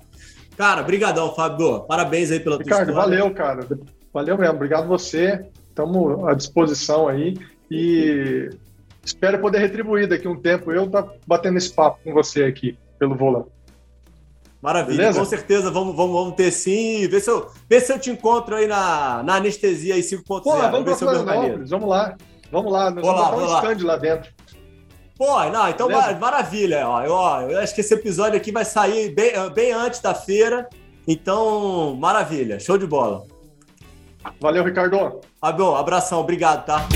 Cara, 0.57 0.82
brigadão, 0.82 1.34
Fábio. 1.34 1.80
Parabéns 1.80 2.30
aí 2.30 2.41
pela 2.41 2.57
Ricardo, 2.57 2.93
tua 2.93 2.93
história. 2.93 3.18
valeu, 3.18 3.34
cara. 3.34 3.66
Valeu 4.12 4.39
mesmo. 4.39 4.55
Obrigado 4.55 4.87
você. 4.87 5.45
Estamos 5.68 6.24
à 6.24 6.34
disposição 6.34 7.09
aí. 7.09 7.37
E 7.70 8.49
espero 9.07 9.38
poder 9.38 9.59
retribuir 9.59 10.09
daqui 10.09 10.26
um 10.26 10.36
tempo. 10.36 10.72
Eu 10.72 10.90
tá 10.90 11.07
batendo 11.26 11.57
esse 11.57 11.72
papo 11.72 12.00
com 12.02 12.12
você 12.12 12.44
aqui 12.44 12.76
pelo 12.98 13.14
volante. 13.14 13.48
Maravilha, 14.61 14.96
Beleza? 14.96 15.20
com 15.20 15.24
certeza 15.24 15.70
vamos, 15.70 15.94
vamos, 15.94 16.12
vamos 16.12 16.34
ter 16.34 16.50
sim. 16.50 17.07
Vê 17.07 17.20
se, 17.20 17.30
eu, 17.30 17.48
vê 17.68 17.80
se 17.80 17.92
eu 17.92 17.98
te 17.98 18.11
encontro 18.11 18.57
aí 18.57 18.66
na, 18.66 19.22
na 19.22 19.36
anestesia 19.36 19.94
aí 19.94 20.00
5.0. 20.00 20.42
Pô, 20.42 20.57
vamos 20.57 20.84
ver 20.84 20.94
se 20.96 21.04
eu 21.04 21.24
Vamos 21.66 21.88
lá, 21.88 22.16
vamos 22.50 22.72
lá. 22.72 22.90
Nós 22.90 23.04
vamos 23.04 23.20
lá, 23.20 23.30
vamos 23.30 23.52
um 23.52 23.57
stand 23.57 23.86
lá 23.86 23.96
dentro. 23.96 24.30
Pô, 25.16 25.44
não, 25.44 25.68
então 25.68 25.88
Beleza? 25.88 26.18
maravilha. 26.18 26.88
Ó, 26.88 27.02
eu, 27.02 27.12
ó, 27.12 27.40
eu 27.42 27.59
acho 27.61 27.74
que 27.74 27.80
esse 27.80 27.94
episódio 27.94 28.36
aqui 28.36 28.50
vai 28.50 28.64
sair 28.64 29.14
bem, 29.14 29.32
bem 29.54 29.72
antes 29.72 30.00
da 30.00 30.14
feira. 30.14 30.68
Então, 31.07 31.94
maravilha. 31.94 32.59
Show 32.59 32.76
de 32.76 32.86
bola. 32.86 33.24
Valeu, 34.40 34.64
Ricardo. 34.64 35.20
Bom, 35.57 35.76
abração, 35.76 36.20
obrigado, 36.20 36.66
tá? 36.66 36.86